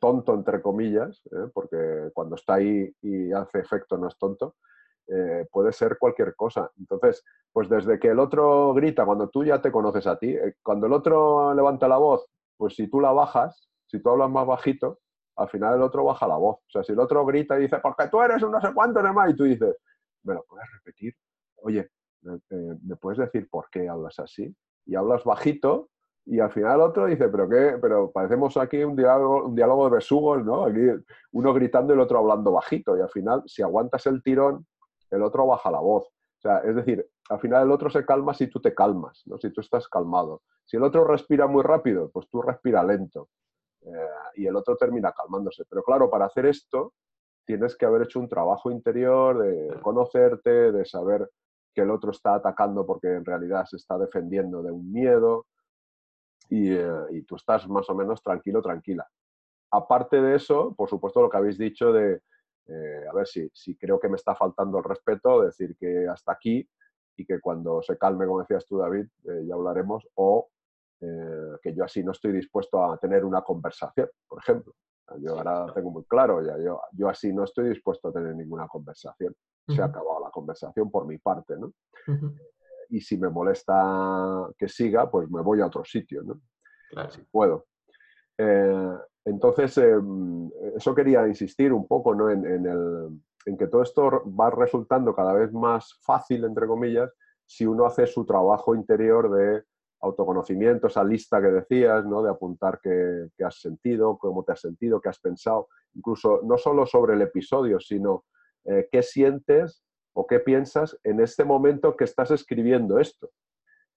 tonto, 0.00 0.34
entre 0.34 0.60
comillas, 0.60 1.22
¿eh? 1.26 1.48
porque 1.52 2.10
cuando 2.12 2.34
está 2.34 2.54
ahí 2.54 2.92
y 3.02 3.32
hace 3.32 3.60
efecto 3.60 3.96
no 3.96 4.08
es 4.08 4.18
tonto, 4.18 4.56
eh, 5.06 5.46
puede 5.50 5.72
ser 5.72 5.98
cualquier 5.98 6.34
cosa. 6.34 6.70
Entonces, 6.78 7.22
pues 7.52 7.68
desde 7.68 7.98
que 7.98 8.08
el 8.08 8.18
otro 8.18 8.74
grita, 8.74 9.04
cuando 9.04 9.28
tú 9.28 9.44
ya 9.44 9.60
te 9.60 9.70
conoces 9.70 10.06
a 10.06 10.18
ti, 10.18 10.34
eh, 10.34 10.56
cuando 10.62 10.86
el 10.86 10.92
otro 10.92 11.54
levanta 11.54 11.86
la 11.86 11.98
voz, 11.98 12.26
pues 12.56 12.74
si 12.74 12.88
tú 12.88 13.00
la 13.00 13.12
bajas, 13.12 13.70
si 13.86 14.02
tú 14.02 14.10
hablas 14.10 14.30
más 14.30 14.46
bajito, 14.46 15.00
al 15.36 15.48
final 15.48 15.74
el 15.74 15.82
otro 15.82 16.04
baja 16.04 16.26
la 16.26 16.36
voz. 16.36 16.56
O 16.56 16.70
sea, 16.70 16.82
si 16.82 16.92
el 16.92 17.00
otro 17.00 17.24
grita 17.26 17.58
y 17.58 17.62
dice, 17.62 17.78
porque 17.78 18.08
tú 18.08 18.20
eres 18.20 18.42
un 18.42 18.52
no 18.52 18.60
sé 18.60 18.72
cuánto, 18.74 19.02
más, 19.12 19.30
y 19.30 19.36
tú 19.36 19.44
dices, 19.44 19.76
¿me 20.22 20.34
lo 20.34 20.44
puedes 20.44 20.66
repetir? 20.72 21.14
Oye, 21.62 21.90
¿me 22.50 22.96
puedes 22.96 23.18
decir 23.18 23.48
por 23.50 23.68
qué 23.70 23.88
hablas 23.88 24.18
así? 24.18 24.54
Y 24.86 24.94
hablas 24.94 25.24
bajito 25.24 25.90
y 26.26 26.40
al 26.40 26.50
final 26.50 26.76
el 26.76 26.80
otro 26.80 27.06
dice, 27.06 27.28
pero 27.28 27.48
qué, 27.48 27.76
pero 27.80 28.10
parecemos 28.10 28.56
aquí 28.56 28.82
un 28.82 28.96
diálogo, 28.96 29.46
un 29.46 29.54
diálogo 29.54 29.84
de 29.86 29.96
besugos, 29.96 30.42
¿no? 30.42 30.64
Aquí 30.64 30.80
uno 31.32 31.52
gritando 31.52 31.92
y 31.92 31.96
el 31.96 32.00
otro 32.00 32.18
hablando 32.18 32.52
bajito. 32.52 32.96
Y 32.96 33.00
al 33.02 33.10
final, 33.10 33.42
si 33.46 33.62
aguantas 33.62 34.06
el 34.06 34.22
tirón, 34.22 34.66
el 35.10 35.22
otro 35.22 35.46
baja 35.46 35.70
la 35.70 35.80
voz. 35.80 36.08
sea, 36.38 36.58
es 36.58 36.74
decir, 36.74 37.06
al 37.28 37.40
final 37.40 37.64
el 37.64 37.72
otro 37.72 37.90
se 37.90 38.06
calma 38.06 38.32
si 38.32 38.46
tú 38.46 38.60
te 38.60 38.74
calmas, 38.74 39.22
¿no? 39.26 39.36
si 39.38 39.50
tú 39.50 39.60
estás 39.60 39.86
calmado. 39.88 40.42
Si 40.64 40.78
el 40.78 40.82
otro 40.82 41.04
respira 41.04 41.46
muy 41.46 41.62
rápido, 41.62 42.10
pues 42.10 42.26
tú 42.30 42.40
respira 42.40 42.82
lento 42.82 43.28
eh, 43.82 44.08
y 44.36 44.46
el 44.46 44.56
otro 44.56 44.76
termina 44.76 45.12
calmándose. 45.12 45.64
Pero 45.68 45.82
claro, 45.82 46.08
para 46.08 46.24
hacer 46.24 46.46
esto 46.46 46.94
tienes 47.44 47.76
que 47.76 47.84
haber 47.84 48.02
hecho 48.02 48.18
un 48.18 48.28
trabajo 48.28 48.70
interior 48.70 49.38
de 49.38 49.78
conocerte, 49.82 50.72
de 50.72 50.84
saber 50.86 51.30
que 51.74 51.82
el 51.82 51.90
otro 51.90 52.10
está 52.10 52.34
atacando 52.34 52.86
porque 52.86 53.08
en 53.08 53.24
realidad 53.24 53.66
se 53.66 53.76
está 53.76 53.98
defendiendo 53.98 54.62
de 54.62 54.70
un 54.70 54.90
miedo 54.92 55.46
y, 56.48 56.72
eh, 56.72 56.88
y 57.10 57.22
tú 57.22 57.36
estás 57.36 57.68
más 57.68 57.88
o 57.90 57.94
menos 57.94 58.22
tranquilo, 58.22 58.62
tranquila. 58.62 59.06
Aparte 59.70 60.20
de 60.20 60.36
eso, 60.36 60.74
por 60.74 60.88
supuesto, 60.88 61.20
lo 61.20 61.28
que 61.28 61.36
habéis 61.36 61.58
dicho 61.58 61.92
de, 61.92 62.22
eh, 62.66 63.04
a 63.10 63.14
ver 63.14 63.26
si, 63.26 63.48
si 63.52 63.76
creo 63.76 63.98
que 63.98 64.08
me 64.08 64.16
está 64.16 64.34
faltando 64.34 64.78
el 64.78 64.84
respeto, 64.84 65.42
decir 65.42 65.76
que 65.76 66.06
hasta 66.06 66.32
aquí 66.32 66.68
y 67.16 67.24
que 67.24 67.40
cuando 67.40 67.82
se 67.82 67.98
calme, 67.98 68.26
como 68.26 68.40
decías 68.40 68.66
tú, 68.66 68.78
David, 68.78 69.06
eh, 69.24 69.44
ya 69.46 69.54
hablaremos, 69.54 70.06
o 70.14 70.48
que 71.62 71.74
yo 71.74 71.84
así 71.84 72.02
no 72.02 72.12
estoy 72.12 72.32
dispuesto 72.32 72.82
a 72.82 72.96
tener 72.96 73.26
una 73.26 73.42
conversación, 73.42 74.08
por 74.26 74.38
ejemplo. 74.38 74.72
Yo 75.18 75.36
ahora 75.36 75.72
tengo 75.74 75.90
muy 75.90 76.04
claro, 76.04 76.44
ya 76.44 76.58
yo, 76.58 76.80
yo 76.92 77.08
así 77.08 77.32
no 77.32 77.44
estoy 77.44 77.68
dispuesto 77.68 78.08
a 78.08 78.12
tener 78.12 78.34
ninguna 78.34 78.66
conversación. 78.68 79.34
Se 79.68 79.80
ha 79.80 79.86
acabado 79.86 80.20
la 80.20 80.30
conversación 80.30 80.90
por 80.90 81.06
mi 81.06 81.18
parte, 81.18 81.56
¿no? 81.56 81.72
Y 82.90 83.00
si 83.00 83.16
me 83.16 83.28
molesta 83.28 84.48
que 84.58 84.68
siga, 84.68 85.10
pues 85.10 85.30
me 85.30 85.40
voy 85.42 85.60
a 85.60 85.66
otro 85.66 85.84
sitio, 85.84 86.22
¿no? 86.22 86.40
Si 87.10 87.22
puedo. 87.22 87.66
Entonces, 89.24 89.78
em, 89.78 90.50
eso 90.76 90.94
quería 90.94 91.26
insistir 91.26 91.72
un 91.72 91.86
poco 91.86 92.14
¿no? 92.14 92.30
en, 92.30 92.44
en, 92.44 93.56
que 93.56 93.66
todo 93.66 93.82
esto 93.82 94.22
va 94.38 94.50
resultando 94.50 95.14
cada 95.14 95.32
vez 95.32 95.52
más 95.52 95.98
fácil, 96.02 96.44
entre 96.44 96.66
comillas, 96.66 97.10
si 97.46 97.66
uno 97.66 97.86
hace 97.86 98.06
su 98.06 98.24
trabajo 98.24 98.74
interior 98.74 99.30
de 99.30 99.64
autoconocimiento, 100.04 100.86
esa 100.86 101.02
lista 101.02 101.40
que 101.40 101.48
decías, 101.48 102.04
¿no? 102.04 102.22
de 102.22 102.30
apuntar 102.30 102.80
qué, 102.82 103.28
has 103.44 103.60
sentido, 103.60 104.18
cómo 104.18 104.44
te 104.44 104.52
has 104.52 104.60
sentido, 104.60 105.00
qué 105.00 105.08
has 105.08 105.18
pensado, 105.18 105.68
incluso 105.94 106.40
no 106.44 106.58
solo 106.58 106.86
sobre 106.86 107.14
el 107.14 107.22
episodio, 107.22 107.80
sino 107.80 108.24
eh, 108.64 108.88
qué 108.90 109.02
sientes 109.02 109.84
o 110.14 110.26
qué 110.26 110.40
piensas 110.40 110.98
en 111.04 111.20
este 111.20 111.44
momento 111.44 111.96
que 111.96 112.04
estás 112.04 112.30
escribiendo 112.30 112.98
esto. 112.98 113.30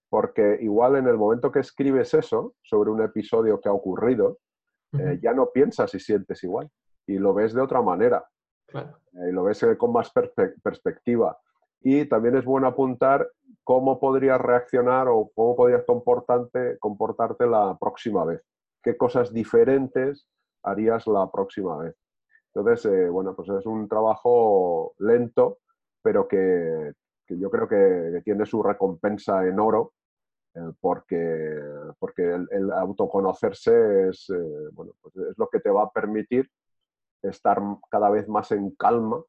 Porque 0.09 0.57
igual 0.61 0.95
en 0.95 1.07
el 1.07 1.17
momento 1.17 1.51
que 1.51 1.59
escribes 1.59 2.13
eso 2.13 2.55
sobre 2.61 2.89
un 2.89 3.01
episodio 3.01 3.59
que 3.59 3.69
ha 3.69 3.73
ocurrido, 3.73 4.39
eh, 4.93 5.19
ya 5.21 5.33
no 5.33 5.51
piensas 5.51 5.93
y 5.93 5.99
sientes 5.99 6.43
igual 6.43 6.69
y 7.07 7.17
lo 7.17 7.33
ves 7.33 7.53
de 7.53 7.61
otra 7.61 7.81
manera. 7.81 8.25
Eh, 8.73 9.29
y 9.29 9.31
lo 9.31 9.43
ves 9.43 9.65
con 9.77 9.91
más 9.93 10.11
perspectiva. 10.61 11.37
Y 11.82 12.05
también 12.05 12.36
es 12.36 12.45
bueno 12.45 12.67
apuntar 12.67 13.30
cómo 13.63 13.99
podrías 13.99 14.39
reaccionar 14.39 15.07
o 15.09 15.32
cómo 15.36 15.55
podrías 15.55 15.84
comportarte, 15.86 16.78
comportarte 16.80 17.45
la 17.45 17.78
próxima 17.80 18.25
vez. 18.25 18.41
¿Qué 18.82 18.95
cosas 18.97 19.34
diferentes 19.34 20.28
harías 20.63 21.05
la 21.07 21.30
próxima 21.32 21.78
vez? 21.78 21.95
Entonces, 22.53 23.11
bueno, 23.11 23.36
pues 23.36 23.49
es 23.49 23.65
un 23.65 23.88
trabajo 23.88 24.93
lento, 24.99 25.59
pero 26.01 26.28
que, 26.28 26.93
yo 27.28 27.51
creo 27.51 27.67
que, 27.67 28.11
que, 28.13 28.21
tiene 28.23 28.45
su 28.45 28.63
recompensa 28.63 29.45
en 29.45 29.59
oro 29.59 29.93
eh, 30.57 30.71
porque, 30.80 31.59
porque 31.99 32.23
el, 32.49 32.71
autoconocerse 32.71 34.09
es, 34.09 34.30
eh, 34.30 34.69
bueno, 34.71 34.93
pues 35.01 35.15
es 35.17 35.38
lo 35.38 35.49
que 35.49 35.59
te 35.59 35.69
va 35.69 35.84
a 35.84 35.91
permitir 35.91 36.49
estar 37.21 37.61
cada 37.91 38.09
vez 38.09 38.28
más 38.28 38.51
en 38.51 38.71
calma 38.71 39.21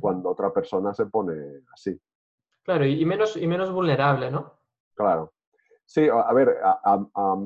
cuando 0.00 0.30
otra 0.30 0.52
persona 0.52 0.94
se 0.94 1.06
pone 1.06 1.62
así. 1.72 2.00
Claro, 2.62 2.84
y 2.84 3.04
menos, 3.04 3.36
y 3.36 3.46
menos 3.46 3.72
vulnerable, 3.72 4.30
¿no? 4.30 4.54
Claro. 4.94 5.32
Sí, 5.84 6.08
a, 6.08 6.32
ver, 6.32 6.56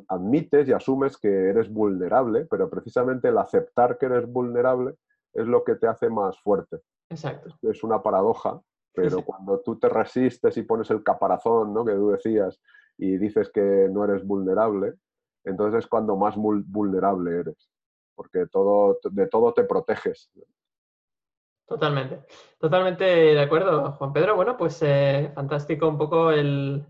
admites 0.08 0.68
y 0.68 0.72
asumes 0.72 1.16
que 1.16 1.48
eres 1.48 1.72
vulnerable, 1.72 2.44
pero 2.44 2.68
precisamente 2.68 3.28
el 3.28 3.38
aceptar 3.38 3.96
que 3.96 4.04
eres 4.04 4.30
vulnerable 4.30 4.96
es 5.32 5.46
lo 5.46 5.64
que 5.64 5.76
te 5.76 5.86
hace 5.86 6.10
más 6.10 6.38
fuerte. 6.40 6.80
Exacto. 7.08 7.56
Es 7.62 7.82
una 7.82 8.02
paradoja, 8.02 8.60
pero 8.92 9.22
cuando 9.22 9.60
tú 9.60 9.78
te 9.78 9.88
resistes 9.88 10.56
y 10.58 10.62
pones 10.62 10.90
el 10.90 11.02
caparazón, 11.02 11.72
¿no? 11.72 11.86
Que 11.86 11.94
tú 11.94 12.10
decías, 12.10 12.60
y 12.98 13.16
dices 13.16 13.50
que 13.50 13.88
no 13.90 14.04
eres 14.04 14.22
vulnerable, 14.26 14.94
entonces 15.44 15.80
es 15.80 15.86
cuando 15.86 16.16
más 16.16 16.36
vulnerable 16.36 17.38
eres, 17.40 17.70
porque 18.14 18.46
todo, 18.46 18.98
de 19.10 19.26
todo 19.26 19.54
te 19.54 19.64
proteges. 19.64 20.30
Totalmente, 21.66 22.24
totalmente 22.58 23.04
de 23.04 23.40
acuerdo, 23.40 23.92
Juan 23.92 24.12
Pedro. 24.12 24.36
Bueno, 24.36 24.56
pues 24.56 24.82
eh, 24.82 25.32
fantástico 25.34 25.88
un 25.88 25.96
poco 25.96 26.30
el 26.30 26.84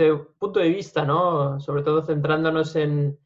este 0.00 0.16
punto 0.38 0.60
de 0.60 0.70
vista, 0.70 1.04
¿no? 1.04 1.60
Sobre 1.60 1.82
todo 1.82 2.02
centrándonos 2.02 2.74
en, 2.76 3.18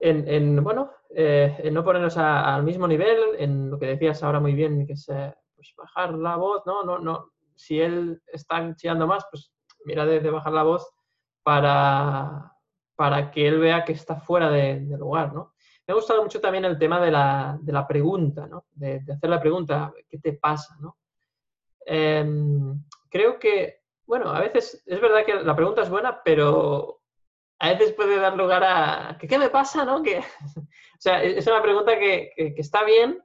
en, 0.00 0.62
bueno, 0.64 0.90
eh, 1.10 1.56
en 1.58 1.72
no 1.72 1.84
ponernos 1.84 2.16
al 2.16 2.64
mismo 2.64 2.88
nivel, 2.88 3.16
en 3.38 3.70
lo 3.70 3.78
que 3.78 3.86
decías 3.86 4.22
ahora 4.24 4.40
muy 4.40 4.54
bien, 4.54 4.86
que 4.88 4.94
es 4.94 5.08
eh, 5.08 5.32
pues 5.54 5.72
bajar 5.76 6.14
la 6.14 6.34
voz, 6.36 6.66
¿no? 6.66 6.82
No, 6.82 6.98
no, 6.98 7.30
si 7.54 7.80
él 7.80 8.20
está 8.26 8.74
chillando 8.74 9.06
más, 9.06 9.24
pues 9.30 9.52
mira 9.84 10.04
de 10.04 10.30
bajar 10.30 10.52
la 10.52 10.64
voz 10.64 10.84
para, 11.44 12.52
para 12.96 13.30
que 13.30 13.46
él 13.46 13.60
vea 13.60 13.84
que 13.84 13.92
está 13.92 14.16
fuera 14.16 14.50
de, 14.50 14.80
lugar, 14.98 15.32
¿no? 15.32 15.53
Me 15.86 15.92
ha 15.92 15.94
gustado 15.94 16.22
mucho 16.22 16.40
también 16.40 16.64
el 16.64 16.78
tema 16.78 17.00
de 17.00 17.10
la, 17.10 17.58
de 17.60 17.72
la 17.72 17.86
pregunta, 17.86 18.46
¿no? 18.46 18.64
De, 18.72 19.02
hacer 19.12 19.28
la 19.28 19.40
pregunta, 19.40 19.92
¿qué 20.08 20.18
te 20.18 20.32
pasa, 20.32 20.76
no? 20.80 20.96
Em, 21.84 22.82
creo 23.10 23.38
que, 23.38 23.82
bueno, 24.06 24.30
a 24.30 24.40
veces 24.40 24.82
es 24.86 25.00
verdad 25.00 25.24
que 25.26 25.34
la 25.34 25.54
pregunta 25.54 25.82
es 25.82 25.90
buena, 25.90 26.22
pero 26.24 27.02
a 27.58 27.70
veces 27.70 27.92
puede 27.92 28.18
dar 28.18 28.36
lugar 28.36 28.64
a, 28.64 29.18
¿qué, 29.18 29.38
me 29.38 29.50
pasa, 29.50 29.84
no? 29.84 30.02
Que, 30.02 30.18
o 30.58 30.98
sea, 30.98 31.22
es 31.22 31.46
una 31.46 31.62
pregunta 31.62 31.98
que, 31.98 32.32
que, 32.34 32.54
está 32.56 32.82
bien, 32.84 33.22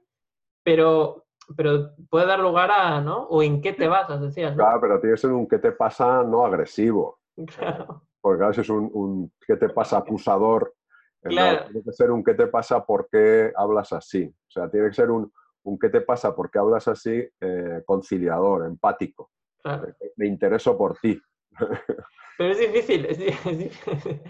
pero, 0.62 1.26
pero 1.56 1.94
puede 2.10 2.26
dar 2.26 2.40
lugar 2.40 2.70
a, 2.70 3.00
¿no? 3.00 3.22
O 3.24 3.42
en 3.42 3.62
qué 3.62 3.72
te 3.72 3.88
vas, 3.88 4.20
decías. 4.20 4.54
Claro, 4.54 4.80
pero 4.80 5.00
tiene 5.00 5.14
que 5.14 5.20
ser 5.20 5.32
un 5.32 5.48
qué 5.48 5.58
te 5.58 5.72
pasa 5.72 6.22
no 6.22 6.44
agresivo. 6.44 7.20
Claro. 7.56 8.02
Porque 8.20 8.44
a 8.44 8.48
veces 8.48 8.66
es 8.66 8.70
un, 8.70 9.32
¿qué 9.46 9.56
te 9.56 9.70
pasa 9.70 9.96
acusador? 9.96 10.74
Eh, 11.22 11.28
tiene 11.28 11.82
que 11.84 11.92
ser 11.92 12.10
un 12.10 12.24
¿qué 12.24 12.34
te 12.34 12.46
pasa 12.46 12.84
porque 12.84 13.52
hablas 13.54 13.92
así? 13.92 14.24
O 14.24 14.50
sea, 14.50 14.70
tiene 14.70 14.88
que 14.88 14.94
ser 14.94 15.10
un, 15.10 15.30
un 15.64 15.78
¿qué 15.78 15.90
te 15.90 16.00
pasa 16.00 16.34
porque 16.34 16.58
hablas 16.58 16.88
así? 16.88 17.22
Eh, 17.40 17.82
conciliador, 17.84 18.66
empático. 18.66 19.30
Me, 20.16 20.26
intereso 20.26 20.76
por 20.78 20.98
ti. 20.98 21.20
Pero 22.38 22.52
es 22.52 22.58
difícil, 22.58 23.04
es, 23.10 23.18
difícil. 23.18 24.22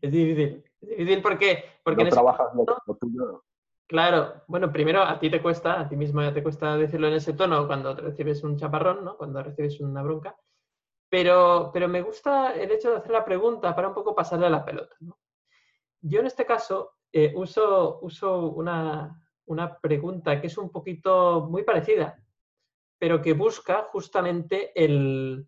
Es 0.00 0.12
difícil, 0.12 0.64
es 0.82 0.98
difícil 0.98 1.22
porque... 1.22 1.64
porque 1.82 2.04
no 2.04 2.10
trabajas 2.10 2.48
lo, 2.54 2.94
tuyo. 2.94 3.42
Claro, 3.88 4.42
bueno, 4.46 4.72
primero 4.72 5.02
a 5.02 5.18
ti 5.18 5.30
te 5.30 5.42
cuesta, 5.42 5.80
a 5.80 5.88
ti 5.88 5.96
mismo 5.96 6.22
ya 6.22 6.34
te 6.34 6.42
cuesta 6.42 6.76
decirlo 6.76 7.08
en 7.08 7.14
ese 7.14 7.32
tono 7.32 7.66
cuando 7.66 7.94
recibes 7.94 8.44
un 8.44 8.56
chaparrón, 8.56 9.04
¿no? 9.04 9.16
Cuando 9.16 9.42
recibes 9.42 9.80
una 9.80 10.02
bronca. 10.02 10.36
Pero, 11.08 11.70
pero 11.72 11.88
me 11.88 12.02
gusta 12.02 12.54
el 12.54 12.70
hecho 12.70 12.90
de 12.90 12.96
hacer 12.96 13.12
la 13.12 13.24
pregunta 13.24 13.74
para 13.74 13.88
un 13.88 13.94
poco 13.94 14.14
pasarle 14.14 14.46
a 14.46 14.50
la 14.50 14.64
pelota. 14.64 14.96
Yo 16.08 16.20
en 16.20 16.26
este 16.26 16.46
caso 16.46 16.98
eh, 17.12 17.32
uso, 17.34 17.98
uso 18.02 18.50
una, 18.50 19.20
una 19.46 19.78
pregunta 19.78 20.40
que 20.40 20.46
es 20.46 20.56
un 20.56 20.70
poquito 20.70 21.48
muy 21.50 21.64
parecida, 21.64 22.22
pero 22.98 23.20
que 23.20 23.32
busca 23.32 23.88
justamente 23.90 24.72
el, 24.74 25.46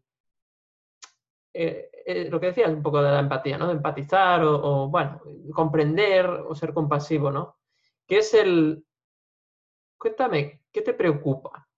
eh, 1.55 1.91
eh, 2.07 2.29
lo 2.29 2.41
que 2.41 2.47
decías 2.47 2.71
un 2.71 2.83
poco 2.83 3.01
de 3.01 3.11
la 3.11 3.21
empatía, 3.21 3.57
¿no? 3.57 3.69
De 3.69 3.75
empatizar 3.75 4.43
o, 4.43 4.85
o, 4.85 4.89
bueno, 4.89 5.21
comprender 5.55 6.27
o 6.27 6.55
ser 6.57 6.75
compasivo, 6.75 7.31
¿no? 7.31 7.59
Que 8.07 8.19
es 8.19 8.35
el, 8.35 8.85
cuéntame, 9.97 10.65
¿qué 10.73 10.83
te 10.83 10.95
preocupa? 10.95 11.69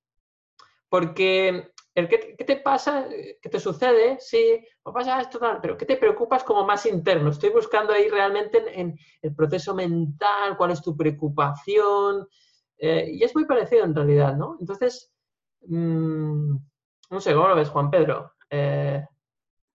Porque 0.88 1.72
¿qué, 1.94 2.44
te 2.44 2.56
pasa? 2.56 3.06
¿Qué 3.08 3.48
te 3.48 3.60
sucede? 3.60 4.18
Sí, 4.20 4.64
me 4.84 4.92
pasa 4.92 5.20
esto, 5.20 5.38
pero 5.60 5.76
¿qué 5.76 5.86
te 5.86 5.96
preocupas 5.96 6.44
como 6.44 6.64
más 6.64 6.86
interno? 6.86 7.30
Estoy 7.30 7.50
buscando 7.50 7.92
ahí 7.92 8.08
realmente 8.08 8.80
en, 8.80 8.96
el 9.22 9.34
proceso 9.34 9.74
mental, 9.74 10.56
cuál 10.56 10.70
es 10.70 10.82
tu 10.82 10.96
preocupación, 10.96 12.28
eh, 12.78 13.10
y 13.12 13.22
es 13.22 13.34
muy 13.34 13.44
parecido 13.44 13.84
en 13.84 13.94
realidad, 13.94 14.36
¿no? 14.36 14.56
Entonces, 14.60 15.12
mm, 15.66 16.56
no 17.10 17.20
sé, 17.20 17.34
¿cómo 17.34 17.48
lo 17.48 17.56
ves, 17.56 17.68
Juan 17.68 17.90
Pedro? 17.90 18.32
Eh, 18.48 19.04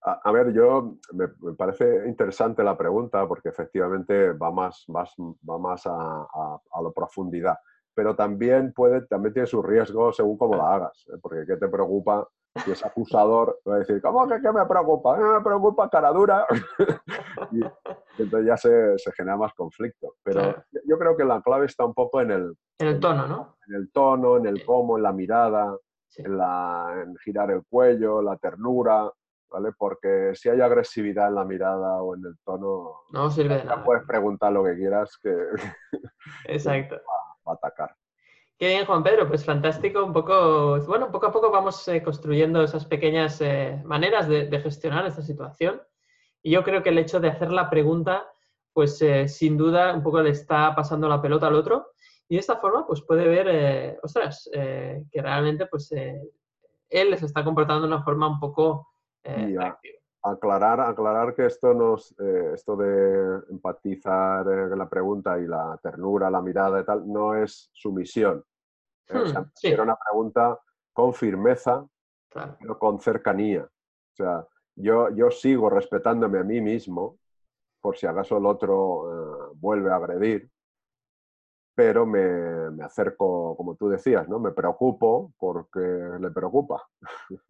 a, 0.01 0.31
ver, 0.31 0.53
yo 0.53 0.97
me, 1.13 1.27
parece 1.53 2.07
interesante 2.07 2.63
la 2.63 2.77
pregunta 2.77 3.27
porque 3.27 3.49
efectivamente 3.49 4.33
va 4.33 4.51
más, 4.51 4.85
va 4.87 5.57
más 5.57 5.83
a 5.87 6.81
la 6.81 6.91
profundidad 6.91 7.57
pero 7.95 8.15
también 8.15 8.73
puede, 8.73 9.07
también 9.07 9.33
tiene 9.33 9.47
su 9.47 9.63
riesgo 9.63 10.11
según 10.11 10.37
cómo 10.37 10.55
la 10.55 10.75
hagas, 10.75 11.05
¿eh? 11.07 11.17
porque 11.21 11.45
¿qué 11.47 11.57
te 11.57 11.67
preocupa? 11.67 12.27
Si 12.63 12.71
es 12.71 12.85
acusador, 12.85 13.59
va 13.67 13.75
a 13.75 13.79
decir, 13.79 14.01
¿cómo 14.01 14.27
que 14.27 14.39
qué 14.41 14.51
me 14.51 14.65
preocupa? 14.65 15.17
me 15.17 15.41
preocupa 15.41 15.89
cara 15.89 16.11
dura. 16.11 16.45
y, 17.51 17.61
entonces 18.17 18.47
ya 18.47 18.55
se, 18.55 18.97
se, 18.97 19.11
genera 19.11 19.35
más 19.35 19.53
conflicto. 19.53 20.15
Pero 20.23 20.63
yo 20.85 20.97
creo 20.97 21.17
que 21.17 21.25
la 21.25 21.41
clave 21.41 21.65
está 21.65 21.83
un 21.83 21.93
poco 21.93 22.21
en 22.21 22.31
el... 22.31 22.55
En 22.79 22.87
el 22.87 22.99
tono, 23.01 23.27
¿no? 23.27 23.57
En 23.67 23.75
el 23.75 23.91
tono, 23.91 24.37
en 24.37 24.45
el 24.45 24.63
cómo, 24.63 24.95
en 24.95 25.03
la 25.03 25.11
mirada. 25.11 25.77
en, 26.15 26.37
la, 26.37 27.03
en 27.03 27.17
girar 27.17 27.51
el 27.51 27.63
cuello, 27.69 28.21
la 28.21 28.37
ternura, 28.37 29.11
¿vale? 29.49 29.71
Porque 29.77 30.31
si 30.33 30.49
hay 30.49 30.61
agresividad 30.61 31.27
en 31.29 31.35
la 31.35 31.45
mirada 31.45 32.01
o 32.01 32.15
en 32.15 32.25
el 32.25 32.37
tono, 32.43 33.03
no 33.11 33.29
sirve 33.29 33.57
de 33.57 33.65
nada. 33.65 33.83
puedes 33.83 34.05
preguntar 34.05 34.51
lo 34.51 34.63
que 34.63 34.75
quieras 34.75 35.17
que 35.21 35.31
Exacto. 36.45 36.97
Va, 37.47 37.53
a 37.53 37.55
atacar. 37.55 37.95
Qué 38.57 38.67
bien, 38.69 38.85
Juan 38.85 39.03
Pedro, 39.03 39.27
pues 39.27 39.43
fantástico. 39.43 40.03
Un 40.03 40.13
poco, 40.13 40.79
bueno, 40.85 41.11
poco 41.11 41.27
a 41.27 41.31
poco 41.31 41.51
vamos 41.51 41.87
eh, 41.87 42.01
construyendo 42.01 42.63
esas 42.63 42.85
pequeñas 42.85 43.41
eh, 43.41 43.81
maneras 43.83 44.27
de, 44.29 44.59
gestionar 44.61 45.05
esta 45.05 45.21
situación. 45.21 45.81
Y 46.41 46.51
yo 46.51 46.63
creo 46.63 46.81
que 46.81 46.89
el 46.89 46.97
hecho 46.97 47.19
de 47.19 47.27
hacer 47.27 47.51
la 47.51 47.69
pregunta, 47.69 48.25
pues 48.71 49.01
eh, 49.01 49.27
sin 49.27 49.57
duda 49.57 49.93
un 49.93 50.03
poco 50.03 50.21
le 50.21 50.29
está 50.29 50.73
pasando 50.73 51.09
la 51.09 51.21
pelota 51.21 51.47
al 51.47 51.55
otro. 51.55 51.91
Y 52.29 52.35
de 52.35 52.39
esta 52.39 52.57
forma, 52.57 52.87
pues 52.87 53.01
puede 53.01 53.27
ver, 53.27 53.99
ostras, 54.01 54.49
que 54.51 55.21
realmente, 55.21 55.67
pues 55.67 55.91
él 55.91 57.17
se 57.19 57.25
está 57.25 57.43
comportando 57.43 57.81
de 57.81 57.93
una 57.93 58.03
forma 58.03 58.27
un 58.27 58.39
poco 58.39 58.87
aclarar, 60.25 60.81
aclarar 60.81 61.35
que 61.35 61.45
esto, 61.45 61.73
nos, 61.73 62.11
eh, 62.19 62.51
esto 62.53 62.75
de 62.75 63.43
empatizar 63.51 64.47
eh, 64.47 64.75
la 64.75 64.89
pregunta 64.89 65.39
y 65.39 65.45
la 65.45 65.79
ternura, 65.81 66.31
la 66.31 66.41
mirada 66.41 66.81
y 66.81 66.83
tal, 66.83 67.11
no 67.11 67.35
es 67.35 67.69
sumisión. 67.73 68.43
Eh, 69.07 69.13
hmm, 69.13 69.81
una 69.81 69.95
pregunta 69.95 70.59
con 70.91 71.13
firmeza, 71.13 71.85
pero 72.59 72.79
con 72.79 72.99
cercanía. 72.99 73.63
O 73.63 74.15
sea, 74.15 74.47
yo, 74.75 75.09
yo 75.09 75.29
sigo 75.29 75.69
respetándome 75.69 76.39
a 76.39 76.43
mí 76.43 76.59
mismo, 76.59 77.19
por 77.79 77.95
si 77.95 78.07
acaso 78.07 78.37
el 78.37 78.45
otro 78.47 79.53
vuelve 79.55 79.91
a 79.91 79.97
agredir, 79.97 80.49
pero 81.75 82.05
me, 82.05 82.71
me, 82.71 82.83
acerco, 82.83 83.55
como 83.57 83.75
tú 83.75 83.89
decías, 83.89 84.27
¿no? 84.29 84.39
Me 84.39 84.51
preocupo 84.51 85.33
porque 85.37 85.79
le 86.19 86.31
preocupa. 86.31 86.87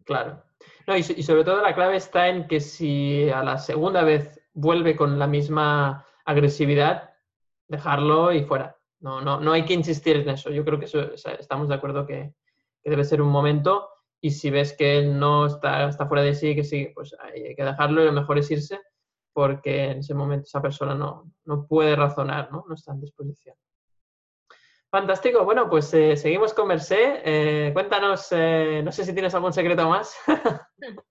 Claro. 0.04 0.42
No, 0.86 0.96
y, 0.96 1.02
sobre 1.02 1.44
todo 1.44 1.62
la 1.62 1.74
clave 1.74 1.96
está 1.96 2.28
en 2.28 2.48
que 2.48 2.60
si 2.60 3.30
a 3.30 3.42
la 3.44 3.58
segunda 3.58 4.02
vez 4.02 4.40
vuelve 4.52 4.96
con 4.96 5.18
la 5.18 5.28
misma 5.28 6.04
agresividad, 6.24 7.14
dejarlo 7.68 8.32
y 8.32 8.44
fuera. 8.44 8.76
No, 9.00 9.20
no, 9.20 9.40
no 9.40 9.52
hay 9.52 9.64
que 9.64 9.74
insistir 9.74 10.16
en 10.16 10.28
eso. 10.30 10.50
Yo 10.50 10.64
creo 10.64 10.80
que 10.80 10.86
estamos 11.38 11.68
de 11.68 11.74
acuerdo 11.74 12.06
que, 12.06 12.34
que, 12.82 12.90
debe 12.90 13.04
ser 13.04 13.22
un 13.22 13.28
momento 13.28 13.88
y 14.20 14.30
si 14.32 14.50
ves 14.50 14.72
que 14.76 14.98
él 14.98 15.18
no 15.18 15.46
está, 15.46 15.88
está 15.88 16.06
fuera 16.06 16.22
de 16.22 16.34
sí, 16.34 16.54
que 16.56 16.64
sigue, 16.64 16.92
pues 16.94 17.14
hay 17.20 17.54
que 17.54 17.64
dejarlo 17.64 18.02
y 18.02 18.06
lo 18.06 18.12
mejor 18.12 18.38
es 18.38 18.50
irse 18.50 18.80
porque 19.32 19.90
en 19.90 19.98
ese 19.98 20.14
momento 20.14 20.44
esa 20.46 20.62
persona 20.62 20.94
no, 20.94 21.30
no 21.44 21.66
puede 21.66 21.94
razonar, 21.94 22.50
¿no? 22.50 22.64
no 22.66 22.74
está 22.74 22.92
en 22.92 23.02
disposición. 23.02 23.54
Fantástico. 24.90 25.44
Bueno, 25.44 25.68
pues 25.68 25.92
eh, 25.94 26.16
seguimos 26.16 26.54
con 26.54 26.68
Mercé. 26.68 27.20
Eh, 27.24 27.70
cuéntanos, 27.72 28.28
eh, 28.30 28.82
no 28.84 28.92
sé 28.92 29.04
si 29.04 29.12
tienes 29.12 29.34
algún 29.34 29.52
secreto 29.52 29.88
más. 29.88 30.14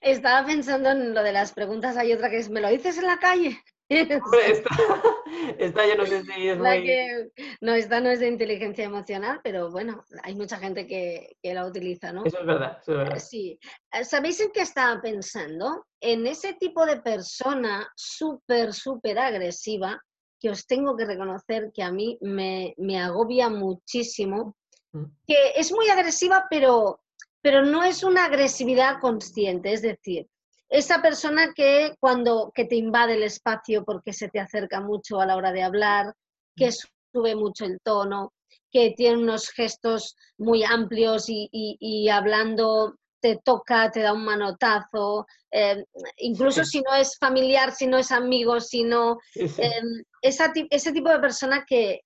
Estaba 0.00 0.46
pensando 0.46 0.90
en 0.90 1.14
lo 1.14 1.22
de 1.22 1.32
las 1.32 1.52
preguntas. 1.52 1.96
Hay 1.96 2.12
otra 2.12 2.30
que 2.30 2.38
es, 2.38 2.50
¿me 2.50 2.60
lo 2.60 2.68
dices 2.68 2.98
en 2.98 3.06
la 3.06 3.18
calle? 3.18 3.60
esta, 5.58 5.86
yo 5.86 5.96
no 5.96 6.06
sé 6.06 6.22
si 6.22 6.48
es 6.48 6.58
muy... 6.58 7.30
no, 7.60 7.74
esta 7.74 8.00
no 8.00 8.08
es 8.08 8.20
de 8.20 8.28
inteligencia 8.28 8.84
emocional, 8.84 9.40
pero 9.44 9.70
bueno, 9.70 10.04
hay 10.22 10.34
mucha 10.34 10.56
gente 10.56 10.86
que, 10.86 11.36
que 11.42 11.52
la 11.52 11.66
utiliza, 11.66 12.10
¿no? 12.12 12.24
Eso 12.24 12.40
es 12.40 12.46
verdad, 12.46 12.78
eso 12.80 12.92
es 12.92 12.98
verdad. 12.98 13.18
Sí. 13.18 13.58
¿Sabéis 14.02 14.40
en 14.40 14.50
qué 14.50 14.62
estaba 14.62 15.00
pensando? 15.02 15.84
En 16.00 16.26
ese 16.26 16.54
tipo 16.54 16.86
de 16.86 17.02
persona 17.02 17.86
súper, 17.94 18.72
súper 18.72 19.18
agresiva 19.18 20.00
que 20.42 20.50
os 20.50 20.66
tengo 20.66 20.96
que 20.96 21.04
reconocer 21.04 21.70
que 21.72 21.84
a 21.84 21.92
mí 21.92 22.18
me, 22.20 22.74
agobia 23.00 23.48
muchísimo, 23.48 24.56
mm. 24.92 25.04
que 25.24 25.52
es 25.54 25.70
muy 25.70 25.88
agresiva, 25.88 26.46
pero, 26.50 27.00
pero 27.40 27.64
no 27.64 27.84
es 27.84 28.02
una 28.02 28.24
agresividad 28.24 28.98
consciente, 29.00 29.72
es 29.72 29.82
decir, 29.82 30.26
esa 30.68 31.00
persona 31.00 31.52
que 31.54 31.94
cuando 32.00 32.50
que 32.52 32.64
te 32.64 32.74
invade 32.74 33.14
el 33.14 33.22
espacio 33.22 33.84
porque 33.84 34.12
se 34.12 34.28
te 34.28 34.40
acerca 34.40 34.80
mucho 34.80 35.20
a 35.20 35.26
la 35.26 35.36
hora 35.36 35.52
de 35.52 35.62
hablar, 35.62 36.12
que 36.56 36.68
mm. 36.68 36.72
sube 37.12 37.36
mucho 37.36 37.64
el 37.64 37.78
tono, 37.80 38.32
que 38.72 38.94
tiene 38.96 39.18
unos 39.18 39.48
gestos 39.50 40.16
muy 40.38 40.64
amplios 40.64 41.26
y 41.28 42.08
hablando 42.08 42.96
te 43.22 43.40
toca, 43.42 43.90
te 43.90 44.00
da 44.00 44.12
un 44.12 44.24
manotazo, 44.24 45.26
eh, 45.50 45.84
incluso 46.18 46.64
si 46.64 46.82
no 46.82 46.92
es 46.94 47.16
familiar, 47.16 47.72
si 47.72 47.86
no 47.86 47.96
es 47.96 48.10
amigo, 48.10 48.60
si 48.60 48.82
no... 48.82 49.18
Em, 50.22 50.66
ese 50.70 50.92
tipo 50.92 51.10
de 51.10 51.18
persona 51.18 51.64
que, 51.66 52.02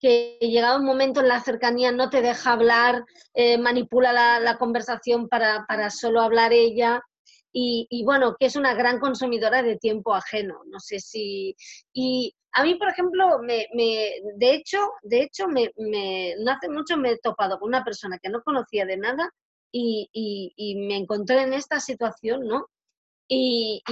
que 0.00 0.38
llegado 0.40 0.78
un 0.78 0.86
momento 0.86 1.20
en 1.20 1.28
la 1.28 1.40
cercanía 1.40 1.92
no 1.92 2.08
te 2.10 2.22
deja 2.22 2.52
hablar, 2.52 3.04
eh, 3.34 3.58
manipula 3.58 4.12
la, 4.40 4.56
conversación 4.58 5.28
para, 5.28 5.90
solo 5.90 6.20
hablar 6.20 6.52
ella. 6.52 7.02
Y, 7.52 8.04
bueno, 8.04 8.36
que 8.38 8.46
es 8.46 8.54
una 8.54 8.74
gran 8.74 9.00
consumidora 9.00 9.62
de 9.62 9.76
tiempo 9.78 10.14
ajeno. 10.14 10.60
No 10.66 10.78
sé 10.78 11.00
si. 11.00 11.56
Y 11.92 12.32
a 12.52 12.62
mí, 12.62 12.76
por 12.76 12.88
ejemplo, 12.88 13.40
me, 13.40 13.66
de 13.74 14.54
hecho, 14.54 14.78
de 15.02 15.22
hecho 15.22 15.48
me, 15.48 15.72
no 16.38 16.52
hace 16.52 16.68
mucho 16.68 16.96
me 16.96 17.12
he 17.12 17.18
topado 17.18 17.58
con 17.58 17.68
una 17.68 17.82
persona 17.82 18.18
que 18.22 18.30
no 18.30 18.42
conocía 18.42 18.86
de 18.86 18.96
nada 18.96 19.28
y, 19.72 20.76
me 20.86 20.96
encontré 20.98 21.42
en 21.42 21.52
esta 21.52 21.80
situación, 21.80 22.46
¿no? 22.46 22.68
Y, 23.28 23.82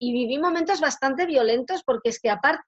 viví 0.00 0.38
momentos 0.38 0.80
bastante 0.80 1.24
violentos 1.24 1.84
porque 1.84 2.08
es 2.08 2.20
que 2.20 2.30
aparte 2.30 2.64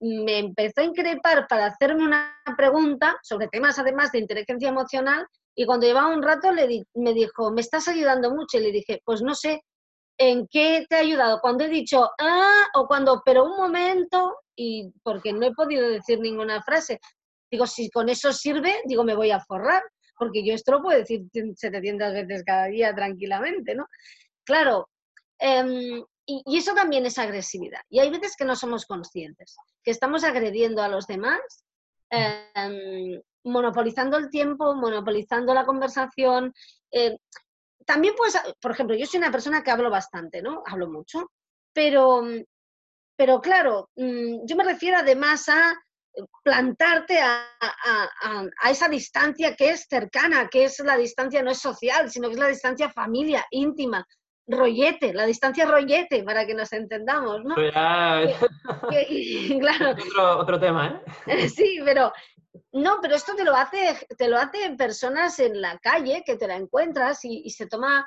me 0.00 0.38
empezó 0.38 0.80
a 0.80 0.84
increpar 0.84 1.46
para 1.46 1.66
hacerme 1.66 2.04
una 2.04 2.36
pregunta 2.56 3.18
sobre 3.22 3.48
temas 3.48 3.78
además 3.78 4.12
de 4.12 4.20
inteligencia 4.20 4.68
emocional 4.68 5.26
y 5.54 5.66
cuando 5.66 5.86
llevaba 5.86 6.14
un 6.14 6.22
rato 6.22 6.52
le 6.52 6.84
me 6.94 7.12
dijo, 7.12 7.50
me 7.50 7.60
estás 7.60 7.86
ayudando 7.88 8.30
mucho 8.30 8.58
y 8.58 8.62
le 8.62 8.72
dije, 8.72 9.02
pues 9.04 9.20
no 9.22 9.34
sé, 9.34 9.62
¿en 10.18 10.46
qué 10.48 10.86
te 10.88 10.96
ha 10.96 11.00
ayudado? 11.00 11.40
Cuando 11.40 11.64
he 11.64 11.68
dicho, 11.68 12.08
ah, 12.18 12.66
o 12.74 12.86
cuando, 12.86 13.22
pero 13.24 13.44
un 13.44 13.56
momento, 13.56 14.36
y 14.56 14.92
porque 15.02 15.32
no 15.32 15.46
he 15.46 15.54
podido 15.54 15.88
decir 15.88 16.20
ninguna 16.20 16.62
frase. 16.62 17.00
Digo, 17.50 17.66
si 17.66 17.90
con 17.90 18.08
eso 18.08 18.32
sirve, 18.32 18.80
digo, 18.86 19.04
me 19.04 19.16
voy 19.16 19.30
a 19.30 19.40
forrar 19.40 19.82
porque 20.20 20.44
yo 20.44 20.52
esto 20.52 20.72
lo 20.72 20.82
puedo 20.82 20.98
decir 20.98 21.22
700 21.32 22.12
veces 22.12 22.44
cada 22.44 22.66
día 22.66 22.94
tranquilamente, 22.94 23.74
¿no? 23.74 23.86
Claro, 24.44 24.90
em, 25.38 26.04
y, 26.46 26.58
eso 26.58 26.74
también 26.74 27.06
es 27.06 27.18
agresividad. 27.18 27.80
Y 27.88 28.00
hay 28.00 28.10
veces 28.10 28.36
que 28.36 28.44
no 28.44 28.54
somos 28.56 28.86
conscientes, 28.86 29.56
que 29.82 29.90
estamos 29.90 30.24
agrediendo 30.24 30.82
a 30.82 30.88
los 30.88 31.06
demás, 31.06 31.40
em, 32.10 33.20
monopolizando 33.44 34.16
el 34.16 34.30
tiempo, 34.30 34.74
monopolizando 34.74 35.54
la 35.54 35.64
conversación. 35.64 36.52
Em, 36.90 37.16
también, 37.86 38.14
pues, 38.16 38.38
por 38.60 38.72
ejemplo, 38.72 38.96
yo 38.96 39.06
soy 39.06 39.18
una 39.18 39.32
persona 39.32 39.62
que 39.62 39.70
hablo 39.70 39.90
bastante, 39.90 40.42
¿no? 40.42 40.62
Hablo 40.66 40.88
mucho, 40.88 41.30
pero, 41.72 42.22
pero 43.16 43.40
claro, 43.40 43.90
mm, 43.96 44.46
yo 44.46 44.56
me 44.56 44.64
refiero 44.64 44.98
además 44.98 45.48
a 45.48 45.74
plantarte 46.42 47.18
a, 47.20 47.46
esa 48.68 48.88
distancia 48.88 49.54
que 49.54 49.70
es 49.70 49.86
cercana, 49.88 50.48
que 50.48 50.64
es 50.64 50.78
la 50.80 50.96
distancia 50.96 51.42
no 51.42 51.50
es 51.50 51.58
social, 51.58 52.10
sino 52.10 52.28
que 52.28 52.34
es 52.34 52.40
la 52.40 52.48
distancia 52.48 52.90
familia, 52.90 53.46
íntima, 53.50 54.06
rollete, 54.50 55.14
la 55.14 55.26
distancia 55.26 55.66
rollete, 55.66 56.22
para 56.22 56.46
que 56.46 56.54
nos 56.54 56.72
entendamos, 56.72 57.44
¿no? 57.44 57.54
claro. 59.60 59.94
Otro, 60.38 60.58
tema, 60.58 61.02
¿eh? 61.26 61.48
Sí, 61.54 61.80
pero 61.84 62.12
no, 62.72 62.98
pero 63.00 63.14
esto 63.14 63.34
te 63.34 63.44
lo 63.44 63.54
hace, 63.54 64.06
te 64.16 64.28
lo 64.28 64.36
hace 64.36 64.74
personas 64.76 65.38
en 65.38 65.60
la 65.60 65.78
calle 65.78 66.22
que 66.24 66.36
te 66.36 66.48
la 66.48 66.56
encuentras 66.56 67.24
y, 67.24 67.48
se 67.50 67.66
toma, 67.66 68.06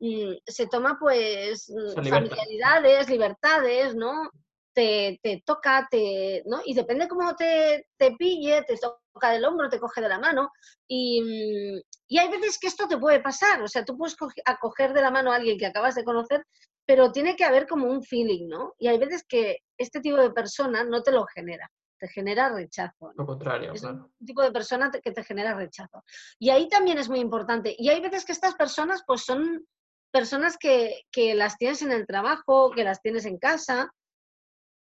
mm, 0.00 0.32
se 0.46 0.66
toma 0.66 0.96
pues 0.98 1.72
familiaridades, 1.94 3.08
libertades, 3.08 3.94
¿no? 3.94 4.30
te, 4.74 5.42
toca, 5.44 5.86
te, 5.90 6.42
¿no? 6.46 6.60
Y 6.64 6.74
depende 6.74 7.08
cómo 7.08 7.34
te, 7.36 7.86
te 7.96 8.12
pille, 8.12 8.62
te 8.62 8.78
toca 8.78 9.30
del 9.30 9.44
hombro, 9.44 9.68
te 9.68 9.78
coge 9.78 10.00
de 10.00 10.08
la 10.08 10.18
mano. 10.18 10.50
Y, 10.88 11.82
y, 12.12 12.18
hay 12.18 12.28
veces 12.28 12.58
que 12.58 12.66
esto 12.66 12.86
te 12.86 12.98
puede 12.98 13.20
pasar. 13.20 13.62
O 13.62 13.68
sea, 13.68 13.84
tú 13.84 13.96
puedes 13.96 14.16
acoger 14.44 14.92
de 14.92 15.02
la 15.02 15.10
mano 15.10 15.32
a 15.32 15.36
alguien 15.36 15.58
que 15.58 15.66
acabas 15.66 15.94
de 15.94 16.04
conocer, 16.04 16.44
pero 16.86 17.12
tiene 17.12 17.36
que 17.36 17.44
haber 17.44 17.66
como 17.66 17.86
un 17.86 18.02
feeling, 18.02 18.48
¿no? 18.48 18.74
Y 18.78 18.88
hay 18.88 18.98
veces 18.98 19.24
que 19.28 19.58
este 19.78 20.00
tipo 20.00 20.16
de 20.18 20.30
persona 20.30 20.84
no 20.84 21.02
te 21.02 21.12
lo 21.12 21.24
genera. 21.26 21.70
Te 21.98 22.08
genera 22.08 22.48
rechazo. 22.48 23.12
Lo 23.14 23.24
contrario. 23.24 23.72
Es 23.72 23.84
un 23.84 24.12
tipo 24.26 24.42
de 24.42 24.50
persona 24.50 24.90
que 24.90 25.12
te 25.12 25.24
genera 25.24 25.54
rechazo. 25.54 26.02
Y 26.38 26.50
ahí 26.50 26.68
también 26.68 26.98
es 26.98 27.08
muy 27.08 27.20
importante. 27.20 27.74
Y 27.78 27.88
hay 27.88 28.00
veces 28.00 28.24
que 28.24 28.32
estas 28.32 28.54
personas, 28.56 29.02
pues 29.06 29.24
son 29.24 29.66
personas 30.10 30.58
que, 30.58 31.02
que 31.10 31.34
las 31.34 31.56
tienes 31.56 31.82
en 31.82 31.92
el 31.92 32.06
trabajo, 32.06 32.70
que 32.72 32.84
las 32.84 33.00
tienes 33.00 33.24
en 33.24 33.38
casa, 33.38 33.90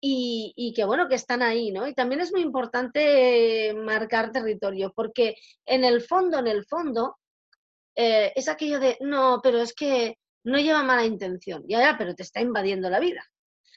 y, 0.05 0.73
que 0.75 0.83
bueno, 0.83 1.07
que 1.07 1.15
están 1.15 1.41
ahí, 1.41 1.71
¿no? 1.71 1.87
Y 1.87 1.93
también 1.93 2.19
es 2.19 2.33
muy 2.33 2.41
importante 2.41 3.73
marcar 3.73 4.33
territorio, 4.33 4.91
porque 4.93 5.37
en 5.65 5.85
el 5.85 6.01
fondo, 6.01 6.39
en 6.39 6.47
el 6.47 6.65
fondo, 6.65 7.17
eh, 7.95 8.33
es 8.35 8.49
aquello 8.49 8.81
de, 8.81 8.97
no, 8.99 9.39
pero 9.41 9.59
es 9.59 9.73
que 9.73 10.17
no 10.43 10.57
lleva 10.57 10.83
mala 10.83 11.05
intención, 11.05 11.63
ya, 11.69 11.79
ya, 11.79 11.95
pero 11.97 12.15
te 12.15 12.23
está 12.23 12.41
invadiendo 12.41 12.89
la 12.89 12.99
vida. 12.99 13.23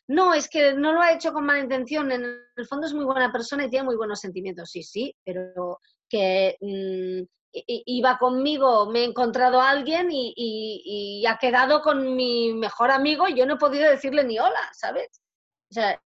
No, 0.08 0.34
es 0.34 0.48
que 0.48 0.74
no 0.74 0.92
lo 0.92 1.00
ha 1.00 1.12
hecho 1.12 1.32
con 1.32 1.46
mala 1.46 1.60
intención, 1.60 2.10
en 2.10 2.24
el 2.56 2.66
fondo 2.66 2.88
es 2.88 2.92
muy 2.92 3.04
buena 3.04 3.30
persona 3.30 3.64
y 3.64 3.70
tiene 3.70 3.84
muy 3.84 3.96
buenos 3.96 4.18
sentimientos, 4.18 4.68
sí, 4.68 4.82
sí, 4.82 5.14
pero 5.24 5.78
que 6.08 6.56
mm, 6.60 7.22
iba 7.66 8.18
conmigo, 8.18 8.90
me 8.90 9.00
he 9.00 9.04
encontrado 9.04 9.60
a 9.60 9.70
alguien 9.70 10.08
y, 10.10 11.24
ha 11.24 11.38
quedado 11.38 11.82
con 11.82 12.16
mi 12.16 12.52
mejor 12.52 12.90
amigo 12.90 13.28
y 13.28 13.34
yo 13.36 13.46
no 13.46 13.54
he 13.54 13.58
podido 13.58 13.88
decirle 13.88 14.24
ni 14.24 14.40
hola, 14.40 14.70
¿sabes? 14.72 15.22
O 15.70 15.74
sea, 15.74 16.00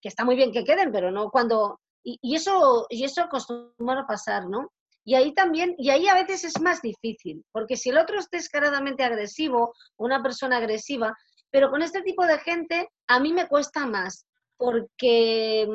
que 0.00 0.08
está 0.08 0.24
muy 0.24 0.36
bien 0.36 0.52
que 0.52 0.64
queden, 0.64 0.92
pero 0.92 1.10
no 1.10 1.30
cuando... 1.30 1.80
Y, 2.06 2.34
eso, 2.34 2.86
y 2.90 3.04
eso 3.04 3.22
acostumbra 3.22 4.00
a 4.00 4.06
pasar, 4.06 4.46
¿no? 4.46 4.70
Y 5.06 5.14
ahí 5.14 5.32
también, 5.32 5.74
y 5.78 5.88
ahí 5.88 6.06
a 6.06 6.14
veces 6.14 6.44
es 6.44 6.60
más 6.60 6.82
difícil, 6.82 7.42
porque 7.50 7.78
si 7.78 7.88
el 7.88 7.96
otro 7.96 8.18
es 8.18 8.28
descaradamente 8.28 9.04
agresivo, 9.04 9.74
una 9.96 10.22
persona 10.22 10.58
agresiva, 10.58 11.16
pero 11.50 11.70
con 11.70 11.80
este 11.80 12.02
tipo 12.02 12.26
de 12.26 12.38
gente 12.38 12.88
a 13.06 13.20
mí 13.20 13.32
me 13.32 13.48
cuesta 13.48 13.86
más, 13.86 14.26
porque 14.56 15.66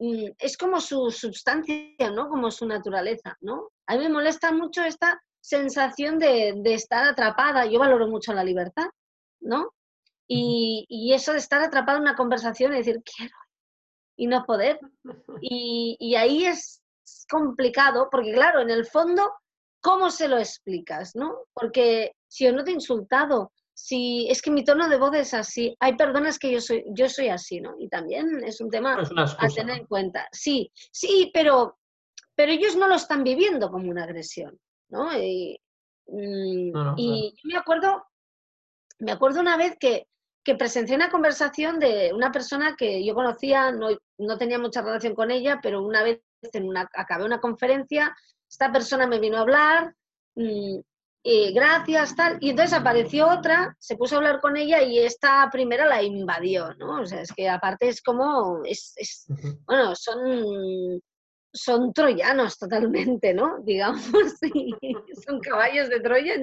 mm, 0.00 0.04
mm, 0.06 0.32
es 0.38 0.56
como 0.56 0.80
su 0.80 1.10
sustancia, 1.10 2.10
¿no? 2.14 2.28
Como 2.28 2.50
su 2.50 2.66
naturaleza, 2.66 3.36
¿no? 3.40 3.70
A 3.86 3.96
mí 3.96 4.04
me 4.04 4.10
molesta 4.10 4.52
mucho 4.52 4.84
esta 4.84 5.20
sensación 5.40 6.18
de, 6.18 6.60
estar 6.66 7.04
atrapada. 7.04 7.66
Yo 7.66 7.78
valoro 7.78 8.08
mucho 8.08 8.32
la 8.34 8.44
libertad, 8.44 8.86
¿no? 9.40 9.72
Y, 10.28 10.84
y, 10.88 11.14
eso 11.14 11.32
de 11.32 11.38
estar 11.38 11.62
atrapada 11.62 11.96
en 11.96 12.02
una 12.02 12.14
conversación 12.14 12.74
y 12.74 12.78
decir, 12.78 13.02
quiero, 13.02 13.34
y 14.16 14.26
no 14.26 14.44
poder. 14.44 14.78
Y, 15.40 15.96
y 16.00 16.16
ahí 16.16 16.44
es 16.44 16.82
complicado, 17.30 18.08
porque 18.10 18.32
claro, 18.32 18.60
en 18.60 18.70
el 18.70 18.84
fondo, 18.84 19.30
¿cómo 19.80 20.10
se 20.10 20.28
lo 20.28 20.38
explicas, 20.38 21.14
no? 21.14 21.44
Porque 21.54 22.12
si 22.26 22.44
yo 22.44 22.52
no 22.52 22.64
te 22.64 22.70
he 22.70 22.74
insultado, 22.74 23.52
si 23.80 24.28
es 24.28 24.42
que 24.42 24.50
mi 24.50 24.64
tono 24.64 24.88
de 24.88 24.98
voz 24.98 25.14
es 25.14 25.34
así, 25.34 25.76
hay 25.78 25.94
personas 25.94 26.38
que 26.38 26.50
yo 26.50 26.60
soy, 26.60 26.84
yo 26.88 27.08
soy 27.08 27.28
así, 27.28 27.60
¿no? 27.60 27.76
Y 27.78 27.88
también 27.88 28.42
es 28.44 28.60
un 28.60 28.70
tema 28.70 28.96
a 28.96 29.48
tener 29.48 29.78
en 29.78 29.86
cuenta. 29.86 30.28
Sí, 30.32 30.70
sí, 30.74 31.30
pero, 31.32 31.78
pero 32.34 32.50
ellos 32.50 32.74
no 32.74 32.88
lo 32.88 32.96
están 32.96 33.22
viviendo 33.22 33.70
como 33.70 33.88
una 33.88 34.02
agresión, 34.02 34.58
¿no? 34.88 35.16
Y, 35.16 35.60
mm, 36.08 36.72
yo 36.74 37.32
me 37.44 37.56
acuerdo, 37.56 38.04
me 38.98 39.12
acuerdo 39.12 39.40
una 39.40 39.56
vez 39.56 39.76
que, 39.78 40.08
que 40.48 40.54
presencié 40.54 40.96
una 40.96 41.10
conversación 41.10 41.78
de 41.78 42.10
una 42.14 42.32
persona 42.32 42.74
que 42.74 43.04
yo 43.04 43.14
conocía, 43.14 43.70
no, 43.70 43.88
no 44.16 44.38
tenía 44.38 44.58
mucha 44.58 44.80
relación 44.80 45.14
con 45.14 45.30
ella, 45.30 45.60
pero 45.62 45.82
una 45.82 46.02
vez 46.02 46.22
en 46.40 46.66
una, 46.66 46.88
acabé 46.94 47.26
una 47.26 47.38
conferencia, 47.38 48.16
esta 48.48 48.72
persona 48.72 49.06
me 49.06 49.20
vino 49.20 49.36
a 49.36 49.42
hablar, 49.42 49.94
mm, 50.36 50.78
gracias, 51.54 52.16
tal. 52.16 52.38
Y 52.40 52.48
entonces 52.48 52.78
apareció 52.78 53.28
otra, 53.28 53.76
se 53.78 53.96
puso 53.96 54.14
a 54.14 54.18
hablar 54.18 54.40
con 54.40 54.56
ella 54.56 54.80
y 54.80 55.00
esta 55.00 55.50
primera 55.52 55.84
la 55.84 56.02
invadió, 56.02 56.72
¿no? 56.76 57.02
O 57.02 57.06
sea, 57.06 57.20
es 57.20 57.30
que 57.30 57.46
aparte 57.46 57.88
es 57.88 58.00
como, 58.00 58.62
es, 58.64 59.26
bueno, 59.66 59.94
son, 59.96 60.98
son 61.52 61.92
troyanos 61.92 62.56
totalmente, 62.56 63.34
¿no? 63.34 63.58
Digamos, 63.64 64.00
son 65.26 65.40
caballos 65.40 65.90
de 65.90 66.00
Troya. 66.00 66.36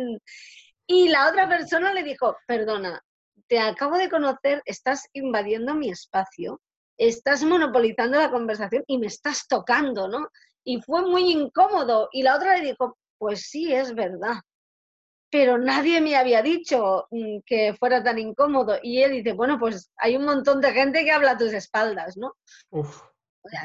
Y 0.86 1.10
la 1.10 1.28
otra 1.28 1.50
persona 1.50 1.92
le 1.92 2.04
dijo, 2.04 2.38
perdona, 2.46 3.02
te 3.48 3.60
acabo 3.60 3.98
de 3.98 4.10
conocer, 4.10 4.62
estás 4.66 5.08
invadiendo 5.14 5.74
mi 5.76 5.90
espacio, 5.90 6.62
estás 6.98 7.44
monopolizando 7.44 8.20
la 8.20 8.32
conversación 8.32 8.84
y 8.88 8.98
me 8.98 9.08
estás 9.08 9.48
tocando, 9.48 10.08
¿no? 10.08 10.30
Y 10.64 10.82
fue 10.82 11.02
muy 11.04 11.32
incómodo. 11.32 12.10
Y 12.12 12.24
la 12.24 12.36
otra 12.36 12.58
le 12.58 12.66
dijo, 12.66 12.98
pues 13.18 13.42
sí, 13.50 13.74
es 13.74 13.94
verdad 13.94 14.36
pero 15.36 15.58
nadie 15.58 16.00
me 16.00 16.16
había 16.16 16.42
dicho 16.42 17.08
mm, 17.12 17.40
que 17.46 17.76
fuera 17.78 18.02
tan 18.02 18.18
incómodo. 18.18 18.78
Y 18.82 19.02
él 19.02 19.12
dice, 19.12 19.34
bueno, 19.34 19.60
pues 19.60 19.92
hay 19.98 20.16
un 20.16 20.24
montón 20.24 20.62
de 20.62 20.72
gente 20.72 21.04
que 21.04 21.12
habla 21.12 21.32
a 21.32 21.38
tus 21.38 21.52
espaldas, 21.52 22.16
¿no? 22.16 22.36
Uf, 22.70 23.02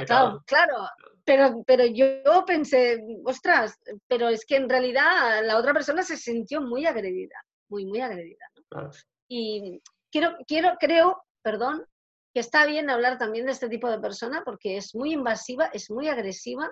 claro, 0.05 0.43
claro, 0.47 0.89
pero, 1.25 1.63
pero 1.65 1.87
yo 1.87 2.45
pensé, 2.45 3.01
ostras, 3.25 3.79
pero 4.09 4.29
es 4.29 4.45
que 4.45 4.57
en 4.57 4.69
realidad 4.69 5.45
la 5.45 5.59
otra 5.59 5.73
persona 5.73 6.03
se 6.03 6.17
sintió 6.17 6.61
muy 6.61 6.87
agredida, 6.87 7.41
muy, 7.69 7.87
muy 7.87 8.01
agredida, 8.01 8.45
¿no? 8.57 8.91
Y 9.31 9.81
quiero, 10.11 10.37
quiero, 10.47 10.77
creo, 10.81 11.23
perdón, 11.43 11.87
que 12.35 12.41
está 12.41 12.67
bien 12.67 12.91
hablar 12.91 13.19
también 13.19 13.47
de 13.47 13.53
este 13.53 13.69
tipo 13.69 13.89
de 13.91 14.01
persona 14.01 14.43
porque 14.45 14.77
es 14.77 14.95
muy 14.95 15.13
invasiva, 15.13 15.67
es 15.73 15.91
muy 15.91 16.09
agresiva, 16.09 16.71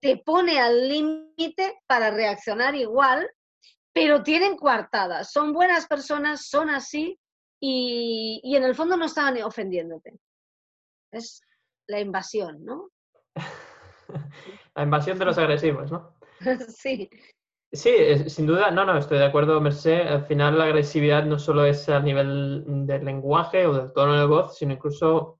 te 0.00 0.16
pone 0.16 0.60
al 0.60 0.88
límite 0.88 1.80
para 1.86 2.10
reaccionar 2.10 2.74
igual 2.74 3.28
pero 3.92 4.22
tienen 4.22 4.56
coartadas, 4.56 5.32
son 5.32 5.52
buenas 5.52 5.86
personas, 5.86 6.46
son 6.46 6.70
así 6.70 7.18
y, 7.60 8.40
en 8.56 8.64
el 8.64 8.74
fondo 8.74 8.96
no 8.96 9.04
estaban 9.06 9.40
ofendiéndote. 9.42 10.18
Es 11.12 11.42
la 11.88 12.00
invasión, 12.00 12.64
¿no? 12.64 12.90
la 14.74 14.82
invasión 14.82 15.18
de 15.18 15.24
los 15.24 15.38
agresivos, 15.38 15.90
¿no? 15.90 16.16
sí. 16.68 17.10
Sí, 17.72 18.28
sin 18.28 18.46
duda, 18.46 18.72
no, 18.72 18.84
no, 18.84 18.98
estoy 18.98 19.18
de 19.18 19.26
acuerdo, 19.26 19.60
Merced. 19.60 20.08
Al 20.08 20.26
final 20.26 20.58
la 20.58 20.64
agresividad 20.64 21.24
no 21.24 21.38
solo 21.38 21.64
es 21.64 21.88
a 21.88 22.00
nivel 22.00 22.64
del 22.86 23.04
lenguaje 23.04 23.66
o 23.66 23.74
del 23.74 23.92
tono 23.92 24.18
de 24.18 24.26
voz, 24.26 24.56
sino 24.56 24.72
incluso 24.72 25.38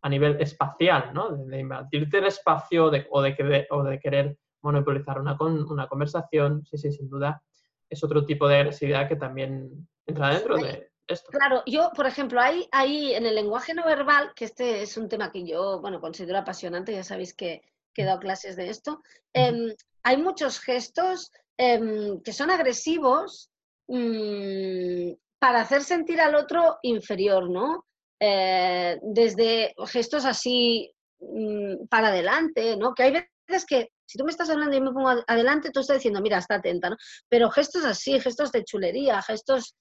a 0.00 0.08
nivel 0.08 0.40
espacial, 0.40 1.10
¿no? 1.12 1.36
De, 1.36 1.60
invadirte 1.60 2.18
el 2.18 2.26
espacio 2.26 2.86
o, 2.86 2.90
de, 2.90 3.06
o 3.10 3.82
de 3.82 4.00
querer 4.00 4.38
monopolizar 4.62 5.20
una, 5.20 5.36
una 5.38 5.86
conversación. 5.86 6.64
Sí, 6.64 6.78
sí, 6.78 6.92
sin 6.92 7.10
duda 7.10 7.42
es 7.90 8.02
otro 8.02 8.24
tipo 8.24 8.48
de 8.48 8.56
agresividad 8.56 9.08
que 9.08 9.16
también 9.16 9.86
entra 10.06 10.30
dentro 10.30 10.56
de 10.56 10.90
esto. 11.06 11.30
Claro, 11.30 11.62
yo, 11.66 11.90
por 11.94 12.06
ejemplo, 12.06 12.40
hay, 12.40 12.68
hay 12.72 13.14
en 13.14 13.26
el 13.26 13.34
lenguaje 13.34 13.74
no 13.74 13.84
verbal, 13.84 14.32
que 14.34 14.46
este 14.46 14.82
es 14.82 14.96
un 14.96 15.08
tema 15.08 15.30
que 15.30 15.46
yo, 15.46 15.80
bueno, 15.80 16.00
considero 16.00 16.38
apasionante, 16.38 16.92
ya 16.92 17.04
sabéis 17.04 17.34
que, 17.34 17.62
he 17.98 18.04
dado 18.04 18.20
clases 18.20 18.56
de 18.56 18.68
esto, 18.68 19.02
em, 19.32 19.74
hay 20.02 20.18
muchos 20.18 20.60
gestos 20.60 21.32
em, 21.58 22.20
que 22.22 22.32
son 22.32 22.50
agresivos 22.50 23.50
mm, 23.88 25.12
para 25.38 25.60
hacer 25.60 25.82
sentir 25.82 26.20
al 26.20 26.34
otro 26.34 26.78
inferior, 26.82 27.50
¿no? 27.50 27.86
Eh, 28.20 28.98
desde 29.02 29.74
gestos 29.86 30.24
así 30.24 30.92
mm, 31.20 31.86
para 31.88 32.08
adelante, 32.08 32.76
¿no? 32.76 32.94
Que 32.94 33.02
hay 33.04 33.12
veces 33.46 33.66
que 33.66 33.90
si 34.06 34.18
tú 34.18 34.24
me 34.24 34.30
estás 34.30 34.48
hablando 34.50 34.76
y 34.76 34.80
me 34.80 34.92
pongo 34.92 35.10
adelante, 35.26 35.70
tú 35.70 35.80
estás 35.80 35.96
diciendo, 35.96 36.20
mira, 36.20 36.38
está 36.38 36.56
atenta, 36.56 36.90
¿no? 36.90 36.96
Pero 37.28 37.50
gestos 37.50 37.84
así, 37.84 38.20
gestos 38.20 38.52
de 38.52 38.64
chulería, 38.64 39.20
gestos, 39.22 39.74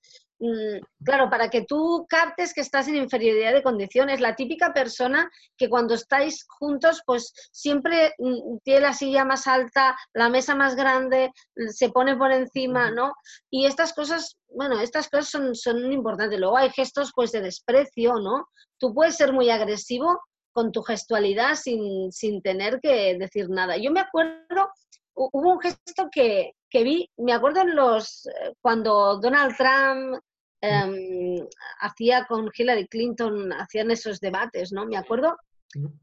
claro, 1.03 1.29
para 1.29 1.49
que 1.49 1.63
tú 1.63 2.05
captes 2.09 2.53
que 2.53 2.61
estás 2.61 2.87
en 2.87 2.95
inferioridad 2.95 3.53
de 3.53 3.63
condiciones. 3.63 4.21
La 4.21 4.35
típica 4.35 4.73
persona 4.73 5.29
que 5.57 5.69
cuando 5.69 5.93
estáis 5.93 6.45
juntos, 6.47 7.01
pues 7.05 7.33
siempre 7.51 8.13
mm, 8.17 8.57
tiene 8.63 8.81
la 8.81 8.93
silla 8.93 9.25
más 9.25 9.47
alta, 9.47 9.95
la 10.13 10.29
mesa 10.29 10.55
más 10.55 10.75
grande, 10.75 11.31
se 11.69 11.89
pone 11.89 12.15
por 12.15 12.31
encima, 12.31 12.91
¿no? 12.91 13.13
Y 13.49 13.65
estas 13.65 13.93
cosas, 13.93 14.37
bueno, 14.49 14.79
estas 14.79 15.09
cosas 15.09 15.29
son, 15.29 15.55
son 15.55 15.91
importantes. 15.91 16.39
Luego 16.39 16.57
hay 16.57 16.69
gestos, 16.71 17.11
pues, 17.15 17.31
de 17.31 17.41
desprecio, 17.41 18.15
¿no? 18.15 18.47
Tú 18.77 18.93
puedes 18.93 19.15
ser 19.15 19.33
muy 19.33 19.49
agresivo, 19.49 20.19
con 20.55 20.71
tu 20.71 20.83
gestualidad 20.83 21.55
sin, 21.55 22.13
sin 22.13 22.41
tener 22.41 22.79
que 22.79 23.17
decir 23.17 23.49
nada. 23.49 23.75
Yo 23.75 23.91
me 23.91 23.99
acuerdo, 23.99 24.69
hubo 25.15 25.53
un 25.53 25.59
gesto 25.59 26.09
que, 26.11 26.53
que 26.69 26.83
vi, 26.83 27.09
me 27.17 27.33
acuerdo 27.33 27.61
en 27.61 27.75
los, 27.75 28.27
eh, 28.27 28.53
cuando 28.61 29.19
Donald 29.19 29.55
Trump 29.55 30.21
em, 30.61 31.47
hacía 31.79 32.25
con 32.25 32.49
Hillary 32.55 32.87
Clinton, 32.87 33.53
hacían 33.53 33.91
esos 33.91 34.19
debates, 34.19 34.71
¿no? 34.71 34.85
Me 34.85 34.97
acuerdo 34.97 35.37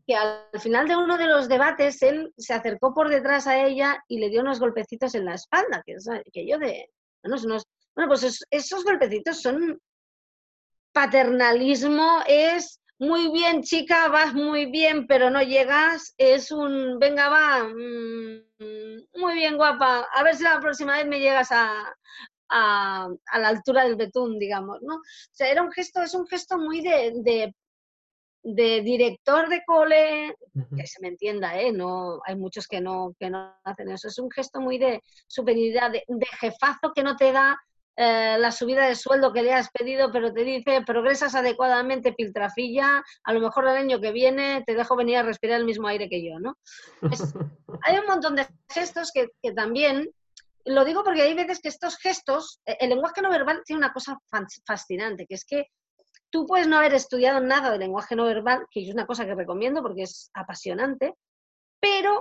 que 0.06 0.14
al 0.14 0.60
final 0.60 0.86
de 0.86 0.96
uno 0.96 1.16
de 1.16 1.26
los 1.26 1.48
debates 1.48 2.02
él 2.02 2.32
se 2.36 2.52
acercó 2.52 2.92
por 2.92 3.08
detrás 3.08 3.46
a 3.46 3.64
ella 3.64 4.02
y 4.06 4.18
le 4.18 4.28
dio 4.28 4.42
unos 4.42 4.60
golpecitos 4.60 5.14
en 5.14 5.24
la 5.24 5.34
espalda, 5.34 5.82
que, 5.84 5.96
que 6.32 6.46
yo 6.46 6.58
de... 6.58 6.90
Bueno, 7.22 7.58
bueno 7.94 8.08
pues 8.08 8.44
esos 8.50 8.84
golpecitos 8.84 9.40
son 9.40 9.80
paternalismo, 10.92 12.22
es 12.26 12.82
muy 12.99 13.32
bien, 13.32 13.62
chica, 13.62 14.09
vas 14.09 14.32
muy 14.34 14.66
bien, 14.66 15.07
pero 15.07 15.30
no 15.30 15.43
llegas, 15.43 16.14
es 16.18 16.51
un, 16.53 16.99
venga, 16.99 17.28
va, 17.28 17.64
mm, 17.64 19.20
muy 19.20 19.34
bien, 19.34 19.57
guapa, 19.57 20.07
a 20.12 20.22
ver 20.22 20.36
si 20.36 20.45
la 20.45 20.61
próxima 20.61 20.97
vez 20.97 21.07
me 21.07 21.18
llegas 21.18 21.51
a, 21.51 21.95
a, 22.49 23.09
la 23.38 23.49
altura 23.49 23.84
del 23.84 23.97
betún, 23.97 24.38
digamos, 24.38 24.78
¿no? 24.82 24.97
O 24.97 25.01
sea, 25.32 25.51
era 25.51 25.62
un 25.62 25.72
gesto, 25.72 26.03
es 26.03 26.14
un 26.14 26.26
gesto 26.26 26.59
muy 26.59 26.80
de, 26.80 27.53
de, 28.43 28.82
director 28.82 29.49
de 29.49 29.62
cole, 29.66 30.34
que 30.76 30.86
se 30.86 31.01
me 31.01 31.09
entienda, 31.09 31.61
¿eh? 31.61 31.72
No, 31.72 32.20
hay 32.24 32.36
muchos 32.36 32.66
que 32.68 32.80
no, 32.80 33.14
que 33.18 33.30
no 33.30 33.55
hacen 33.64 33.90
eso, 33.90 34.09
es 34.09 34.18
un 34.18 34.30
gesto 34.30 34.61
muy 34.61 34.78
de 34.78 35.01
superioridad, 35.26 35.90
de 35.90 36.26
jefazo 36.40 36.93
que 36.95 37.03
no 37.03 37.16
te 37.16 37.32
da 37.32 37.59
eh, 37.97 38.36
la 38.38 38.51
subida 38.51 38.86
de 38.86 38.95
sueldo 38.95 39.32
que 39.32 39.43
le 39.43 39.53
has 39.53 39.68
pedido, 39.70 40.11
pero 40.11 40.32
te 40.32 40.45
dice, 40.45 40.82
progresas 40.86 41.34
adecuadamente, 41.34 42.14
piltrafilla, 42.14 43.03
a 43.24 43.32
lo 43.32 43.40
mejor 43.40 43.68
el 43.68 43.76
año 43.76 44.01
que 44.01 44.12
viene 44.12 44.62
te 44.66 44.74
dejo 44.74 44.97
venir 44.97 45.18
a 45.18 45.22
respirar 45.22 45.61
el 45.61 45.66
mismo 45.66 45.88
aire 45.88 46.09
que 46.09 46.24
yo, 46.24 46.38
¿no? 46.40 46.57
hay 47.82 47.99
un 47.99 48.07
montón 48.07 48.36
de 48.36 48.47
gestos 48.70 49.12
que, 49.12 49.28
también, 49.53 50.11
lo 50.64 50.84
digo 50.86 51.05
porque 51.05 51.22
hay 51.22 51.34
veces 51.34 51.61
que 51.61 51.68
estos 51.68 51.99
gestos, 51.99 52.61
eh, 52.64 52.78
el 52.80 52.88
lenguaje 52.88 53.20
no 53.20 53.30
verbal 53.30 53.62
tiene 53.64 53.80
una 53.80 53.93
cosa 53.93 54.18
fascinante, 54.64 55.26
que 55.26 55.34
es 55.34 55.45
que 55.45 55.66
tú 56.30 56.47
puedes 56.47 56.66
no 56.66 56.78
haber 56.78 56.95
estudiado 56.95 57.40
nada 57.40 57.70
de 57.70 57.78
lenguaje 57.78 58.16
no 58.16 58.24
verbal, 58.24 58.66
que 58.70 58.88
es 58.88 58.95
una 58.95 59.07
cosa 59.07 59.26
que 59.26 59.34
recomiendo 59.34 59.82
porque 59.82 60.05
es 60.05 60.30
apasionante, 60.32 61.14
pero 61.78 62.18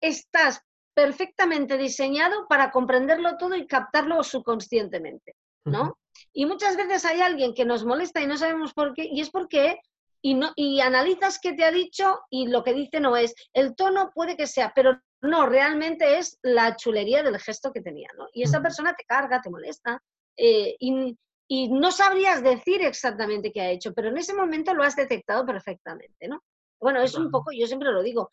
estás 0.00 0.60
perfectamente 0.96 1.76
diseñado 1.76 2.46
para 2.48 2.70
comprenderlo 2.70 3.36
todo 3.36 3.54
y 3.54 3.66
captarlo 3.66 4.22
subconscientemente, 4.24 5.36
¿no? 5.66 5.98
Y 6.32 6.46
muchas 6.46 6.74
veces 6.74 7.04
hay 7.04 7.20
alguien 7.20 7.52
que 7.52 7.66
nos 7.66 7.84
molesta 7.84 8.22
y 8.22 8.26
no 8.26 8.38
sabemos 8.38 8.72
por 8.72 8.94
qué, 8.94 9.04
y 9.04 9.20
es 9.20 9.28
porque 9.28 9.78
y, 10.22 10.32
no, 10.32 10.52
y 10.56 10.80
analizas 10.80 11.38
qué 11.38 11.52
te 11.52 11.64
ha 11.64 11.70
dicho 11.70 12.20
y 12.30 12.48
lo 12.48 12.64
que 12.64 12.72
dice 12.72 12.98
no 12.98 13.14
es. 13.14 13.34
El 13.52 13.76
tono 13.76 14.10
puede 14.14 14.38
que 14.38 14.46
sea, 14.46 14.72
pero 14.74 14.98
no, 15.20 15.46
realmente 15.46 16.16
es 16.16 16.38
la 16.42 16.76
chulería 16.76 17.22
del 17.22 17.38
gesto 17.40 17.74
que 17.74 17.82
tenía, 17.82 18.08
¿no? 18.16 18.28
Y 18.32 18.42
esa 18.42 18.62
persona 18.62 18.94
te 18.94 19.04
carga, 19.04 19.42
te 19.42 19.50
molesta, 19.50 20.02
eh, 20.34 20.76
y, 20.80 21.14
y, 21.46 21.68
no 21.68 21.90
sabrías 21.90 22.42
decir 22.42 22.80
exactamente 22.80 23.52
qué 23.52 23.60
ha 23.60 23.70
hecho, 23.70 23.92
pero 23.92 24.08
en 24.08 24.16
ese 24.16 24.32
momento 24.32 24.72
lo 24.72 24.82
has 24.82 24.96
detectado 24.96 25.44
perfectamente, 25.44 26.26
¿no? 26.26 26.42
Bueno, 26.80 27.02
es 27.02 27.14
un 27.14 27.30
poco, 27.30 27.52
yo 27.52 27.66
siempre 27.66 27.92
lo 27.92 28.02
digo, 28.02 28.30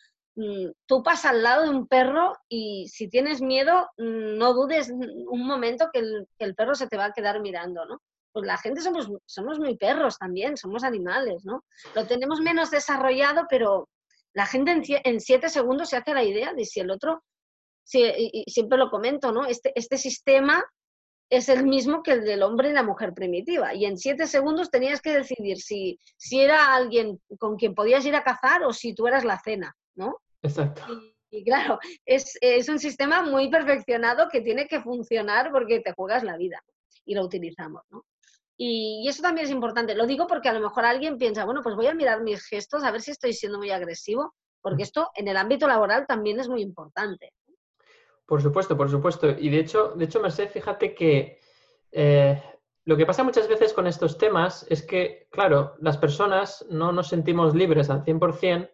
tú 0.85 1.03
pasas 1.03 1.31
al 1.31 1.43
lado 1.43 1.63
de 1.63 1.69
un 1.69 1.87
perro 1.87 2.33
y 2.49 2.87
si 2.87 3.07
tienes 3.07 3.41
miedo, 3.41 3.89
mm, 3.97 4.37
no 4.37 4.53
dudes 4.53 4.89
un 4.91 5.45
momento 5.45 5.89
que 5.93 5.99
el, 5.99 6.27
que 6.37 6.45
el 6.45 6.55
perro 6.55 6.75
se 6.75 6.87
te 6.87 6.97
va 6.97 7.05
a 7.05 7.13
quedar 7.13 7.39
mirando, 7.41 7.85
¿no? 7.85 8.01
pues 8.33 8.47
la 8.47 8.57
gente 8.57 8.81
somos, 8.81 9.09
somos 9.25 9.59
muy 9.59 9.77
perros 9.77 10.17
también, 10.17 10.57
somos 10.57 10.83
animales, 10.83 11.45
¿no? 11.45 11.63
Lo 11.93 12.07
tenemos 12.07 12.41
menos 12.41 12.71
desarrollado, 12.71 13.45
pero 13.47 13.89
la 14.33 14.47
gente 14.47 14.81
en, 15.03 15.21
siete 15.21 15.49
segundos 15.49 15.89
se 15.89 15.97
hace 15.97 16.13
la 16.15 16.23
idea 16.23 16.53
de 16.53 16.65
si 16.65 16.79
el 16.79 16.89
otro, 16.89 17.23
y, 17.93 18.43
siempre 18.47 18.79
lo 18.79 18.89
comento, 18.89 19.31
¿no? 19.31 19.45
Este, 19.45 19.71
este 19.75 19.99
sistema 19.99 20.65
es 21.29 21.47
el 21.47 21.63
mismo 21.63 22.01
que 22.01 22.13
el 22.13 22.23
del 22.23 22.41
hombre 22.41 22.69
y 22.69 22.73
la 22.73 22.83
mujer 22.83 23.13
primitiva. 23.13 23.75
Y 23.75 23.85
en 23.85 23.97
siete 23.97 24.25
segundos 24.25 24.71
tenías 24.71 24.99
que 24.99 25.13
decidir 25.13 25.57
si, 25.61 25.99
si 26.17 26.41
era 26.41 26.73
alguien 26.73 27.21
con 27.37 27.55
quien 27.55 27.75
podías 27.75 28.03
ir 28.05 28.15
a 28.15 28.23
cazar 28.23 28.63
o 28.63 28.73
si 28.73 28.95
tú 28.95 29.07
eras 29.07 29.23
la 29.23 29.39
cena, 29.39 29.75
¿no? 29.95 30.17
Exacto. 30.41 30.83
Y, 31.29 31.43
claro, 31.43 31.79
es, 32.05 32.37
es, 32.41 32.69
un 32.69 32.77
sistema 32.77 33.23
muy 33.23 33.49
perfeccionado 33.49 34.29
que 34.29 34.41
tiene 34.41 34.67
que 34.67 34.81
funcionar 34.81 35.51
porque 35.51 35.79
te 35.79 35.93
juegas 35.93 36.23
la 36.23 36.37
vida 36.37 36.61
y 37.05 37.15
lo 37.15 37.23
utilizamos, 37.23 37.81
¿no? 37.89 38.05
Y, 38.57 39.07
eso 39.07 39.21
también 39.21 39.45
es 39.45 39.51
importante. 39.51 39.95
Lo 39.95 40.05
digo 40.05 40.27
porque 40.27 40.49
a 40.49 40.53
lo 40.53 40.59
mejor 40.59 40.85
alguien 40.85 41.17
piensa, 41.17 41.45
bueno, 41.45 41.61
pues 41.63 41.75
voy 41.75 41.87
a 41.87 41.93
mirar 41.93 42.21
mis 42.21 42.45
gestos 42.45 42.83
a 42.83 42.91
ver 42.91 43.01
si 43.01 43.11
estoy 43.11 43.33
siendo 43.33 43.57
muy 43.57 43.71
agresivo, 43.71 44.33
porque 44.61 44.83
esto 44.83 45.09
en 45.15 45.27
el 45.27 45.37
ámbito 45.37 45.67
laboral 45.67 46.05
también 46.07 46.39
es 46.39 46.47
muy 46.47 46.61
importante. 46.61 47.33
Por 48.25 48.41
supuesto, 48.41 48.77
por 48.77 48.89
supuesto. 48.89 49.29
Y 49.29 49.49
de 49.49 49.59
hecho, 49.59 49.93
de 49.95 50.05
hecho 50.05 50.21
Merced, 50.21 50.49
fíjate 50.49 50.95
que 50.95 51.39
eh, 51.91 52.41
lo 52.85 52.95
que 52.95 53.05
pasa 53.05 53.23
muchas 53.23 53.47
veces 53.47 53.73
con 53.73 53.87
estos 53.87 54.17
temas 54.17 54.65
es 54.69 54.83
que, 54.83 55.27
claro, 55.31 55.75
las 55.79 55.97
personas 55.97 56.65
no 56.69 56.91
nos 56.91 57.09
sentimos 57.09 57.53
libres 57.53 57.89
al 57.89 58.03
100% 58.03 58.69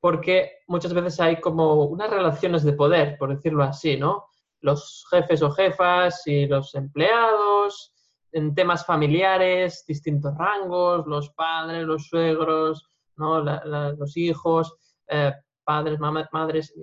porque 0.00 0.58
muchas 0.66 0.94
veces 0.94 1.18
hay 1.20 1.40
como 1.40 1.84
unas 1.84 2.10
relaciones 2.10 2.62
de 2.62 2.72
poder, 2.72 3.16
por 3.18 3.34
decirlo 3.34 3.64
así, 3.64 3.96
¿no? 3.96 4.26
Los 4.60 5.06
jefes 5.10 5.42
o 5.42 5.50
jefas 5.50 6.26
y 6.26 6.46
los 6.46 6.74
empleados, 6.74 7.92
en 8.32 8.54
temas 8.54 8.84
familiares, 8.84 9.84
distintos 9.86 10.36
rangos, 10.36 11.06
los 11.06 11.30
padres, 11.30 11.84
los 11.84 12.08
suegros, 12.08 12.88
¿no? 13.16 13.40
los 13.40 14.16
hijos, 14.16 14.74
eh, 15.08 15.32
padres, 15.64 15.98
madres. 15.98 16.74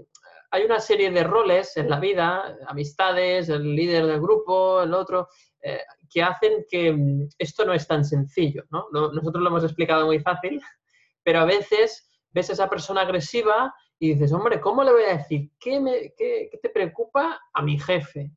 Hay 0.51 0.63
una 0.63 0.79
serie 0.79 1.11
de 1.11 1.23
roles 1.23 1.75
en 1.77 1.89
la 1.89 1.99
vida, 1.99 2.57
amistades, 2.67 3.49
el 3.49 3.75
líder 3.75 4.05
del 4.05 4.21
grupo, 4.21 4.81
el 4.81 4.93
otro, 4.93 5.27
eh, 5.61 5.81
que 6.09 6.23
hacen 6.23 6.65
que 6.69 6.91
mm, 6.91 7.29
esto 7.37 7.65
no 7.65 7.73
es 7.73 7.87
tan 7.87 8.05
sencillo. 8.05 8.63
¿no? 8.69 8.87
Nosotros 8.91 9.43
lo 9.43 9.49
hemos 9.49 9.63
explicado 9.63 10.05
muy 10.05 10.19
fácil, 10.19 10.61
pero 11.23 11.39
a 11.39 11.45
veces 11.45 12.09
ves 12.35 12.51
a 12.51 12.53
esa 12.53 12.69
persona 12.69 13.01
agresiva 13.01 13.73
y 13.97 14.13
dices, 14.13 14.31
hombre, 14.31 14.61
¿cómo 14.61 14.83
le 14.83 14.91
voy 14.91 15.03
a 15.03 15.17
decir? 15.17 15.49
¿Qué, 15.59 15.79
me, 15.79 16.13
qué, 16.15 16.49
qué 16.51 16.57
te 16.61 16.69
preocupa 16.69 17.41
a 17.51 17.61
mi 17.63 17.79
jefe? 17.79 18.31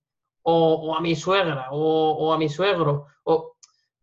o, 0.51 0.95
a 0.97 1.01
mi 1.01 1.15
suegra 1.15 1.69
o, 1.71 2.33
a 2.33 2.39
mi 2.39 2.49
suegro. 2.49 3.07
O, 3.25 3.57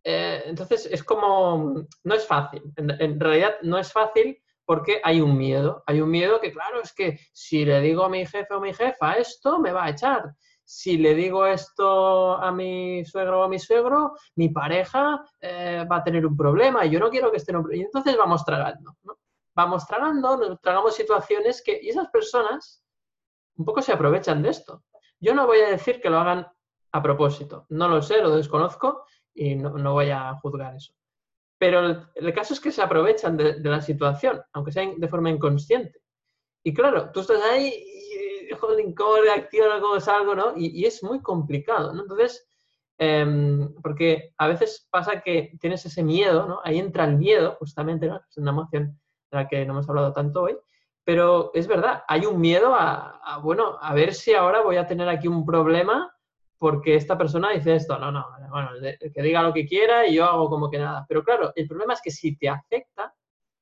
eh, 0.03 0.43
entonces 0.45 0.87
es 0.91 1.03
como, 1.03 1.87
no 2.03 2.15
es 2.15 2.27
fácil, 2.27 2.61
en, 2.75 3.19
realidad 3.19 3.55
no 3.63 3.79
es 3.79 3.91
fácil 3.91 4.37
porque 4.63 5.01
hay 5.03 5.21
un 5.21 5.37
miedo, 5.37 5.83
hay 5.87 6.01
un 6.01 6.09
miedo 6.09 6.39
que 6.39 6.51
claro, 6.51 6.81
es 6.81 6.93
que 6.93 7.19
si 7.33 7.65
le 7.65 7.81
digo 7.81 8.03
a 8.03 8.09
mi 8.09 8.25
jefe 8.25 8.53
o 8.53 8.61
mi 8.61 8.73
jefa 8.73 9.13
esto, 9.13 9.59
me 9.59 9.71
va 9.71 9.85
a 9.85 9.89
echar. 9.89 10.35
Si 10.63 10.97
le 10.97 11.13
digo 11.13 11.45
esto 11.45 12.33
a 12.37 12.51
mi 12.51 13.05
suegro 13.05 13.41
o 13.41 13.43
a 13.43 13.47
mi 13.47 13.59
suegro, 13.59 14.13
mi 14.35 14.49
pareja 14.49 15.23
eh, 15.39 15.85
va 15.89 15.97
a 15.97 16.03
tener 16.03 16.25
un 16.25 16.35
problema 16.35 16.85
y 16.85 16.89
yo 16.89 16.99
no 16.99 17.09
quiero 17.09 17.31
que 17.31 17.37
esté 17.37 17.55
un 17.55 17.61
problema. 17.61 17.83
Y 17.83 17.85
entonces 17.85 18.17
vamos 18.17 18.43
tragando, 18.43 18.95
¿no? 19.03 19.17
Vamos 19.55 19.87
tragando, 19.87 20.35
nos 20.37 20.59
tragamos 20.59 20.95
situaciones 20.95 21.63
que, 21.63 21.79
y 21.81 21.89
esas 21.89 22.09
personas 22.09 22.83
un 23.57 23.65
poco 23.65 23.81
se 23.81 23.93
aprovechan 23.93 24.41
de 24.41 24.49
esto. 24.49 24.83
Yo 25.19 25.33
no 25.33 25.47
voy 25.47 25.59
a 25.59 25.69
decir 25.69 26.01
que 26.01 26.09
lo 26.09 26.19
hagan 26.19 26.45
a 26.91 27.01
propósito, 27.01 27.65
no 27.69 27.87
lo 27.87 28.01
sé, 28.01 28.21
lo 28.21 28.35
desconozco 28.35 29.05
y 29.33 29.55
no, 29.55 29.93
voy 29.93 30.09
a 30.09 30.33
juzgar 30.35 30.75
eso. 30.75 30.93
Pero 31.57 32.07
el, 32.15 32.33
caso 32.33 32.53
es 32.53 32.59
que 32.59 32.71
se 32.71 32.81
aprovechan 32.81 33.37
de, 33.37 33.59
la 33.59 33.81
situación, 33.81 34.41
aunque 34.53 34.71
sea 34.71 34.89
de 34.95 35.07
forma 35.07 35.29
inconsciente. 35.29 36.01
Y 36.63 36.73
claro, 36.73 37.11
tú 37.11 37.21
estás 37.21 37.41
ahí 37.43 37.67
y, 38.49 38.53
joder, 38.55 38.93
¿cómo 38.95 39.17
reacciono? 39.17 39.81
¿Cómo 39.81 39.99
salgo? 39.99 40.35
¿no? 40.35 40.53
Y, 40.57 40.85
es 40.85 41.01
muy 41.03 41.21
complicado, 41.21 41.93
¿no? 41.93 42.01
Entonces, 42.01 42.45
em, 42.97 43.73
porque 43.81 44.33
a 44.37 44.47
veces 44.47 44.87
pasa 44.89 45.21
que 45.21 45.53
tienes 45.61 45.85
ese 45.85 46.03
miedo, 46.03 46.45
¿no? 46.45 46.59
Ahí 46.63 46.79
entra 46.79 47.05
el 47.05 47.17
miedo, 47.17 47.55
justamente, 47.59 48.07
¿no? 48.07 48.17
Es 48.29 48.37
una 48.37 48.51
emoción 48.51 48.99
la 49.35 49.47
que 49.47 49.65
no 49.65 49.73
hemos 49.73 49.89
hablado 49.89 50.13
tanto 50.13 50.43
hoy. 50.43 50.57
Pero 51.03 51.51
es 51.53 51.67
verdad, 51.67 52.03
hay 52.07 52.25
un 52.25 52.39
miedo 52.41 52.73
a, 52.73 53.39
bueno, 53.43 53.77
a 53.79 53.93
ver 53.93 54.13
si 54.13 54.33
ahora 54.33 54.61
voy 54.61 54.77
a 54.77 54.87
tener 54.87 55.07
aquí 55.07 55.27
un 55.27 55.45
problema 55.45 56.11
porque 56.57 56.95
esta 56.95 57.17
persona 57.17 57.51
dice 57.51 57.75
esto. 57.75 57.99
No, 57.99 58.11
no, 58.11 58.25
bueno, 58.49 58.69
que 59.13 59.21
diga 59.21 59.43
lo 59.43 59.53
que 59.53 59.67
quiera 59.67 60.07
y 60.07 60.15
yo 60.15 60.25
hago 60.25 60.49
como 60.49 60.69
que 60.69 60.79
nada. 60.79 61.05
Pero 61.07 61.23
claro, 61.23 61.51
el 61.55 61.67
problema 61.67 61.93
es 61.93 62.01
que 62.01 62.09
si 62.09 62.35
te 62.35 62.49
afecta, 62.49 63.13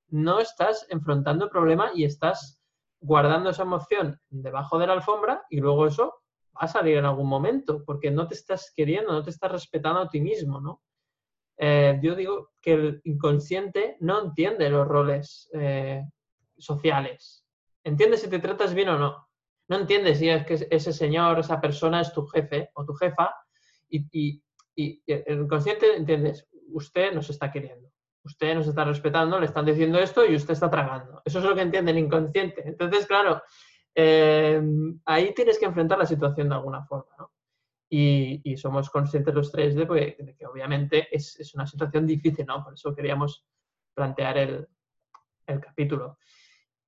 no 0.08 0.40
estás 0.40 0.86
enfrentando 0.90 1.46
el 1.46 1.52
problema 1.52 1.92
y 1.94 2.06
estás 2.06 2.62
guardando 3.02 3.50
esa 3.50 3.64
emoción 3.64 4.20
debajo 4.30 4.80
de 4.80 4.88
la 4.88 4.94
alfombra 4.94 5.44
y 5.50 5.60
luego 5.60 5.88
eso 5.88 6.22
va 6.56 6.62
a 6.62 6.68
salir 6.68 6.98
en 6.98 7.06
algún 7.06 7.28
momento 7.28 7.84
porque 7.84 8.10
no 8.12 8.28
te 8.28 8.36
estás 8.36 8.72
queriendo, 8.76 9.12
no 9.12 9.24
te 9.24 9.32
estás 9.32 9.52
respetando 9.52 10.00
a 10.00 10.10
ti 10.10 10.22
mismo, 10.22 10.62
¿no? 10.62 10.82
Eh, 11.58 12.00
yo 12.02 12.16
digo 12.16 12.52
que 12.62 12.74
el 12.74 13.02
inconsciente 13.04 13.98
no 14.00 14.26
entiende 14.26 14.70
los 14.70 14.88
roles 14.88 15.50
eh, 15.54 16.04
sociales. 16.58 17.46
Entiendes 17.84 18.22
si 18.22 18.30
te 18.30 18.40
tratas 18.40 18.74
bien 18.74 18.90
o 18.90 18.98
no. 18.98 19.28
No 19.68 19.78
entiendes 19.78 20.20
si 20.20 20.30
es 20.30 20.46
que 20.46 20.68
ese 20.70 20.94
señor, 20.94 21.40
esa 21.40 21.62
persona 21.62 22.02
es 22.02 22.14
tu 22.14 22.26
jefe 22.28 22.70
o 22.74 22.86
tu 22.86 22.94
jefa 22.94 23.34
y, 23.90 24.42
el 24.76 25.42
inconsciente 25.42 25.96
entiendes, 25.96 26.48
usted 26.70 27.14
nos 27.14 27.30
está 27.30 27.52
queriendo, 27.52 27.90
usted 28.24 28.56
nos 28.56 28.68
está 28.68 28.84
respetando, 28.84 29.40
le 29.40 29.46
están 29.46 29.66
diciendo 29.66 30.00
esto 30.00 30.26
y 30.26 30.36
usted 30.36 30.54
está 30.54 30.70
tragando. 30.70 31.22
Eso 31.24 31.40
es 31.40 31.46
lo 31.46 31.54
que 31.54 31.62
entiende 31.62 31.92
el 31.92 32.00
inconsciente. 32.00 32.68
Entonces, 32.68 33.06
claro, 33.06 33.42
eh, 33.94 34.62
ahí 35.06 35.34
tienes 35.34 35.60
que 35.60 35.66
enfrentar 35.66 36.00
la 36.00 36.08
situación 36.08 36.50
de 36.50 36.56
alguna 36.56 36.84
forma, 36.86 37.30
Y, 37.96 38.58
somos 38.58 38.90
conscientes 38.90 39.36
los 39.36 39.52
tres 39.52 39.76
de, 39.76 39.86
que 40.36 40.48
obviamente 40.48 41.16
es, 41.16 41.54
una 41.54 41.68
situación 41.68 42.08
difícil, 42.08 42.44
¿no? 42.48 42.64
Por 42.64 42.74
eso 42.74 42.96
queríamos 42.96 43.46
plantear 43.94 44.36
el, 44.40 44.68
el 45.46 45.60
capítulo. 45.60 46.18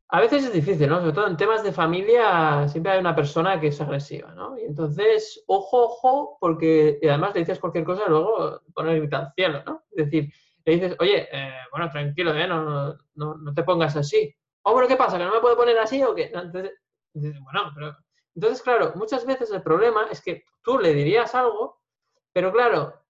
A 0.10 0.20
veces 0.20 0.45
es 0.45 0.53
difícil, 0.53 0.89
¿no? 0.89 0.99
Sobre 0.99 1.14
todo 1.14 1.28
en 1.28 1.38
temas 1.38 1.64
de 1.64 1.72
familia 1.72 2.68
siempre 2.68 2.93
hay 2.93 2.99
una 2.99 3.16
persona 3.16 3.60
que 3.60 3.68
es 3.68 3.80
agresiva, 3.80 4.34
¿no? 4.34 4.58
Y 4.58 4.64
entonces, 4.64 5.43
ojo, 5.45 5.84
ojo, 5.84 6.38
porque 6.39 6.97
además 7.03 7.36
le 7.36 7.41
dices 7.41 7.60
cualquier 7.60 7.84
cosa 7.84 8.03
y 8.08 8.10
luego 8.10 8.62
pone 8.74 8.93
el 8.93 9.01
grito 9.01 9.18
al 9.18 9.32
cielo, 9.36 9.62
¿no? 9.64 9.84
Es 9.91 10.06
decir, 10.06 10.34
le 10.66 10.74
dices, 10.74 10.95
oye, 10.99 11.28
eh, 11.32 11.53
bueno, 11.70 11.88
tranquilo, 11.91 12.34
¿eh? 12.34 12.47
No, 12.47 12.95
no, 13.14 13.36
no, 13.36 13.53
te 13.53 13.64
pongas 13.64 13.95
así. 13.95 14.34
Oh, 14.64 14.74
pero 14.74 14.88
¿qué 14.88 14.95
pasa? 14.95 15.20
¿Que 15.20 15.26
no 15.26 15.36
me 15.36 15.39
puedo 15.39 15.56
poner 15.56 15.78
así 15.78 16.01
o 16.01 16.16
qué? 16.16 16.32
entonces, 16.34 16.72
bueno, 17.14 17.72
pero... 17.76 17.95
Entonces, 18.36 18.61
claro, 18.61 18.93
muchas 18.95 19.25
veces 19.25 19.49
el 19.51 19.63
problema 19.63 20.07
es 20.11 20.21
que 20.21 20.43
tú 20.61 20.77
le 20.77 20.93
dirías 20.93 21.33
algo, 21.36 21.81
pero 22.33 22.51
claro, 22.51 23.01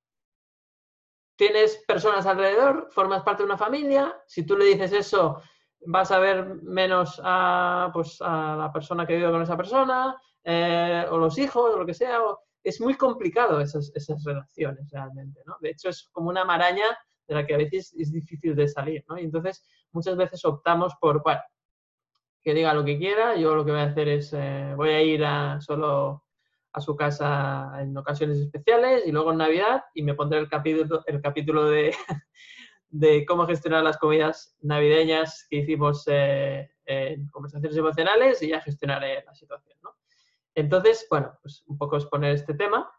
tienes 1.35 1.83
personas 1.87 2.25
alrededor, 2.25 2.89
formas 2.91 3.23
parte 3.23 3.43
de 3.43 3.47
una 3.47 3.57
familia, 3.57 4.15
si 4.27 4.45
tú 4.45 4.55
le 4.55 4.65
dices 4.65 4.93
eso 4.93 5.41
vas 5.87 6.11
a 6.11 6.19
ver 6.19 6.61
menos 6.63 7.19
a, 7.23 7.89
pues, 7.93 8.17
a 8.21 8.55
la 8.55 8.71
persona 8.71 9.05
que 9.05 9.15
vive 9.15 9.31
con 9.31 9.41
esa 9.41 9.57
persona, 9.57 10.19
eh, 10.43 11.05
o 11.09 11.17
los 11.17 11.37
hijos, 11.37 11.73
o 11.73 11.77
lo 11.77 11.85
que 11.85 11.93
sea. 11.93 12.19
es 12.63 12.81
muy 12.81 12.95
complicado 12.95 13.59
esas, 13.61 13.91
esas 13.95 14.23
relaciones 14.23 14.89
realmente, 14.91 15.41
¿no? 15.45 15.55
De 15.59 15.69
hecho, 15.69 15.89
es 15.89 16.09
como 16.11 16.29
una 16.29 16.45
maraña 16.45 16.85
de 17.27 17.35
la 17.35 17.45
que 17.45 17.53
a 17.53 17.57
veces 17.57 17.93
es 17.97 18.11
difícil 18.11 18.55
de 18.55 18.67
salir, 18.67 19.03
¿no? 19.07 19.17
Y 19.17 19.23
entonces 19.25 19.63
muchas 19.91 20.15
veces 20.17 20.43
optamos 20.45 20.93
por, 20.99 21.21
bueno, 21.23 21.41
que 22.45 22.53
diga 22.53 22.75
lo 22.75 22.85
que 22.85 22.99
quiera, 22.99 23.35
yo 23.35 23.55
lo 23.55 23.65
que 23.65 23.71
voy 23.71 23.81
a 23.81 23.85
hacer 23.85 24.07
es, 24.07 24.31
eh, 24.31 24.73
voy 24.75 24.89
a 24.89 25.01
ir 25.01 25.25
a, 25.25 25.59
solo 25.59 26.23
a 26.73 26.79
su 26.79 26.95
casa 26.95 27.71
en 27.81 27.97
ocasiones 27.97 28.37
especiales 28.37 29.03
y 29.07 29.11
luego 29.11 29.31
en 29.31 29.39
Navidad 29.39 29.83
y 29.95 30.03
me 30.03 30.13
pondré 30.13 30.37
el 30.37 30.47
capítulo, 30.47 31.03
el 31.07 31.21
capítulo 31.21 31.65
de, 31.65 31.95
de 32.89 33.25
cómo 33.25 33.47
gestionar 33.47 33.83
las 33.83 33.97
comidas 33.97 34.55
navideñas 34.61 35.47
que 35.49 35.57
hicimos 35.57 36.03
eh, 36.05 36.69
en 36.85 37.27
conversaciones 37.29 37.77
emocionales 37.77 38.41
y 38.43 38.49
ya 38.49 38.61
gestionaré 38.61 39.23
la 39.25 39.33
situación. 39.33 39.79
Entonces, 40.53 41.07
bueno, 41.09 41.37
pues 41.41 41.63
un 41.65 41.79
poco 41.79 41.97
exponer 41.97 42.35
este 42.35 42.53
tema. 42.53 42.89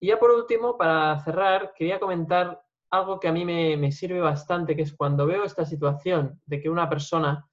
Y 0.00 0.08
ya 0.08 0.18
por 0.18 0.32
último, 0.32 0.76
para 0.76 1.18
cerrar, 1.20 1.72
quería 1.76 2.00
comentar 2.00 2.60
algo 2.90 3.20
que 3.20 3.28
a 3.28 3.32
mí 3.32 3.44
me, 3.44 3.92
sirve 3.92 4.20
bastante, 4.20 4.74
que 4.74 4.82
es 4.82 4.92
cuando 4.92 5.24
veo 5.24 5.44
esta 5.44 5.64
situación 5.64 6.40
de 6.46 6.60
que 6.60 6.68
una 6.68 6.88
persona 6.88 7.48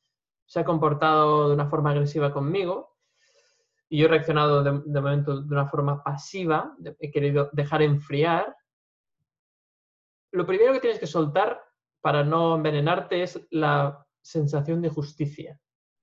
se 0.45 0.59
ha 0.59 0.65
comportado 0.65 1.49
de 1.49 1.55
una 1.55 1.67
forma 1.67 1.91
agresiva 1.91 2.31
conmigo 2.31 2.95
y 3.89 3.99
yo 3.99 4.05
he 4.05 4.09
reaccionado 4.09 4.63
de, 4.63 4.71
momento 4.71 5.41
de 5.41 5.53
una 5.53 5.67
forma 5.67 6.03
pasiva, 6.03 6.75
he 6.99 7.11
querido 7.11 7.49
dejar 7.53 7.81
enfriar, 7.81 8.55
lo 10.31 10.45
primero 10.45 10.73
que 10.73 10.79
tienes 10.79 10.99
que 10.99 11.07
soltar 11.07 11.61
para 12.01 12.23
no 12.23 12.55
envenenarte 12.55 13.23
es 13.23 13.47
la 13.51 14.05
sensación 14.21 14.81
de 14.81 14.89
justicia 14.89 15.59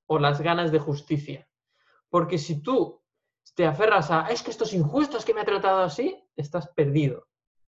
o 0.07 0.19
las 0.19 0.41
ganas 0.41 0.73
de 0.73 0.79
justicia. 0.79 1.49
Porque 2.09 2.39
si 2.39 2.63
tú 2.63 3.03
te 3.55 3.67
aferras 3.67 4.11
a, 4.11 4.29
es 4.29 4.43
que 4.43 4.51
esto 4.51 4.65
es 4.65 4.73
injusto, 4.75 5.19
es 5.19 5.25
que 5.25 5.35
me 5.35 5.41
ha 5.41 5.45
tratado 5.45 5.83
así, 5.83 6.25
estás 6.37 6.69
perdido, 6.69 7.27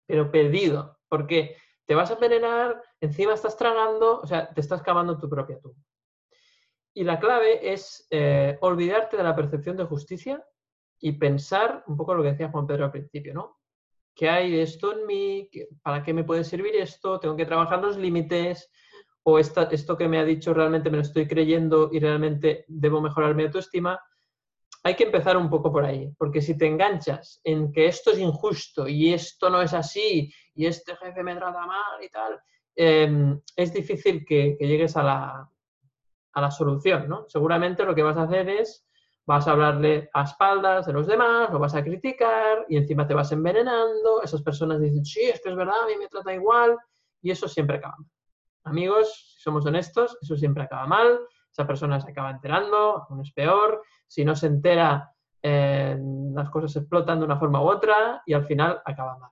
pero 0.07 0.31
perdido, 0.31 0.99
porque 1.09 1.57
te 1.87 1.95
vas 1.95 2.11
a 2.11 2.15
envenenar, 2.15 2.83
encima 3.01 3.35
estás 3.35 3.57
tragando, 3.57 4.21
o 4.21 4.27
sea, 4.27 4.53
te 4.53 4.61
estás 4.61 4.83
cavando 4.83 5.19
tu 5.19 5.29
propia 5.29 5.61
tumba. 5.61 5.83
Y 6.95 7.05
la 7.05 7.18
clave 7.18 7.72
es 7.72 8.07
eh, 8.11 8.57
olvidarte 8.61 9.16
de 9.16 9.22
la 9.22 9.34
percepción 9.34 9.76
de 9.76 9.84
justicia 9.84 10.45
y 11.01 11.12
pensar 11.12 11.84
un 11.86 11.97
poco 11.97 12.14
lo 12.14 12.22
que 12.22 12.30
decía 12.30 12.51
Juan 12.51 12.66
Pedro 12.66 12.86
al 12.86 12.92
principio, 12.92 13.34
¿no? 13.34 13.59
¿Qué 14.14 14.28
hay 14.30 14.61
esto 14.61 14.92
en 14.92 15.07
mí? 15.07 15.51
¿Para 15.82 16.03
qué 16.03 16.14
me 16.14 16.22
puede 16.22 16.45
servir 16.45 16.76
esto? 16.76 17.18
¿Tengo 17.18 17.36
que 17.36 17.47
trabajar 17.47 17.82
los 17.82 17.97
límites? 17.97 18.70
¿O 19.24 19.38
esto 19.38 19.97
que 19.99 20.09
me 20.09 20.18
ha 20.18 20.24
dicho 20.24 20.55
realmente 20.55 20.88
me 20.88 20.99
lo 20.99 21.03
estoy 21.03 21.26
creyendo 21.26 21.90
y 21.92 21.99
realmente 21.99 22.64
debo 22.68 23.01
mejorar 23.01 23.34
mi 23.34 23.42
autoestima? 23.42 24.01
hay 24.84 24.95
que 24.97 25.05
empezar 25.05 25.38
un 25.38 25.49
poco 25.49 25.72
por 25.72 25.84
ahí, 25.84 26.12
porque 26.18 26.42
si 26.42 26.59
te 26.59 26.66
enganchas 26.66 27.40
en 27.42 27.72
que 27.72 27.86
esto 27.86 28.12
es 28.12 28.18
injusto 28.18 28.86
y 28.86 29.14
esto 29.14 29.49
no 29.49 29.62
es 29.62 29.72
así 29.72 30.30
y 30.55 30.66
este 30.66 30.95
jefe 30.97 31.22
me 31.22 31.34
trata 31.34 31.66
mal 31.66 32.05
y 32.05 32.09
tal, 32.11 32.38
em, 32.76 33.40
es 33.57 33.72
difícil 33.72 34.26
que, 34.26 34.59
llegues 34.61 34.95
a 34.99 35.03
la, 35.03 35.51
a 36.35 36.41
la, 36.41 36.51
solución, 36.51 37.09
¿no? 37.09 37.24
Seguramente 37.28 37.85
lo 37.85 37.95
que 37.95 38.03
vas 38.03 38.16
a 38.16 38.24
hacer 38.24 38.49
es, 38.49 38.87
vas 39.26 39.47
a 39.49 39.53
hablarle 39.53 40.11
a 40.12 40.24
espaldas 40.24 40.87
de 40.87 40.93
los 40.93 41.07
demás, 41.07 41.51
lo 41.51 41.59
vas 41.59 41.74
a 41.74 41.82
criticar 41.82 42.66
y 42.68 42.76
encima 42.76 43.07
te 43.07 43.14
vas 43.14 43.32
envenenando, 43.32 44.22
esas 44.22 44.43
personas 44.43 44.80
dicen, 44.80 45.05
sí, 45.05 45.22
es 45.22 45.41
que 45.41 45.51
es 45.51 45.57
verdad, 45.57 45.82
a 45.82 45.87
mí 45.87 45.95
me 45.99 46.09
trata 46.09 46.35
igual 46.35 46.76
y 47.22 47.30
eso 47.30 47.49
siempre 47.49 47.76
acaba 47.78 47.97
mal. 47.99 48.11
Amigos, 48.64 49.35
si 49.35 49.43
somos 49.43 49.64
honestos, 49.66 50.18
eso 50.20 50.37
siempre 50.37 50.64
acaba 50.64 50.87
mal, 50.87 51.20
esa 51.51 51.66
persona 51.66 52.01
se 52.01 52.11
acaba 52.11 52.30
enterando, 52.30 53.07
aún 53.09 53.20
es 53.20 53.32
peor, 53.32 53.82
si 54.07 54.24
no 54.24 54.35
se 54.35 54.49
entera, 54.49 55.12
eh, 55.43 55.97
las 56.35 56.51
cosas 56.51 56.74
explotan 56.76 57.18
de 57.18 57.26
una 57.26 57.39
forma 57.39 57.62
u 57.62 57.68
otra 57.68 58.22
y 58.26 58.32
al 58.32 58.47
final 58.47 58.80
acaba 58.85 59.18
mal. 59.18 59.30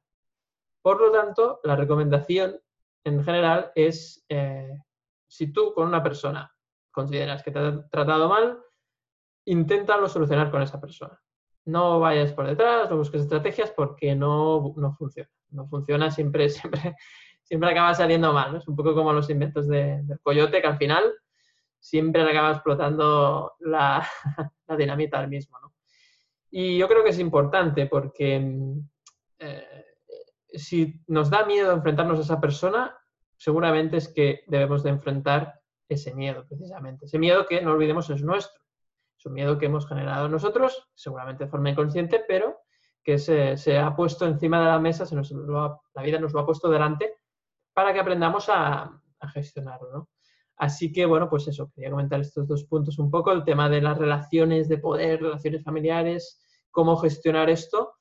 Por 0.82 1.00
lo 1.00 1.10
tanto, 1.10 1.60
la 1.64 1.74
recomendación 1.74 2.60
en 3.04 3.24
general 3.24 3.72
es, 3.74 4.24
eh, 4.28 4.78
si 5.26 5.52
tú 5.52 5.72
con 5.74 5.88
una 5.88 6.02
persona 6.02 6.52
consideras 6.92 7.42
que 7.42 7.50
te 7.50 7.58
ha 7.58 7.88
tratado 7.88 8.28
mal, 8.28 8.58
inténtalo 9.44 10.08
solucionar 10.08 10.50
con 10.50 10.62
esa 10.62 10.80
persona. 10.80 11.20
No 11.64 12.00
vayas 12.00 12.32
por 12.32 12.46
detrás, 12.46 12.90
no 12.90 12.96
busques 12.96 13.22
estrategias 13.22 13.70
porque 13.70 14.14
no, 14.14 14.74
funciona. 14.96 15.30
No 15.50 15.66
funciona, 15.66 16.10
siempre, 16.10 16.48
siempre, 16.50 16.96
siempre 17.42 17.70
acaba 17.70 17.94
saliendo 17.94 18.32
mal. 18.32 18.56
Es 18.56 18.68
un 18.68 18.76
poco 18.76 18.94
como 18.94 19.12
los 19.12 19.30
inventos 19.30 19.68
de, 19.68 20.02
del 20.02 20.20
coyote, 20.20 20.60
que 20.60 20.66
al 20.66 20.78
final 20.78 21.12
siempre 21.78 22.22
acaba 22.22 22.52
explotando 22.52 23.54
la, 23.60 24.06
dinamita 24.78 25.18
al 25.18 25.28
mismo. 25.28 25.58
¿no? 25.60 25.74
Y 26.50 26.78
yo 26.78 26.88
creo 26.88 27.02
que 27.02 27.10
es 27.10 27.18
importante 27.18 27.86
porque 27.86 28.38
mm, 28.38 28.80
eh, 29.40 29.84
si 30.54 31.00
nos 31.06 31.30
da 31.30 31.44
miedo 31.44 31.72
enfrentarnos 31.72 32.18
a 32.18 32.22
esa 32.22 32.40
persona, 32.40 32.96
seguramente 33.36 33.96
es 33.96 34.08
que 34.08 34.44
debemos 34.46 34.82
de 34.82 34.90
enfrentar 34.90 35.61
ese 35.92 36.14
miedo, 36.14 36.44
precisamente. 36.48 37.06
Ese 37.06 37.18
miedo 37.18 37.46
que, 37.46 37.60
no 37.60 37.72
olvidemos, 37.72 38.08
es 38.10 38.22
nuestro. 38.22 38.60
Es 39.18 39.26
un 39.26 39.34
miedo 39.34 39.58
que 39.58 39.66
hemos 39.66 39.86
generado 39.86 40.28
nosotros, 40.28 40.88
seguramente 40.94 41.44
de 41.44 41.50
forma 41.50 41.70
inconsciente, 41.70 42.24
pero 42.26 42.58
que 43.04 43.18
se, 43.18 43.78
ha 43.78 43.96
puesto 43.96 44.26
encima 44.26 44.60
de 44.60 44.66
la 44.66 44.78
mesa, 44.78 45.06
se 45.06 45.16
nos 45.16 45.30
la 45.32 46.02
vida 46.02 46.18
nos 46.18 46.32
lo 46.32 46.40
ha 46.40 46.46
puesto 46.46 46.70
delante 46.70 47.16
para 47.72 47.92
que 47.92 48.00
aprendamos 48.00 48.48
a, 48.48 49.00
a 49.18 49.28
gestionarlo. 49.28 49.92
¿no? 49.92 50.08
Así 50.56 50.92
que, 50.92 51.06
bueno, 51.06 51.28
pues 51.28 51.48
eso, 51.48 51.72
quería 51.74 51.90
comentar 51.90 52.20
estos 52.20 52.46
dos 52.46 52.64
puntos 52.64 52.98
un 52.98 53.10
poco, 53.10 53.32
el 53.32 53.44
tema 53.44 53.68
de 53.68 53.80
las 53.80 53.98
relaciones 53.98 54.68
de 54.68 54.78
poder, 54.78 55.20
relaciones 55.20 55.64
familiares, 55.64 56.40
cómo 56.70 56.96
gestionar 56.96 57.50
esto. 57.50 57.94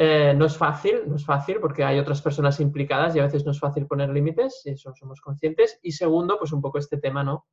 Eh, 0.00 0.32
no 0.36 0.46
es 0.46 0.56
fácil, 0.56 1.02
no 1.08 1.16
es 1.16 1.24
fácil 1.24 1.58
porque 1.60 1.82
hay 1.82 1.98
otras 1.98 2.22
personas 2.22 2.60
implicadas 2.60 3.16
y 3.16 3.18
a 3.18 3.24
veces 3.24 3.44
no 3.44 3.50
es 3.50 3.58
fácil 3.58 3.86
poner 3.86 4.10
límites, 4.10 4.62
y 4.64 4.70
eso 4.70 4.94
somos 4.94 5.20
conscientes. 5.20 5.80
Y 5.82 5.92
segundo, 5.92 6.38
pues 6.38 6.52
un 6.52 6.62
poco 6.62 6.78
este 6.78 6.98
tema, 6.98 7.24
¿no? 7.24 7.46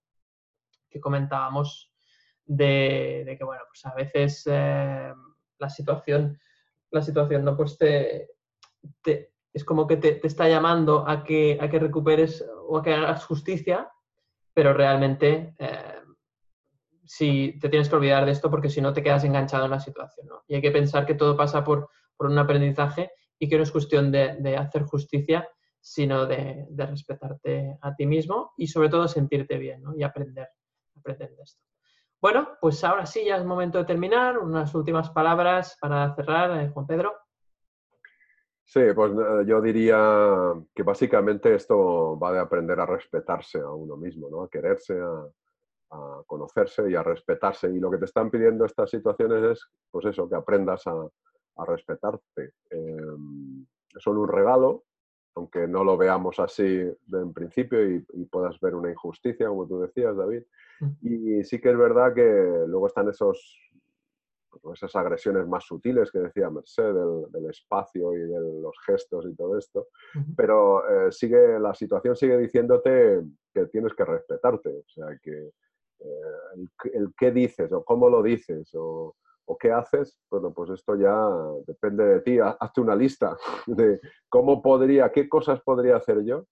Que 0.90 1.00
comentábamos 1.00 1.92
de, 2.46 3.36
que, 3.38 3.44
bueno, 3.44 3.64
pues 3.68 3.84
a 3.86 3.96
veces 3.96 4.44
eh, 4.46 5.12
la 5.58 5.70
situación, 5.70 6.40
la 6.92 7.02
situación, 7.02 7.44
¿no? 7.44 7.58
Pues 7.58 7.78
te, 7.80 8.30
es 9.52 9.66
como 9.66 9.88
que 9.88 9.98
te, 9.98 10.12
te, 10.14 10.28
está 10.28 10.48
llamando 10.48 11.08
a 11.10 11.24
que, 11.24 11.58
a 11.60 11.68
que 11.68 11.80
recuperes 11.80 12.46
o 12.68 12.78
a 12.78 12.84
que 12.84 12.94
hagas 12.94 13.26
justicia 13.26 13.90
pero 14.56 14.74
realmente 14.74 15.54
eh, 15.60 16.02
si 17.04 17.60
te 17.60 17.70
tienes 17.70 17.90
que 17.90 17.96
olvidar 17.96 18.26
de 18.26 18.32
esto 18.32 18.50
porque 18.50 18.70
si 18.70 18.82
no 18.82 18.94
te 18.94 19.04
quedas 19.04 19.26
enganchado 19.26 19.66
en 19.66 19.72
la 19.72 19.82
situación. 19.82 20.28
¿no? 20.28 20.44
Y 20.48 20.56
hay 20.56 20.62
que 20.62 20.72
pensar 20.72 21.06
que 21.06 21.14
todo 21.14 21.36
pasa 21.36 21.64
por, 21.64 21.90
un 22.20 22.38
aprendizaje 22.38 23.12
y 23.38 23.50
que 23.50 23.58
no 23.58 23.64
es 23.64 23.72
cuestión 23.72 24.12
de, 24.12 24.58
hacer 24.58 24.84
justicia, 24.84 25.48
sino 25.80 26.26
de, 26.26 26.68
respetarte 26.76 27.78
a 27.82 27.96
ti 27.96 28.06
mismo 28.06 28.54
y 28.58 28.68
sobre 28.68 28.90
todo 28.90 29.08
sentirte 29.08 29.58
bien 29.58 29.82
¿no? 29.84 29.96
y 29.96 30.04
aprender, 30.04 30.48
aprender 30.96 31.36
de 31.36 31.44
esto. 31.44 31.62
Bueno, 32.22 32.58
pues 32.60 32.84
ahora 32.84 33.06
sí, 33.06 33.24
ya 33.26 33.38
es 33.38 33.46
momento 33.46 33.78
de 33.78 33.86
terminar. 33.86 34.40
Unas 34.40 34.74
últimas 34.74 35.12
palabras 35.12 35.78
para 35.80 36.16
cerrar, 36.16 36.60
eh, 36.60 36.70
Juan 36.70 36.88
Pedro. 36.88 37.14
Sí, 38.64 38.82
pues 38.96 39.12
eh, 39.12 39.46
yo 39.46 39.62
diría 39.62 40.54
que 40.74 40.82
básicamente 40.82 41.54
esto 41.54 42.18
va 42.18 42.32
de 42.34 42.40
aprender 42.40 42.80
a 42.80 42.86
respetarse 42.88 43.60
a 43.60 43.70
uno 43.70 43.96
mismo, 43.96 44.28
¿no? 44.30 44.42
a 44.42 44.50
quererse, 44.50 45.00
a, 45.00 46.24
conocerse 46.26 46.90
y 46.90 46.96
a 46.96 47.04
respetarse. 47.04 47.70
Y 47.70 47.80
lo 47.80 47.92
que 47.92 48.00
te 48.00 48.06
están 48.06 48.32
pidiendo 48.32 48.66
estas 48.66 48.90
situaciones 48.90 49.44
es, 49.44 49.70
pues 49.92 50.06
eso, 50.08 50.28
que 50.28 50.36
aprendas 50.36 50.88
a, 50.88 50.96
respetarte. 51.64 52.54
Em, 52.70 53.66
son 53.98 54.18
un 54.18 54.28
regalo, 54.28 54.84
aunque 55.36 55.68
no 55.68 55.84
lo 55.84 55.96
veamos 55.96 56.40
así 56.40 56.66
en 56.66 57.34
principio 57.34 57.90
y, 57.90 58.06
y, 58.14 58.26
puedas 58.26 58.60
ver 58.60 58.76
una 58.76 58.92
injusticia, 58.92 59.48
como 59.48 59.68
tú 59.68 59.80
decías, 59.80 60.18
David. 60.18 60.44
Mm. 60.82 60.92
Y 61.02 61.44
sí 61.46 61.62
que 61.62 61.70
es 61.70 61.78
verdad 61.78 62.14
que 62.14 62.66
luego 62.68 62.88
están 62.88 63.08
esos 63.10 63.66
esas 64.74 64.96
agresiones 64.96 65.48
más 65.48 65.66
sutiles 65.66 66.12
que 66.12 66.20
decía 66.20 66.50
Merced, 66.50 66.94
del, 67.32 67.50
espacio 67.50 68.14
y 68.14 68.20
de 68.20 68.40
los 68.62 68.76
gestos 68.86 69.26
y 69.26 69.36
todo 69.36 69.58
esto, 69.58 69.88
pero 70.36 70.88
eh, 70.90 71.12
sigue, 71.12 71.60
la 71.60 71.74
situación 71.74 72.16
sigue 72.16 72.38
diciéndote 72.38 73.22
que 73.54 73.66
tienes 73.68 73.94
que 73.94 74.06
respetarte, 74.06 74.70
o 74.70 74.88
sea, 74.88 75.08
que 75.22 75.52
eh, 76.00 76.68
el, 76.94 77.14
qué 77.18 77.32
dices 77.32 77.72
o 77.72 77.84
cómo 77.84 78.10
lo 78.10 78.22
dices 78.22 78.70
o, 78.74 79.16
qué 79.60 79.72
haces, 79.72 80.18
bueno, 80.30 80.52
pues 80.54 80.72
esto 80.72 80.96
ya 80.96 81.16
depende 81.68 82.04
de 82.04 82.22
ti, 82.22 82.40
hazte 82.40 82.82
una 82.82 82.96
lista 82.96 83.38
de 83.68 84.00
cómo 84.30 84.62
podría, 84.62 85.12
qué 85.12 85.30
cosas 85.30 85.62
podría 85.62 85.98
hacer 85.98 86.24
yo 86.24 86.46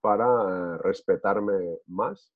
para 0.00 0.24
eh, 0.26 0.78
respetarme 0.78 1.78
más 1.86 2.32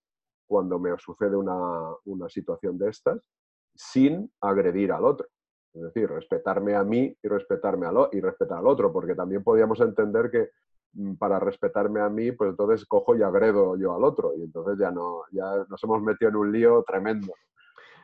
cuando 0.47 0.79
me 0.79 0.97
sucede 0.99 1.37
una, 1.37 1.95
una 2.05 2.29
situación 2.29 2.77
de 2.79 2.91
estas 2.91 3.27
sin 3.75 4.31
agredir 4.41 4.93
al 4.93 5.05
otro. 5.05 5.27
Es 5.75 5.83
decir, 5.83 6.09
respetarme 6.09 6.77
a 6.77 6.85
mí 6.85 7.17
y 7.21 7.29
respetarme 7.29 7.87
al, 7.87 8.09
y 8.13 8.21
respetar 8.21 8.59
al 8.59 8.67
otro, 8.67 8.93
porque 8.93 9.15
también 9.15 9.43
podríamos 9.43 9.81
entender 9.81 10.31
que 10.31 10.51
mm, 10.93 11.15
para 11.15 11.41
respetarme 11.41 12.01
a 12.01 12.09
mí, 12.09 12.31
pues 12.33 12.51
entonces 12.51 12.87
cojo 12.87 13.17
y 13.17 13.23
agredo 13.23 13.77
yo 13.77 13.95
al 13.95 14.05
otro, 14.05 14.35
y 14.37 14.43
entonces 14.43 14.79
ya, 14.79 14.93
no, 14.93 15.23
ya 15.33 15.65
nos 15.69 15.83
hemos 15.83 16.01
metido 16.03 16.29
en 16.29 16.37
un 16.37 16.53
lío 16.53 16.85
tremendo. 16.87 17.33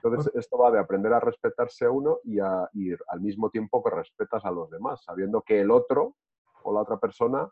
Entonces, 0.02 0.32
esto 0.34 0.56
va 0.56 0.70
de 0.70 0.78
aprender 0.78 1.12
a 1.12 1.20
respetarse 1.20 1.84
a 1.84 1.90
uno 1.90 2.20
y, 2.24 2.38
a, 2.38 2.68
ir 2.72 2.98
al 3.08 3.20
mismo 3.20 3.50
tiempo 3.50 3.82
que 3.82 3.90
respetas 3.90 4.44
a 4.44 4.50
los 4.50 4.70
demás, 4.70 5.02
sabiendo 5.04 5.42
que 5.42 5.60
el 5.60 5.70
otro 5.70 6.16
o 6.62 6.72
la 6.72 6.80
otra 6.80 6.98
persona 6.98 7.48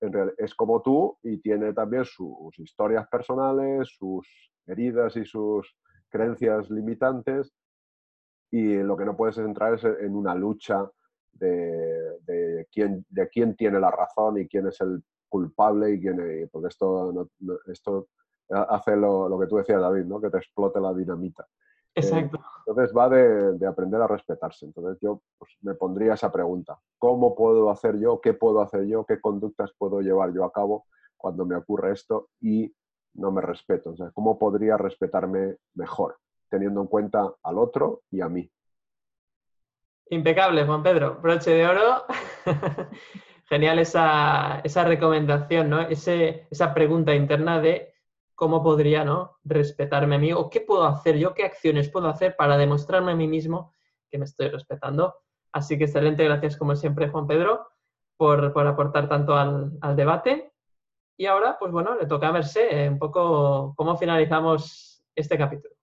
en 0.00 0.32
es 0.36 0.54
como 0.54 0.82
tú 0.82 1.16
y 1.22 1.38
tiene 1.38 1.72
también 1.72 2.04
sus 2.04 2.58
historias 2.58 3.06
personales, 3.08 3.94
sus 3.96 4.26
heridas 4.66 5.16
y 5.16 5.24
sus 5.24 5.76
creencias 6.08 6.68
limitantes 6.70 7.54
y 8.50 8.78
lo 8.78 8.96
que 8.96 9.04
no 9.04 9.16
puedes 9.16 9.38
entrar 9.38 9.74
es 9.74 9.84
en 9.84 10.14
una 10.16 10.34
lucha 10.34 10.90
de, 11.32 12.66
quién, 12.70 13.06
de 13.08 13.28
quién 13.28 13.56
tiene 13.56 13.78
la 13.80 13.90
razón 13.90 14.38
y 14.38 14.48
quién 14.48 14.66
es 14.66 14.80
el 14.80 15.02
culpable 15.28 15.92
y 15.92 16.00
quién, 16.00 16.48
porque 16.52 16.68
esto, 16.68 17.30
esto 17.66 18.08
hace 18.50 18.96
lo, 18.96 19.38
que 19.40 19.46
tú 19.46 19.56
decías, 19.56 19.80
David, 19.80 20.04
¿no? 20.04 20.20
que 20.20 20.30
te 20.30 20.38
explote 20.38 20.80
la 20.80 20.92
dinamita. 20.92 21.46
Exacto. 21.94 22.40
entonces 22.66 22.94
va 22.96 23.08
de, 23.08 23.66
aprender 23.66 24.00
a 24.00 24.06
respetarse. 24.06 24.64
Entonces 24.66 24.98
yo 25.00 25.20
pues, 25.38 25.50
me 25.60 25.74
pondría 25.74 26.14
esa 26.14 26.32
pregunta. 26.32 26.78
¿Cómo 26.98 27.34
puedo 27.34 27.70
hacer 27.70 27.98
yo? 27.98 28.20
¿Qué 28.20 28.34
puedo 28.34 28.60
hacer 28.60 28.86
yo? 28.86 29.04
¿Qué 29.04 29.20
conductas 29.20 29.72
puedo 29.76 30.00
llevar 30.00 30.32
yo 30.32 30.44
a 30.44 30.52
cabo 30.52 30.86
cuando 31.16 31.44
me 31.44 31.56
ocurre 31.56 31.92
esto 31.92 32.28
y 32.40 32.74
no 33.14 33.30
me 33.30 33.42
respeto? 33.42 33.90
O 33.90 33.96
sea, 33.96 34.10
¿cómo 34.12 34.38
podría 34.38 34.76
respetarme 34.76 35.56
mejor, 35.74 36.16
teniendo 36.48 36.80
en 36.80 36.86
cuenta 36.86 37.34
al 37.42 37.58
otro 37.58 38.02
y 38.10 38.20
a 38.20 38.28
mí? 38.28 38.50
Impecable, 40.10 40.64
Juan 40.64 40.82
Pedro. 40.82 41.18
Broche 41.22 41.50
de 41.50 41.66
oro. 41.66 42.04
Genial 43.48 43.78
esa, 43.78 44.60
esa 44.64 44.84
recomendación, 44.84 45.68
¿no? 45.68 45.80
Ese, 45.82 46.46
esa 46.50 46.72
pregunta 46.72 47.14
interna 47.14 47.60
de 47.60 47.91
cómo 48.34 48.62
podría 48.62 49.04
¿no? 49.04 49.38
respetarme 49.44 50.16
a 50.16 50.18
mí 50.18 50.32
o 50.32 50.50
qué 50.50 50.60
puedo 50.60 50.84
hacer 50.84 51.16
yo, 51.18 51.34
qué 51.34 51.44
acciones 51.44 51.88
puedo 51.88 52.08
hacer 52.08 52.36
para 52.36 52.56
demostrarme 52.56 53.12
a 53.12 53.16
mí 53.16 53.28
mismo 53.28 53.72
que 54.10 54.18
me 54.18 54.24
estoy 54.24 54.48
respetando. 54.48 55.16
Así 55.52 55.76
que 55.76 55.84
excelente, 55.84 56.24
gracias 56.24 56.56
como 56.56 56.74
siempre 56.76 57.08
Juan 57.08 57.26
Pedro 57.26 57.68
por, 58.16 58.66
aportar 58.66 59.08
tanto 59.08 59.34
al, 59.34 59.96
debate. 59.96 60.52
Y 61.16 61.26
ahora, 61.26 61.56
pues 61.58 61.72
bueno, 61.72 61.96
le 61.96 62.06
toca 62.06 62.28
a 62.28 62.32
Mercé 62.32 62.88
un 62.88 62.98
poco 62.98 63.74
cómo 63.76 63.96
finalizamos 63.96 65.02
este 65.14 65.36
capítulo. 65.36 65.74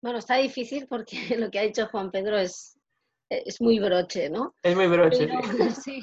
Bueno, 0.00 0.18
está 0.18 0.36
difícil 0.36 0.86
porque 0.88 1.16
lo 1.38 1.50
que 1.50 1.58
ha 1.58 1.62
dicho 1.62 1.88
Juan 1.88 2.10
Pedro 2.10 2.38
es, 2.38 2.78
es 3.28 3.60
muy 3.60 3.78
broche, 3.78 4.30
¿no? 4.30 4.54
Es 4.62 4.76
muy 4.76 4.86
broche, 4.86 5.28
sí. 5.82 6.00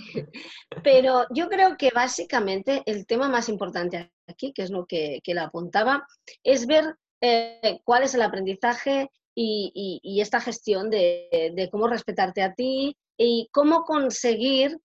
Pero 0.84 1.26
yo 1.32 1.48
creo 1.48 1.78
que 1.78 1.92
básicamente 1.94 2.84
el 2.86 3.06
tema 3.06 3.30
más 3.30 3.50
importante 3.50 4.12
aquí, 4.28 4.54
que 4.54 4.64
es 4.64 4.72
lo 4.72 4.86
que, 4.86 5.20
que 5.24 5.34
le 5.34 5.42
apuntaba, 5.42 6.08
es 6.44 6.68
ver 6.68 6.96
eh, 7.22 7.82
cuál 7.84 8.04
es 8.04 8.14
el 8.14 8.22
aprendizaje 8.22 9.10
y, 9.34 10.22
esta 10.22 10.40
gestión 10.40 10.90
de, 10.90 11.70
cómo 11.72 11.88
respetarte 11.88 12.42
a 12.42 12.54
ti 12.54 12.96
y 13.18 13.50
cómo 13.52 13.84
conseguir, 13.84 14.80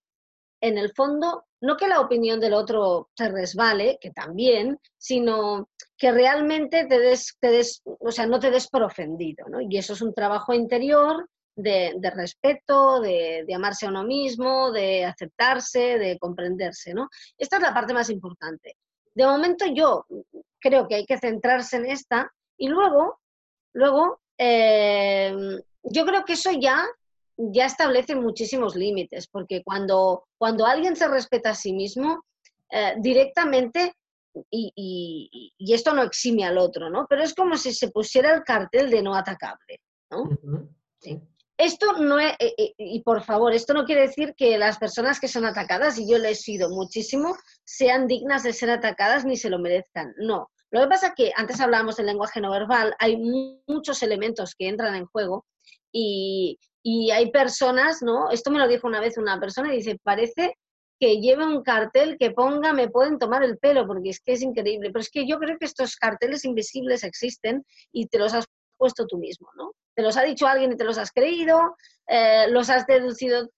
en 0.63 0.77
el 0.77 0.93
fondo, 0.93 1.45
no 1.61 1.77
que 1.77 1.89
la 1.89 2.01
opinión 2.01 2.41
del 2.41 2.55
otro 2.55 3.11
te 3.15 3.29
resbale, 3.29 3.99
que 4.01 4.11
también, 4.11 4.79
sino 4.99 5.69
que 5.97 6.13
realmente 6.13 6.87
te 6.87 6.99
des, 6.99 7.37
te 7.41 7.51
des 7.51 7.83
o 7.85 8.11
sea, 8.11 8.27
no 8.27 8.41
te 8.41 8.51
des 8.51 8.69
por 8.69 8.83
ofendido, 8.83 9.47
¿no? 9.49 9.61
Y 9.61 9.79
eso 9.79 9.93
es 9.93 10.03
un 10.03 10.15
trabajo 10.15 10.53
interior 10.53 11.29
de, 11.57 12.13
respeto, 12.15 13.01
de, 13.01 13.47
amarse 13.55 13.87
a 13.87 13.91
uno 13.91 14.05
mismo, 14.05 14.71
de 14.73 15.05
aceptarse, 15.05 15.99
de 15.99 16.19
comprenderse, 16.19 16.95
¿no? 16.95 17.09
Esta 17.39 17.57
es 17.57 17.63
la 17.63 17.75
parte 17.75 17.95
más 17.95 18.11
importante. 18.11 18.77
De 19.15 19.27
momento 19.27 19.65
yo 19.67 20.07
creo 20.61 20.87
que 20.87 20.97
hay 20.97 21.07
que 21.07 21.19
centrarse 21.19 21.77
en 21.77 21.87
esta 21.87 22.33
y 22.57 22.69
luego, 22.69 23.19
luego, 23.73 24.21
eh, 24.39 25.35
yo 25.83 26.05
creo 26.05 26.25
que 26.25 26.35
eso 26.35 26.51
ya, 26.53 26.87
ya 27.37 27.67
establece 27.67 28.15
muchísimos 28.15 28.77
límites, 28.77 29.29
porque 29.29 29.63
cuando, 29.65 30.27
cuando 30.39 30.67
alguien 30.67 30.97
se 30.97 31.09
respeta 31.09 31.51
a 31.51 31.55
sí 31.55 31.73
mismo, 31.73 32.25
eh, 32.71 32.95
directamente 32.99 33.95
y, 34.51 35.53
esto 35.59 35.93
no 35.95 36.03
exime 36.03 36.45
al 36.45 36.59
otro, 36.59 36.91
¿no? 36.91 37.07
Pero 37.09 37.23
es 37.23 37.35
como 37.35 37.57
si 37.57 37.73
se 37.73 37.91
pusiera 37.91 38.35
el 38.35 38.43
cartel 38.45 38.91
de 38.91 39.03
no 39.03 39.15
atacable, 39.15 39.81
¿no? 40.11 40.29
sí. 40.99 41.21
Esto 41.61 41.93
no 41.93 42.19
es, 42.19 42.33
eh, 42.39 42.55
eh, 42.57 42.75
y 42.79 43.03
por 43.03 43.23
favor, 43.23 43.53
esto 43.53 43.75
no 43.75 43.85
quiere 43.85 44.01
decir 44.01 44.35
que 44.35 44.57
las 44.57 44.79
personas 44.79 45.21
que 45.21 45.29
son 45.29 45.45
atacadas, 45.45 45.99
y 45.99 46.11
yo 46.11 46.17
le 46.17 46.31
he 46.31 46.35
sido 46.35 46.71
muchísimo, 46.71 47.37
sean 47.65 48.07
dignas 48.07 48.45
de 48.45 48.55
ser 48.55 48.71
atacadas 48.71 49.27
ni 49.27 49.37
se 49.37 49.51
lo 49.51 49.59
merezcan. 49.59 50.15
No. 50.17 50.49
Lo 50.71 50.81
que 50.81 50.87
pasa 50.87 51.09
es 51.09 51.13
que 51.15 51.33
antes 51.37 51.61
hablábamos 51.61 51.97
del 51.97 52.07
lenguaje 52.07 52.41
no 52.41 52.51
verbal, 52.51 52.95
hay 52.99 53.19
muchos 53.69 54.03
elementos 54.03 54.55
que 54.55 54.69
entran 54.69 54.95
en 54.95 55.05
juego 55.05 55.45
y, 55.93 56.59
hay 57.13 57.31
personas, 57.31 58.01
¿no? 58.01 58.31
Esto 58.31 58.51
me 58.51 58.59
lo 58.59 58.67
dijo 58.67 58.87
una 58.87 59.01
vez 59.01 59.19
una 59.19 59.39
persona 59.39 59.71
y 59.71 59.77
dice, 59.77 59.99
parece 60.03 60.57
que 60.99 61.21
lleve 61.21 61.45
un 61.45 61.63
cartel 61.63 62.17
que 62.19 62.31
ponga 62.31 62.73
me 62.73 62.89
pueden 62.89 63.19
tomar 63.19 63.43
el 63.43 63.59
pelo, 63.59 63.87
porque 63.87 64.09
es 64.09 64.21
que 64.21 64.33
es 64.33 64.41
increíble. 64.41 64.89
Pero 64.91 65.01
es 65.01 65.11
que 65.11 65.29
yo 65.29 65.39
creo 65.39 65.59
que 65.59 65.67
estos 65.67 65.97
carteles 65.97 66.47
invisibles 66.47 67.05
existen 67.05 67.67
y 67.93 68.07
te 68.07 68.19
los 68.19 68.33
has 68.33 68.47
puesto 68.79 69.07
tú 69.07 69.19
mismo, 69.19 69.51
¿no? 69.57 69.73
Te 70.01 70.07
los 70.07 70.17
ha 70.17 70.23
dicho 70.23 70.47
alguien 70.47 70.73
y 70.73 70.77
te 70.79 70.85
los 70.85 70.97
has 70.97 71.13
creído, 71.13 71.77
eh, 72.07 72.47
los 72.49 72.71
has 72.71 72.87
deducido 72.87 73.51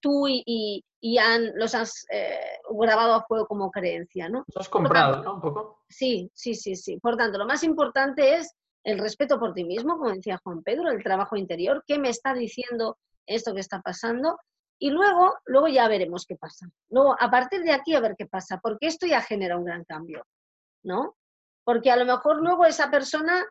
tú 0.00 0.26
y, 0.26 0.82
han, 1.18 1.52
los 1.54 1.74
has 1.74 2.06
eh, 2.10 2.60
grabado 2.70 3.12
a 3.12 3.24
fuego 3.26 3.46
como 3.46 3.70
creencia, 3.70 4.30
¿no? 4.30 4.42
Los 4.46 4.56
has 4.56 4.70
comprado, 4.70 5.22
¿no? 5.22 5.34
Un 5.34 5.40
poco. 5.42 5.82
Sí, 5.86 6.30
sí, 6.32 6.54
sí, 6.54 6.76
sí. 6.76 6.98
Por 6.98 7.18
tanto, 7.18 7.36
lo 7.36 7.44
más 7.44 7.62
importante 7.62 8.36
es 8.36 8.54
el 8.84 8.98
respeto 8.98 9.38
por 9.38 9.52
ti 9.52 9.64
mismo, 9.64 9.98
como 9.98 10.14
decía 10.14 10.40
Juan 10.42 10.62
Pedro, 10.62 10.90
el 10.90 11.02
trabajo 11.02 11.36
interior, 11.36 11.84
qué 11.86 11.98
me 11.98 12.08
está 12.08 12.32
diciendo 12.32 12.96
esto 13.26 13.52
que 13.52 13.60
está 13.60 13.82
pasando, 13.82 14.38
y 14.78 14.88
luego, 14.88 15.34
luego 15.44 15.68
ya 15.68 15.88
veremos 15.88 16.24
qué 16.26 16.36
pasa. 16.36 16.70
Luego, 16.88 17.14
a 17.20 17.30
partir 17.30 17.60
de 17.64 17.72
aquí, 17.72 17.94
a 17.94 18.00
ver 18.00 18.14
qué 18.16 18.24
pasa, 18.24 18.60
porque 18.62 18.86
esto 18.86 19.06
ya 19.06 19.20
genera 19.20 19.58
un 19.58 19.66
gran 19.66 19.84
cambio, 19.84 20.24
¿no? 20.82 21.16
Porque 21.64 21.90
a 21.90 21.96
lo 21.96 22.06
mejor 22.06 22.40
luego 22.40 22.64
esa 22.64 22.90
persona 22.90 23.44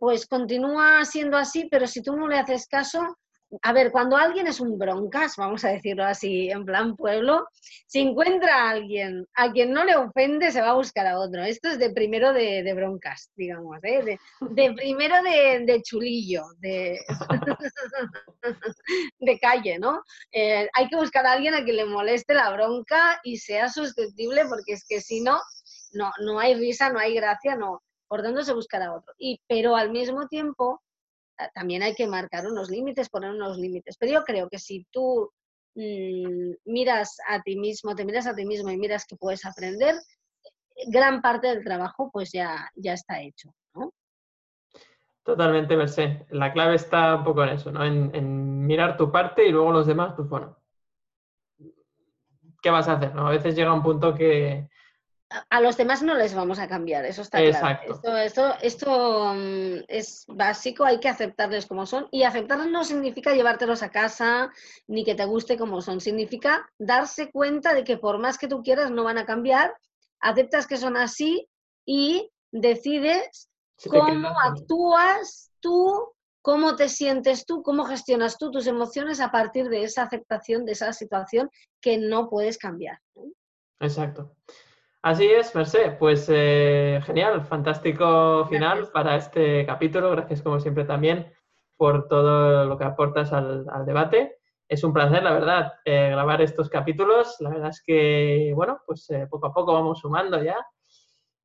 pues 0.00 0.26
continúa 0.26 1.04
siendo 1.04 1.36
así, 1.36 1.68
pero 1.70 1.86
si 1.86 2.02
tú 2.02 2.16
no 2.16 2.28
le 2.28 2.38
haces 2.38 2.66
caso, 2.66 3.16
a 3.62 3.72
ver, 3.72 3.92
cuando 3.92 4.16
alguien 4.16 4.48
es 4.48 4.60
un 4.60 4.76
broncas, 4.76 5.36
vamos 5.36 5.64
a 5.64 5.68
decirlo 5.68 6.04
así, 6.04 6.50
en 6.50 6.64
plan 6.64 6.96
pueblo, 6.96 7.46
si 7.86 8.00
encuentra 8.00 8.56
a 8.56 8.70
alguien 8.70 9.26
a 9.34 9.52
quien 9.52 9.72
no 9.72 9.84
le 9.84 9.94
ofende, 9.94 10.50
se 10.50 10.60
va 10.60 10.70
a 10.70 10.74
buscar 10.74 11.06
a 11.06 11.18
otro. 11.18 11.44
Esto 11.44 11.68
es 11.68 11.78
de 11.78 11.90
primero 11.90 12.32
de, 12.32 12.72
broncas, 12.74 13.30
digamos, 13.36 13.78
¿eh? 13.84 14.18
de, 14.40 14.72
primero 14.72 15.22
de, 15.22 15.80
chulillo, 15.82 16.42
de, 16.58 16.98
de 19.20 19.38
calle, 19.38 19.78
¿no? 19.78 20.02
Eh, 20.32 20.68
hay 20.74 20.88
que 20.88 20.96
buscar 20.96 21.24
a 21.26 21.32
alguien 21.32 21.54
a 21.54 21.62
quien 21.62 21.76
le 21.76 21.84
moleste 21.84 22.34
la 22.34 22.50
bronca 22.50 23.20
y 23.22 23.36
sea 23.36 23.68
susceptible, 23.68 24.44
porque 24.48 24.72
es 24.72 24.84
que 24.88 25.00
si 25.00 25.20
no, 25.20 25.40
no, 25.92 26.10
no 26.20 26.40
hay 26.40 26.54
risa, 26.54 26.90
no 26.90 26.98
hay 26.98 27.14
gracia, 27.14 27.56
no 27.56 27.80
por 28.08 28.22
dónde 28.22 28.44
se 28.44 28.54
buscará 28.54 28.94
otro. 28.94 29.12
Y, 29.18 29.40
pero 29.46 29.76
al 29.76 29.90
mismo 29.90 30.26
tiempo, 30.28 30.82
también 31.54 31.82
hay 31.82 31.94
que 31.94 32.06
marcar 32.06 32.46
unos 32.46 32.70
límites, 32.70 33.08
poner 33.08 33.30
unos 33.30 33.58
límites. 33.58 33.96
Pero 33.98 34.12
yo 34.12 34.24
creo 34.24 34.48
que 34.48 34.58
si 34.58 34.86
tú 34.90 35.30
mm, 35.74 36.52
miras 36.64 37.16
a 37.28 37.42
ti 37.42 37.56
mismo, 37.56 37.94
te 37.94 38.04
miras 38.04 38.26
a 38.26 38.34
ti 38.34 38.44
mismo 38.44 38.70
y 38.70 38.78
miras 38.78 39.06
que 39.06 39.16
puedes 39.16 39.44
aprender, 39.44 39.94
gran 40.88 41.20
parte 41.20 41.48
del 41.48 41.64
trabajo 41.64 42.10
pues 42.12 42.30
ya, 42.32 42.68
ya 42.74 42.92
está 42.92 43.20
hecho. 43.20 43.50
Totalmente, 45.22 45.76
Merced. 45.76 46.22
La 46.30 46.52
clave 46.52 46.76
está 46.76 47.16
un 47.16 47.24
poco 47.24 47.42
en 47.42 47.48
eso, 47.48 47.72
¿no? 47.72 47.84
En, 47.84 48.14
en, 48.14 48.64
mirar 48.64 48.96
tu 48.96 49.10
parte 49.10 49.44
y 49.44 49.50
luego 49.50 49.72
los 49.72 49.86
demás, 49.86 50.12
pues 50.14 50.28
bueno, 50.28 50.56
¿qué 52.62 52.70
vas 52.70 52.86
a 52.88 52.92
hacer? 52.92 53.12
¿no? 53.12 53.26
A 53.26 53.30
veces 53.30 53.56
llega 53.56 53.72
un 53.72 53.82
punto 53.82 54.14
que, 54.14 54.68
a 55.28 55.60
los 55.60 55.76
demás 55.76 56.02
no 56.02 56.14
les 56.14 56.34
vamos 56.34 56.58
a 56.58 56.68
cambiar, 56.68 57.04
eso 57.04 57.22
está 57.22 57.38
claro. 57.38 57.94
Esto, 57.94 58.16
esto, 58.16 58.54
esto 58.62 59.34
mm, 59.34 59.84
es 59.88 60.24
básico, 60.28 60.84
hay 60.84 61.00
que 61.00 61.08
aceptarles 61.08 61.66
como 61.66 61.84
son. 61.84 62.08
Y 62.12 62.22
aceptarlos 62.22 62.68
no 62.68 62.84
significa 62.84 63.34
llevártelos 63.34 63.82
a 63.82 63.90
casa 63.90 64.52
ni 64.86 65.04
que 65.04 65.14
te 65.14 65.24
guste 65.24 65.56
como 65.58 65.80
son, 65.82 66.00
significa 66.00 66.70
darse 66.78 67.30
cuenta 67.30 67.74
de 67.74 67.82
que 67.82 67.96
por 67.96 68.18
más 68.18 68.38
que 68.38 68.48
tú 68.48 68.62
quieras 68.62 68.90
no 68.90 69.04
van 69.04 69.18
a 69.18 69.26
cambiar, 69.26 69.74
aceptas 70.20 70.66
que 70.66 70.76
son 70.76 70.96
así 70.96 71.48
y 71.84 72.30
decides 72.52 73.48
cómo 73.88 74.28
actúas 74.40 75.50
tú, 75.60 76.14
cómo 76.40 76.76
te 76.76 76.88
sientes 76.88 77.44
tú, 77.44 77.62
cómo 77.62 77.84
gestionas 77.84 78.38
tú 78.38 78.52
tus 78.52 78.68
emociones 78.68 79.20
a 79.20 79.32
partir 79.32 79.68
de 79.68 79.82
esa 79.82 80.02
aceptación 80.02 80.64
de 80.64 80.72
esa 80.72 80.92
situación 80.92 81.50
que 81.80 81.98
no 81.98 82.28
puedes 82.28 82.58
cambiar. 82.58 83.00
Exacto. 83.80 84.36
Así 85.06 85.24
es, 85.24 85.54
Merced. 85.54 85.98
Pues 85.98 86.26
eh, 86.28 87.00
genial, 87.04 87.46
fantástico 87.46 88.44
final 88.46 88.90
para 88.92 89.14
este 89.14 89.64
capítulo. 89.64 90.10
Gracias 90.10 90.42
como 90.42 90.58
siempre 90.58 90.84
también 90.84 91.32
por 91.76 92.08
todo 92.08 92.64
lo 92.64 92.76
que 92.76 92.86
aportas 92.86 93.32
al, 93.32 93.64
debate. 93.86 94.38
Es 94.68 94.82
un 94.82 94.92
placer, 94.92 95.22
la 95.22 95.32
verdad, 95.32 95.74
eh, 95.84 96.08
grabar 96.10 96.42
estos 96.42 96.68
capítulos. 96.68 97.36
La 97.38 97.50
verdad 97.50 97.68
es 97.68 97.84
que, 97.86 98.50
bueno, 98.56 98.80
pues 98.84 99.08
eh, 99.10 99.28
poco 99.30 99.46
a 99.46 99.54
poco 99.54 99.74
vamos 99.74 100.00
sumando 100.00 100.42
ya. 100.42 100.56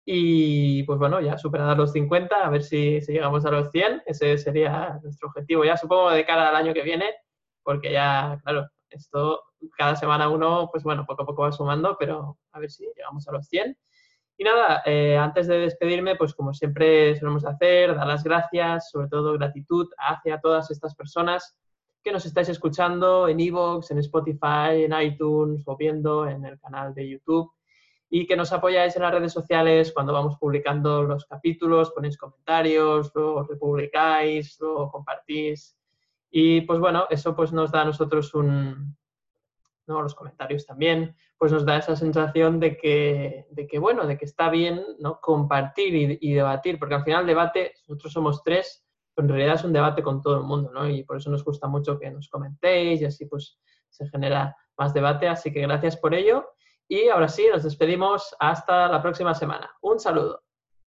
Y 0.05 0.81
pues 0.81 0.97
bueno, 0.97 1.21
ya 1.21 1.37
superar 1.37 1.77
los 1.77 1.91
50, 1.91 2.35
a 2.35 2.49
ver 2.49 2.63
si, 2.63 2.99
si, 3.01 3.13
llegamos 3.13 3.45
a 3.45 3.51
los 3.51 3.69
100. 3.69 4.01
Ese 4.07 4.39
sería 4.39 4.99
nuestro 5.03 5.27
objetivo 5.27 5.63
ya, 5.65 5.77
supongo, 5.77 6.09
de 6.09 6.25
cara 6.25 6.49
al 6.49 6.55
año 6.55 6.73
que 6.73 6.81
viene, 6.81 7.13
porque 7.61 7.91
ya, 7.91 8.39
claro, 8.43 8.71
esto 8.91 9.41
cada 9.77 9.95
semana 9.95 10.29
uno, 10.29 10.69
pues 10.71 10.83
bueno, 10.83 11.05
poco 11.05 11.23
a 11.23 11.25
poco 11.25 11.43
va 11.43 11.51
sumando, 11.51 11.95
pero 11.99 12.37
a 12.51 12.59
ver 12.59 12.69
si 12.71 12.85
llegamos 12.85 13.27
a 13.27 13.31
los 13.31 13.47
100. 13.47 13.77
Y 14.37 14.43
nada, 14.43 14.81
eh, 14.85 15.17
antes 15.17 15.47
de 15.47 15.59
despedirme, 15.59 16.15
pues 16.15 16.33
como 16.33 16.53
siempre 16.53 17.15
solemos 17.15 17.45
hacer, 17.45 17.95
dar 17.95 18.07
las 18.07 18.23
gracias, 18.23 18.89
sobre 18.89 19.07
todo 19.07 19.33
gratitud 19.33 19.87
hacia 19.97 20.39
todas 20.39 20.71
estas 20.71 20.95
personas 20.95 21.55
que 22.03 22.11
nos 22.11 22.25
estáis 22.25 22.49
escuchando 22.49 23.27
en 23.27 23.39
Evox, 23.39 23.91
en 23.91 23.99
Spotify, 23.99 24.83
en 24.83 24.99
iTunes 24.99 25.63
o 25.67 25.77
viendo 25.77 26.27
en 26.27 26.45
el 26.45 26.59
canal 26.59 26.93
de 26.93 27.09
YouTube. 27.09 27.51
y 28.13 28.27
que 28.27 28.35
nos 28.35 28.51
apoyáis 28.51 28.93
en 28.97 29.03
las 29.03 29.13
redes 29.13 29.31
sociales 29.31 29.93
cuando 29.93 30.11
vamos 30.11 30.37
publicando 30.37 31.03
los 31.03 31.25
capítulos, 31.25 31.91
ponéis 31.91 32.17
comentarios, 32.17 33.09
lo 33.15 33.43
republicáis, 33.43 34.59
lo 34.59 34.89
compartís. 34.91 35.77
Y 36.31 36.61
pues 36.61 36.79
bueno, 36.79 37.05
eso 37.09 37.35
pues 37.35 37.51
nos 37.51 37.71
da 37.71 37.81
a 37.81 37.85
nosotros 37.85 38.33
un, 38.33 38.97
¿no? 39.85 40.01
los 40.01 40.15
comentarios 40.15 40.65
también, 40.65 41.15
pues 41.37 41.51
nos 41.51 41.65
da 41.65 41.77
esa 41.77 41.95
sensación 41.95 42.59
de 42.59 42.77
que, 42.77 43.47
de 43.51 43.67
que 43.67 43.79
bueno, 43.79 44.07
de 44.07 44.17
que 44.17 44.25
está 44.25 44.49
bien 44.49 44.83
¿no? 44.99 45.19
compartir 45.19 45.93
y, 45.93 46.17
y, 46.21 46.33
debatir, 46.33 46.79
porque 46.79 46.95
al 46.95 47.03
final 47.03 47.21
el 47.21 47.27
debate, 47.27 47.73
nosotros 47.87 48.13
somos 48.13 48.43
tres, 48.43 48.85
pero 49.13 49.27
en 49.27 49.33
realidad 49.33 49.55
es 49.55 49.65
un 49.65 49.73
debate 49.73 50.01
con 50.01 50.21
todo 50.21 50.37
el 50.37 50.43
mundo, 50.43 50.71
¿no? 50.71 50.89
Y 50.89 51.03
por 51.03 51.17
eso 51.17 51.29
nos 51.29 51.43
gusta 51.43 51.67
mucho 51.67 51.99
que 51.99 52.09
nos 52.09 52.29
comentéis 52.29 53.01
y 53.01 53.05
así 53.05 53.25
pues 53.25 53.59
se 53.89 54.07
genera 54.07 54.55
más 54.77 54.93
debate, 54.93 55.27
así 55.27 55.51
que 55.51 55.61
gracias 55.61 55.97
por 55.97 56.13
ello. 56.13 56.45
Y 56.87 57.07
ahora 57.09 57.27
sí, 57.27 57.47
nos 57.51 57.63
despedimos 57.63 58.35
hasta 58.39 58.87
la 58.87 59.01
próxima 59.01 59.33
semana. 59.33 59.71
Un 59.81 59.99
saludo. 59.99 60.43